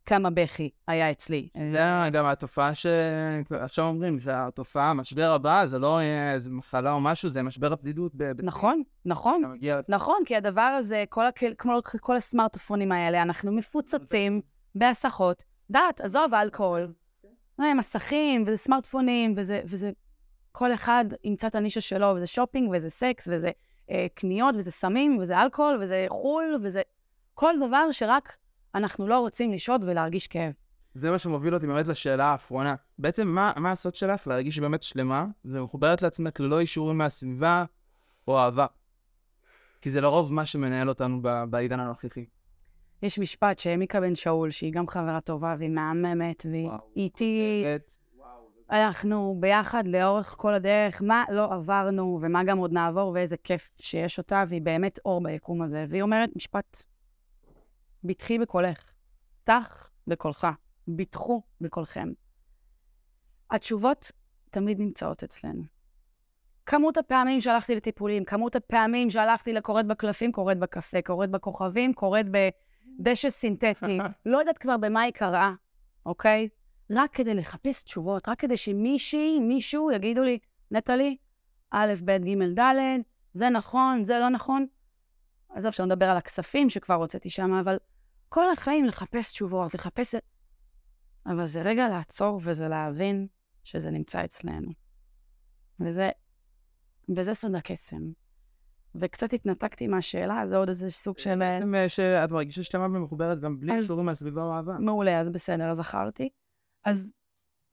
כמה 0.06 0.30
בכי 0.30 0.70
היה 0.88 1.10
אצלי. 1.10 1.48
זה 1.66 1.78
גם 2.12 2.26
התופעה 2.26 2.74
ש... 2.74 2.86
עכשיו 3.50 3.84
אומרים, 3.84 4.18
זה 4.18 4.46
התופעה, 4.46 4.90
המשבר 4.90 5.30
הבא, 5.30 5.66
זה 5.66 5.78
לא 5.78 6.00
איזה 6.34 6.50
מחלה 6.50 6.92
או 6.92 7.00
משהו, 7.00 7.28
זה 7.28 7.42
משבר 7.42 7.72
הבדידות. 7.72 8.12
נכון, 8.42 8.82
נכון. 9.04 9.42
נכון, 9.88 10.16
כי 10.26 10.36
הדבר 10.36 10.60
הזה, 10.78 11.04
כמו 11.58 11.80
כל 12.00 12.16
הסמארטפונים 12.16 12.92
האלה, 12.92 13.22
אנחנו 13.22 13.52
מפוצצים 13.52 14.40
בהסחות. 14.74 15.42
דעת, 15.70 16.00
עזוב, 16.00 16.34
אלכוהול. 16.34 16.92
אה, 17.60 17.74
מסכים, 17.74 18.42
וזה 18.46 18.56
סמארטפונים, 18.56 19.34
וזה, 19.36 19.60
וזה... 19.64 19.90
כל 20.52 20.74
אחד 20.74 21.04
ימצא 21.24 21.46
את 21.46 21.54
הנישה 21.54 21.80
שלו, 21.80 22.12
וזה 22.16 22.26
שופינג, 22.26 22.70
וזה 22.72 22.90
סקס, 22.90 23.28
וזה 23.32 23.50
אה, 23.90 24.06
קניות, 24.14 24.54
וזה 24.56 24.70
סמים, 24.70 25.18
וזה 25.18 25.42
אלכוהול, 25.42 25.78
וזה 25.82 26.06
חו"ל, 26.08 26.60
וזה... 26.62 26.82
כל 27.34 27.54
דבר 27.66 27.90
שרק 27.90 28.36
אנחנו 28.76 29.08
לא 29.08 29.18
רוצים 29.18 29.52
לשהות 29.52 29.80
ולהרגיש 29.84 30.26
כאב. 30.26 30.52
זה 30.94 31.10
מה 31.10 31.18
שמוביל 31.18 31.54
אותי 31.54 31.66
באמת 31.66 31.86
לשאלה 31.86 32.24
האחרונה. 32.24 32.74
בעצם, 32.98 33.28
מה, 33.28 33.52
מה 33.56 33.70
הסוד 33.70 33.94
שלך 33.94 34.26
להרגיש 34.26 34.58
באמת 34.58 34.82
שלמה 34.82 35.26
ומחוברת 35.44 36.02
לעצמך 36.02 36.40
ללא 36.40 36.60
אישורים 36.60 36.98
מהסביבה 36.98 37.64
או 38.28 38.38
אהבה? 38.38 38.66
כי 39.82 39.90
זה 39.90 40.00
לרוב 40.00 40.32
מה 40.32 40.46
שמנהל 40.46 40.88
אותנו 40.88 41.22
בעידן 41.50 41.80
הנוכחי. 41.80 42.24
יש 43.02 43.18
משפט 43.18 43.58
שמיקה 43.58 44.00
בן 44.00 44.14
שאול, 44.14 44.50
שהיא 44.50 44.72
גם 44.72 44.88
חברה 44.88 45.20
טובה 45.20 45.54
והיא 45.58 45.70
מהממת, 45.70 46.46
והיא 46.50 46.66
וואו, 46.66 46.78
איתי, 46.96 47.62
באמת, 47.64 47.96
אנחנו 48.70 49.36
ביחד 49.40 49.86
לאורך 49.86 50.34
כל 50.38 50.54
הדרך, 50.54 51.02
מה 51.02 51.24
לא 51.30 51.54
עברנו 51.54 52.18
ומה 52.22 52.44
גם 52.44 52.58
עוד 52.58 52.72
נעבור, 52.72 53.12
ואיזה 53.14 53.36
כיף 53.36 53.68
שיש 53.78 54.18
אותה, 54.18 54.44
והיא 54.48 54.62
באמת 54.62 54.98
אור 55.04 55.22
ביקום 55.22 55.62
הזה. 55.62 55.84
והיא 55.88 56.02
אומרת 56.02 56.30
משפט, 56.36 56.84
בטחי 58.06 58.38
בקולך, 58.38 58.92
פתח 59.44 59.90
בקולך, 60.06 60.46
ביטחו 60.88 61.42
בקולכם. 61.60 62.12
התשובות 63.50 64.12
תמיד 64.50 64.80
נמצאות 64.80 65.22
אצלנו. 65.22 65.62
כמות 66.66 66.96
הפעמים 66.96 67.40
שהלכתי 67.40 67.74
לטיפולים, 67.74 68.24
כמות 68.24 68.56
הפעמים 68.56 69.10
שהלכתי 69.10 69.52
לקורת 69.52 69.86
בקלפים, 69.86 70.32
קורת 70.32 70.58
בקפה, 70.58 71.02
קורת 71.02 71.30
בכוכבים, 71.30 71.94
קורת 71.94 72.26
בדשא 73.00 73.30
סינתטי, 73.30 73.98
לא 74.26 74.38
יודעת 74.38 74.58
כבר 74.58 74.76
במה 74.76 75.00
היא 75.00 75.12
קראה, 75.12 75.52
אוקיי? 76.06 76.48
רק 76.90 77.12
כדי 77.12 77.34
לחפש 77.34 77.82
תשובות, 77.82 78.28
רק 78.28 78.40
כדי 78.40 78.56
שמישהי, 78.56 79.40
מישהו 79.40 79.90
יגידו 79.90 80.22
לי, 80.22 80.38
נטלי, 80.70 81.16
א', 81.70 81.94
ב', 82.04 82.10
ג', 82.24 82.60
ד', 82.60 83.00
זה 83.34 83.48
נכון, 83.48 84.04
זה 84.04 84.18
לא 84.18 84.28
נכון. 84.28 84.66
עזוב, 85.48 85.72
שלא 85.72 85.86
נדבר 85.86 86.10
על 86.10 86.16
הכספים 86.16 86.70
שכבר 86.70 86.94
הוצאתי 86.94 87.30
שם, 87.30 87.52
אבל 87.52 87.78
כל 88.28 88.50
החיים 88.50 88.84
לחפש 88.84 89.32
תשובות, 89.32 89.74
לחפש... 89.74 90.14
אבל 91.26 91.46
זה 91.46 91.62
רגע 91.62 91.88
לעצור 91.88 92.40
וזה 92.44 92.68
להבין 92.68 93.26
שזה 93.64 93.90
נמצא 93.90 94.24
אצלנו. 94.24 94.70
וזה, 95.80 96.10
וזה 97.16 97.34
סוד 97.34 97.54
הקסם. 97.54 98.02
וקצת 98.94 99.32
התנתקתי 99.32 99.86
מהשאלה, 99.86 100.46
זה 100.46 100.56
עוד 100.56 100.68
איזה 100.68 100.90
סוג 100.90 101.18
של... 101.18 101.38
בעצם 101.38 101.74
אה, 101.74 101.88
שאת 101.88 102.30
מרגישה 102.30 102.62
שלמה 102.62 102.98
ומחוברת 102.98 103.40
גם 103.40 103.60
בלי 103.60 103.74
אישורים 103.78 104.06
מהסביבה 104.06 104.42
או 104.42 104.52
אהבה. 104.52 104.78
מעולה, 104.78 105.20
אז 105.20 105.30
בסדר, 105.30 105.64
אז 105.70 105.76
זכרתי. 105.76 106.28
אז 106.84 107.12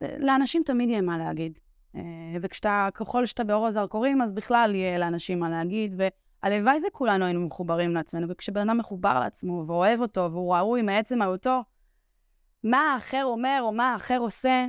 אה, 0.04 0.18
לאנשים 0.20 0.64
תמיד 0.66 0.90
יהיה 0.90 1.02
מה 1.02 1.18
להגיד. 1.18 1.60
אה, 1.96 2.02
וכשאתה, 2.42 2.90
ככל 2.94 3.26
שאתה 3.26 3.44
באור 3.44 3.68
הזרקורים, 3.68 4.22
אז 4.22 4.34
בכלל 4.34 4.72
יהיה 4.76 4.98
לאנשים 4.98 5.40
מה 5.40 5.50
להגיד, 5.50 5.94
והלוואי 6.44 6.80
וכולנו 6.88 7.26
היינו 7.26 7.46
מחוברים 7.46 7.94
לעצמנו, 7.94 8.28
וכשבן 8.30 8.70
אדם 8.70 8.78
מחובר 8.78 9.20
לעצמו 9.20 9.64
ואוהב 9.68 10.02
אותו, 10.02 10.30
והוא 10.32 10.56
ראוי 10.56 10.82
מעצם 10.82 11.20
מהותו, 11.20 11.64
מה 12.64 12.78
האחר 12.78 13.24
אומר 13.24 13.60
או 13.62 13.72
מה 13.72 13.94
האחר 13.94 14.18
עושה, 14.18 14.66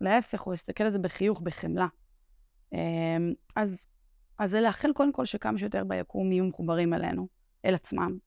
להפך, 0.00 0.40
הוא 0.40 0.54
יסתכל 0.54 0.84
על 0.84 0.90
זה 0.90 0.98
בחיוך, 0.98 1.40
בחמלה. 1.40 1.86
אה, 2.74 2.78
אז, 3.56 3.88
אז 4.38 4.50
זה 4.50 4.60
לאחל 4.60 4.92
קודם 4.92 5.12
כל 5.12 5.24
שכמה 5.24 5.58
שיותר 5.58 5.84
ביקום 5.84 6.32
יהיו 6.32 6.44
מחוברים 6.44 6.94
אלינו, 6.94 7.28
אל 7.64 7.74
עצמם. 7.74 8.18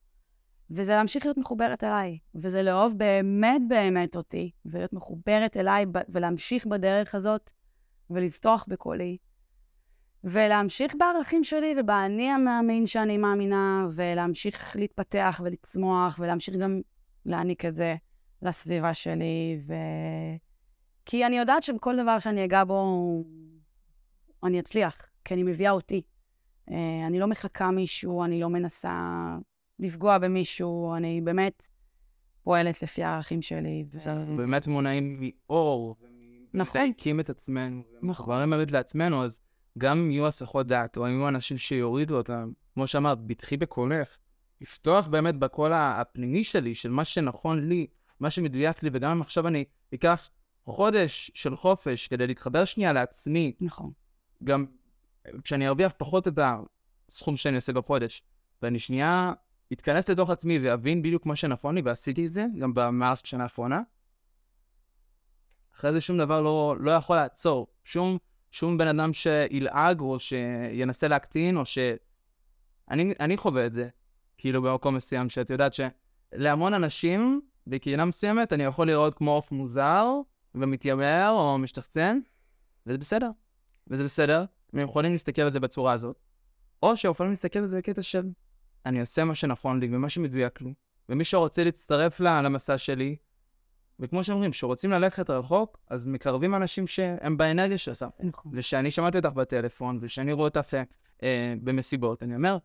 וזה 0.70 0.92
להמשיך 0.92 1.26
להיות 1.26 1.38
מחוברת 1.38 1.84
אליי, 1.84 2.18
וזה 2.34 2.62
לאהוב 2.62 2.94
באמת 2.98 3.62
באמת 3.68 4.16
אותי, 4.16 4.50
ולהיות 4.66 4.92
מחוברת 4.92 5.56
אליי, 5.56 5.86
ולהמשיך 6.08 6.66
בדרך 6.66 7.14
הזאת, 7.14 7.50
ולבטוח 8.10 8.66
בקולי, 8.68 9.16
ולהמשיך 10.24 10.94
בערכים 10.98 11.44
שלי 11.44 11.74
ובאני 11.80 12.30
המאמין 12.30 12.86
שאני 12.86 13.16
מאמינה, 13.16 13.86
ולהמשיך 13.92 14.76
להתפתח 14.76 15.40
ולצמוח, 15.44 16.18
ולהמשיך 16.22 16.56
גם 16.56 16.80
להעניק 17.26 17.64
את 17.64 17.74
זה 17.74 17.96
לסביבה 18.42 18.94
שלי, 18.94 19.60
ו... 19.66 19.74
כי 21.06 21.26
אני 21.26 21.38
יודעת 21.38 21.62
שבכל 21.62 22.02
דבר 22.02 22.18
שאני 22.18 22.44
אגע 22.44 22.64
בו, 22.64 23.24
אני 24.44 24.60
אצליח, 24.60 24.96
כי 25.24 25.34
אני 25.34 25.42
מביאה 25.42 25.70
אותי. 25.70 26.02
אה, 26.70 27.06
אני 27.06 27.18
לא 27.18 27.26
מחכה 27.26 27.70
מישהו, 27.70 28.24
אני 28.24 28.40
לא 28.40 28.48
מנסה 28.48 28.92
לפגוע 29.78 30.18
במישהו, 30.18 30.94
אני 30.96 31.20
באמת 31.20 31.68
פועלת 32.42 32.82
לפי 32.82 33.02
הערכים 33.02 33.42
שלי. 33.42 33.84
אנחנו 34.06 34.36
באמת 34.36 34.66
מונעים 34.66 35.20
מאור, 35.20 35.96
נכון. 36.54 36.80
ומדייקים 36.80 37.20
את 37.20 37.30
עצמנו, 37.30 37.78
נכון. 37.80 37.98
ומחוברים 38.02 38.50
באמת 38.50 38.72
לעצמנו, 38.72 39.24
אז 39.24 39.40
גם 39.78 39.98
אם 39.98 40.10
יהיו 40.10 40.26
הסחות 40.26 40.66
דעת, 40.66 40.96
או 40.96 41.06
אם 41.06 41.10
יהיו 41.10 41.28
אנשים 41.28 41.58
שיורידו 41.58 42.16
אותם, 42.16 42.52
כמו 42.74 42.86
שאמרת, 42.86 43.18
בטחי 43.18 43.56
בקולך, 43.56 44.16
לפתוח 44.60 45.06
באמת 45.06 45.34
בקול 45.34 45.72
הפנימי 45.74 46.44
שלי, 46.44 46.74
של 46.74 46.90
מה 46.90 47.04
שנכון 47.04 47.68
לי, 47.68 47.86
מה 48.20 48.30
שמדויק 48.30 48.82
לי, 48.82 48.90
וגם 48.92 49.10
אם 49.10 49.20
עכשיו 49.20 49.48
אני 49.48 49.64
אקח 49.94 50.30
חודש 50.64 51.30
של 51.34 51.56
חופש 51.56 52.08
כדי 52.08 52.26
להתחבר 52.26 52.64
שנייה 52.64 52.92
לעצמי, 52.92 53.52
נכון. 53.60 53.90
גם 54.44 54.66
כשאני 55.42 55.68
ארוויח 55.68 55.92
פחות 55.96 56.28
את 56.28 56.38
הסכום 57.08 57.36
שאני 57.36 57.56
עושה 57.56 57.72
בחודש, 57.72 58.22
ואני 58.62 58.78
שנייה 58.78 59.32
אתכנס 59.72 60.08
לתוך 60.08 60.30
עצמי 60.30 60.58
ואבין 60.58 61.02
בדיוק 61.02 61.26
מה 61.26 61.36
שנכון 61.36 61.74
לי, 61.74 61.80
ועשיתי 61.84 62.26
את 62.26 62.32
זה 62.32 62.46
גם 62.60 62.74
במהלך 62.74 63.20
השנה 63.24 63.42
האחרונה, 63.42 63.80
אחרי 65.74 65.92
זה 65.92 66.00
שום 66.00 66.18
דבר 66.18 66.40
לא, 66.40 66.76
לא 66.80 66.90
יכול 66.90 67.16
לעצור. 67.16 67.66
שום, 67.84 68.18
שום 68.50 68.78
בן 68.78 68.88
אדם 68.88 69.12
שילעג 69.12 70.00
או 70.00 70.18
שינסה 70.18 71.08
להקטין, 71.08 71.56
או 71.56 71.64
ש... 71.64 71.78
אני, 72.90 73.14
אני 73.20 73.36
חווה 73.36 73.66
את 73.66 73.74
זה, 73.74 73.88
כאילו 74.38 74.62
במקום 74.62 74.94
מסוים, 74.94 75.28
שאת 75.28 75.50
יודעת 75.50 75.72
שלהמון 75.74 76.74
אנשים, 76.74 77.40
בקהילה 77.66 78.04
מסוימת, 78.04 78.52
אני 78.52 78.64
יכול 78.64 78.86
לראות 78.86 79.14
כמו 79.14 79.30
עוף 79.30 79.52
מוזר, 79.52 80.06
ומתיימר 80.54 81.28
או 81.30 81.58
משתחצן, 81.58 82.18
וזה 82.86 82.98
בסדר. 82.98 83.30
וזה 83.86 84.04
בסדר, 84.04 84.44
הם 84.72 84.80
יכולים 84.80 85.12
להסתכל 85.12 85.42
על 85.42 85.52
זה 85.52 85.60
בצורה 85.60 85.92
הזאת, 85.92 86.16
או 86.82 86.96
שיכולים 86.96 87.32
להסתכל 87.32 87.58
על 87.58 87.66
זה 87.66 87.78
בקטע 87.78 88.02
של 88.02 88.28
אני 88.86 89.00
עושה 89.00 89.24
מה 89.24 89.34
שנכון 89.34 89.80
לי 89.80 89.88
ומה 89.92 90.08
שמדויק 90.08 90.60
לי, 90.60 90.74
ומי 91.08 91.24
שרוצה 91.24 91.64
להצטרף 91.64 92.20
ל- 92.20 92.40
למסע 92.40 92.78
שלי, 92.78 93.16
וכמו 94.00 94.24
שאומרים, 94.24 94.50
כשרוצים 94.50 94.90
ללכת 94.90 95.30
רחוק, 95.30 95.78
אז 95.90 96.06
מקרבים 96.06 96.54
אנשים 96.54 96.86
שהם 96.86 97.36
באנרגיה 97.36 97.78
שלך. 97.78 98.06
נכון. 98.20 98.52
וכשאני 98.54 98.90
שמעתי 98.90 99.18
אותך 99.18 99.32
בטלפון, 99.32 99.98
וכשאני 100.02 100.32
רואה 100.32 100.44
אותך 100.48 100.74
אה, 101.22 101.54
במסיבות, 101.62 102.22
אני 102.22 102.34
אומר, 102.36 102.58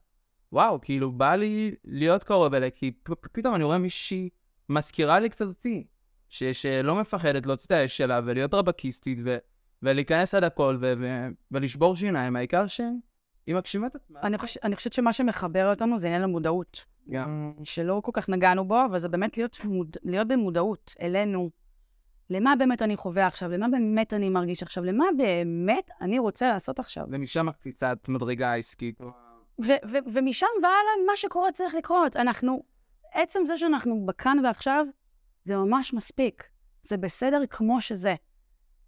וואו, 0.52 0.82
כאילו, 0.82 1.12
בא 1.12 1.36
לי 1.36 1.76
להיות 1.86 2.24
קרוב 2.24 2.54
אליה, 2.54 2.70
כי 2.70 2.92
פ- 3.04 3.12
פ- 3.12 3.28
פתאום 3.32 3.56
אני 3.56 3.64
רואה 3.64 3.78
מישהי 3.78 4.30
מזכירה 4.70 5.20
לי 5.20 5.30
קצת 5.30 5.46
אותי, 5.46 5.88
ש- 6.30 6.44
שלא 6.44 6.96
מפחדת 6.96 7.46
להוציא 7.46 7.66
את 7.66 7.72
האש 7.72 7.98
שלה 7.98 8.20
ולהיות 8.26 8.54
רבקיסטית 8.54 9.20
ו- 9.26 9.38
ולהיכנס 9.84 10.34
עד 10.36 10.44
הכל 10.44 10.78
ו- 10.82 10.94
ו- 11.00 11.28
ולשבור 11.52 11.96
שיניים, 11.96 12.36
העיקר 12.36 12.68
שהיא 12.68 13.56
מקשיבה 13.56 13.88
את 13.88 13.96
עצמה. 13.96 14.22
אני, 14.22 14.38
חוש... 14.38 14.58
אני 14.64 14.76
חושבת 14.76 14.94
שמה 14.94 15.14
שמחבר 15.14 15.70
אותנו 15.70 15.98
זה 15.98 16.08
עניין 16.08 16.24
המודעות. 16.24 16.86
גם. 17.10 17.54
שלא 17.64 18.01
כל 18.04 18.12
כך 18.14 18.30
נגענו 18.30 18.68
בו, 18.68 18.86
אבל 18.86 18.97
זה 18.97 19.10
באמת 19.10 19.38
להיות, 19.38 19.60
מוד... 19.64 19.97
להיות 20.04 20.28
במודעות 20.28 20.95
אלינו. 21.01 21.49
למה 22.30 22.56
באמת 22.56 22.82
אני 22.82 22.95
חווה 22.95 23.28
עכשיו? 23.28 23.49
למה 23.49 23.68
באמת 23.68 24.14
אני 24.14 24.30
מרגיש 24.30 24.64
עכשיו? 24.64 24.84
למה 24.84 25.06
באמת 25.18 25.89
אני 26.01 26.20
רוצה 26.20 26.47
לעשות 26.47 26.80
עכשיו? 26.80 27.06
ומשם 27.12 27.51
קפיצת 27.51 27.97
מדרגה 28.10 28.56
עסקית. 28.56 28.99
ומשם 30.14 30.47
והלאה, 30.56 31.06
מה 31.08 31.16
שקורה 31.16 31.51
צריך 31.51 31.76
לקרות. 31.76 32.16
אנחנו, 32.16 32.64
עצם 33.14 33.39
זה 33.45 33.58
שאנחנו 33.58 34.06
בכאן 34.06 34.38
ועכשיו, 34.45 34.86
זה 35.43 35.56
ממש 35.58 35.93
מספיק. 35.93 36.43
זה 36.84 36.97
בסדר 36.97 37.41
כמו 37.49 37.82
שזה. 37.82 38.16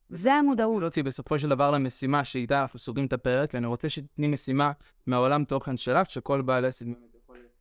זה 0.09 0.33
המודעות. 0.33 0.83
אותי 0.83 1.03
בסופו 1.03 1.39
של 1.39 1.49
דבר 1.49 1.71
למשימה 1.71 2.23
שאיתה 2.23 2.61
אנחנו 2.61 2.79
סוגרים 2.79 3.05
את 3.05 3.13
הפרק, 3.13 3.51
ואני 3.53 3.67
רוצה 3.67 3.89
שתתני 3.89 4.27
משימה 4.27 4.71
מהעולם 5.07 5.45
תוכן 5.45 5.77
שלך, 5.77 6.09
שכל 6.09 6.41
בעל 6.41 6.65
עסק 6.65 6.85
באמת 6.85 7.14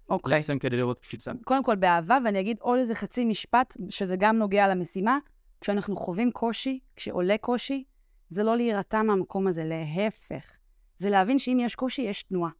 אוקיי. 0.09 0.31
ליישם 0.31 0.59
כדי 0.59 0.77
לראות 0.77 0.99
קפיצה. 0.99 1.33
קודם 1.45 1.63
כל 1.63 1.77
באהבה, 1.77 2.19
ואני 2.25 2.41
אגיד 2.41 2.59
עוד 2.61 2.79
איזה 2.79 2.95
חצי 2.95 3.25
משפט, 3.25 3.77
שזה 3.91 4.17
גם 4.17 4.39
נוגע 4.39 4.69
למשימה. 4.69 5.19
כשאנחנו 5.61 5.97
חווים 5.97 6.31
קושי, 6.31 6.81
כשעולה 6.97 7.39
קושי, 7.39 7.85
זה 8.29 8.43
לא 8.43 8.57
להירתע 8.57 9.03
מהמקום 9.03 9.47
הזה, 9.47 9.65
להפך. 9.65 10.59
זה 10.97 11.11
להבין 11.11 11.39
שאם 11.39 11.59
יש 11.61 11.75
קושי, 11.75 12.03
יש 12.03 12.23
תנועה. 12.23 12.51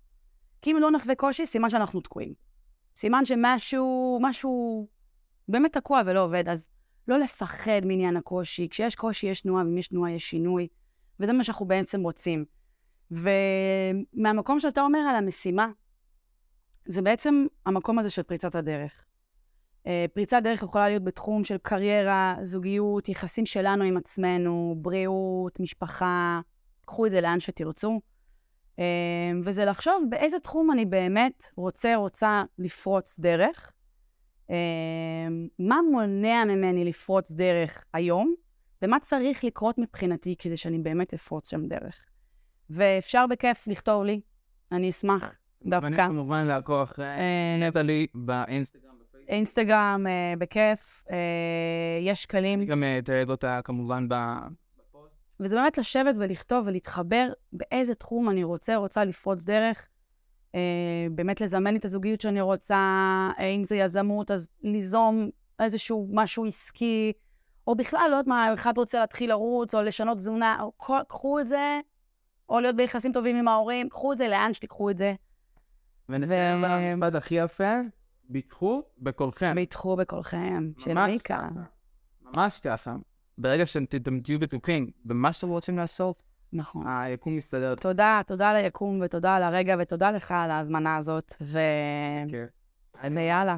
כי 0.63 0.73
אם 0.73 0.77
לא 0.77 0.91
נחווה 0.91 1.15
קושי, 1.15 1.47
סימן 1.47 1.71
שאנחנו 1.71 2.01
תקועים. 2.01 2.35
סימן 2.97 3.25
שמשהו, 3.25 4.19
משהו 4.23 4.87
באמת 5.49 5.73
תקוע 5.73 6.03
ולא 6.07 6.25
עובד. 6.25 6.49
אז 6.49 6.69
לא 7.09 7.19
לפחד 7.19 7.81
מעניין 7.85 8.17
הקושי. 8.17 8.69
כשיש 8.69 8.95
קושי 8.95 9.27
יש 9.27 9.41
תנועה, 9.41 9.65
ואם 9.65 9.79
יש 9.79 9.89
תנועה 9.89 10.13
יש 10.13 10.31
שינוי, 10.31 10.69
וזה 11.21 11.33
מה 11.33 11.45
שאנחנו 11.45 11.67
בעצם 11.67 12.03
רוצים. 12.03 12.45
ומהמקום 13.11 14.61
שאתה 14.61 14.81
אומר 14.81 14.99
על 14.99 15.17
המשימה, 15.17 15.69
זה 16.87 17.03
בעצם 17.03 17.47
המקום 17.67 17.99
הזה 17.99 18.11
של 18.11 18.23
פריצת 18.23 18.55
הדרך. 18.55 19.05
אה, 19.87 20.05
פריצת 20.15 20.41
דרך 20.43 20.63
יכולה 20.63 20.89
להיות 20.89 21.05
בתחום 21.05 21.45
של 21.45 21.57
קריירה, 21.63 22.37
זוגיות, 22.43 23.09
יחסים 23.09 23.47
שלנו 23.47 23.85
עם 23.85 23.97
עצמנו, 23.97 24.75
בריאות, 24.79 25.61
משפחה, 25.61 26.41
קחו 26.85 27.07
את 27.07 27.11
זה 27.11 27.21
לאן 27.21 27.41
שתרצו. 27.41 28.01
אה, 28.79 28.85
וזה 29.45 29.65
לחשוב 29.65 30.05
באיזה 30.09 30.41
תחום 30.41 30.71
אני 30.71 30.85
באמת 30.85 31.51
רוצה, 31.57 31.97
רוצה 31.97 32.43
לפרוץ 32.59 33.19
דרך. 33.19 33.73
אה, 34.51 34.57
מה 35.59 35.79
מונע 35.91 36.45
ממני 36.45 36.85
לפרוץ 36.85 37.31
דרך 37.31 37.85
היום, 37.93 38.35
ומה 38.83 39.01
צריך 39.01 39.45
לקרות 39.45 39.79
מבחינתי 39.79 40.37
כדי 40.39 40.57
שאני 40.57 40.79
באמת 40.79 41.15
אפרוץ 41.15 41.51
שם 41.51 41.67
דרך. 41.69 42.07
ואפשר 42.71 43.27
בכיף 43.31 43.67
לכתוב 43.67 44.05
לי, 44.05 44.21
אני 44.73 44.91
אשמח 44.91 45.39
דווקא. 45.67 45.85
ואני 45.85 45.97
כמובן 45.97 46.47
לעקוב 46.47 46.83
אחרי 46.83 47.07
נטלי 47.61 48.07
באינסטגרם. 48.15 48.95
אינסטגרם, 49.29 50.07
אה, 50.07 50.35
בכיף, 50.39 51.03
אה, 51.11 51.17
יש. 52.01 52.27
אני 52.35 52.67
גם 52.67 52.85
אתעד 52.99 53.31
אותה 53.31 53.61
כמובן 53.65 54.09
בפוסט. 54.09 55.15
וזה 55.41 55.57
באמת 55.57 55.79
לשבת 55.79 56.15
ולכתוב 56.19 56.67
ולהתחבר 56.67 57.33
באיזה 57.53 57.95
תחום 57.95 58.31
אני 58.31 58.45
רוצה, 58.45 58.77
רוצה 58.77 59.05
לפרוץ 59.05 59.45
דרך. 59.45 59.89
אה, 60.55 60.61
באמת 61.11 61.41
לזמן 61.41 61.77
את 61.77 61.85
הזוגיות 61.85 62.21
שאני 62.21 62.41
רוצה, 62.41 62.79
אם 63.57 63.65
זה 63.65 63.77
יזמות, 63.77 64.31
אז 64.31 64.49
ליזום 64.63 65.31
איזשהו 65.61 66.09
משהו 66.13 66.47
עסקי, 66.47 67.13
או 67.67 67.75
בכלל, 67.75 68.07
לא 68.11 68.17
יודעת 68.17 68.27
מה, 68.27 68.55
אחד 68.55 68.79
רוצה 68.79 69.01
להתחיל 69.01 69.31
לרוץ, 69.31 69.75
או 69.75 69.83
לשנות 69.83 70.17
תזונה, 70.17 70.59
או 70.61 70.73
קחו 71.09 71.41
את 71.41 71.49
זה, 71.49 71.81
או 72.49 72.61
להיות 72.61 72.77
ביחסים 72.77 73.13
טובים 73.13 73.37
עם 73.37 73.49
ההורים, 73.49 73.89
קחו 73.89 74.13
את 74.13 74.19
זה 74.19 74.29
לאן 74.29 74.55
שתיקחו 74.55 74.91
את 74.91 74.99
זה. 74.99 75.15
ונסיים 76.09 76.63
במשפט 76.63 77.15
הכי 77.15 77.35
יפה, 77.35 77.81
ביטחו 78.29 78.83
בקולכם. 78.99 79.55
ביטחו 79.55 79.97
בקולכם, 79.97 80.71
של 80.79 81.07
מיקה. 81.07 81.49
ממש 82.23 82.61
ככה. 82.61 82.97
ברגע 83.39 83.67
שאתם 83.67 84.21
תהיו 84.21 84.39
בטוחים 84.39 84.91
במה 85.05 85.33
שאתם 85.33 85.49
רוצים 85.49 85.79
לעשות, 85.79 86.23
נכון. 86.53 86.87
היקום 86.87 87.37
מסתדר. 87.37 87.75
תודה, 87.75 88.21
תודה 88.27 88.53
ליקום, 88.55 89.01
ותודה 89.03 89.35
על 89.35 89.43
הרגע, 89.43 89.77
ותודה 89.81 90.11
לך 90.11 90.33
על 90.33 90.51
ההזמנה 90.51 90.97
הזאת, 90.97 91.35
ו... 91.43 91.59
ויאללה, 93.15 93.57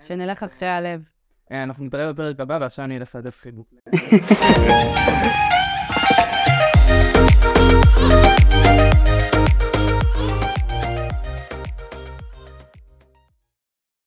שנלך 0.00 0.42
אחרי 0.42 0.68
הלב. 0.68 1.08
אנחנו 1.50 1.84
נתראה 1.84 2.12
בפרק 2.12 2.40
הבא, 2.40 2.58
ועכשיו 2.60 2.84
אני 2.84 2.96
אלך 2.96 3.14
לדף 3.14 3.40
חיבוק. 3.40 3.74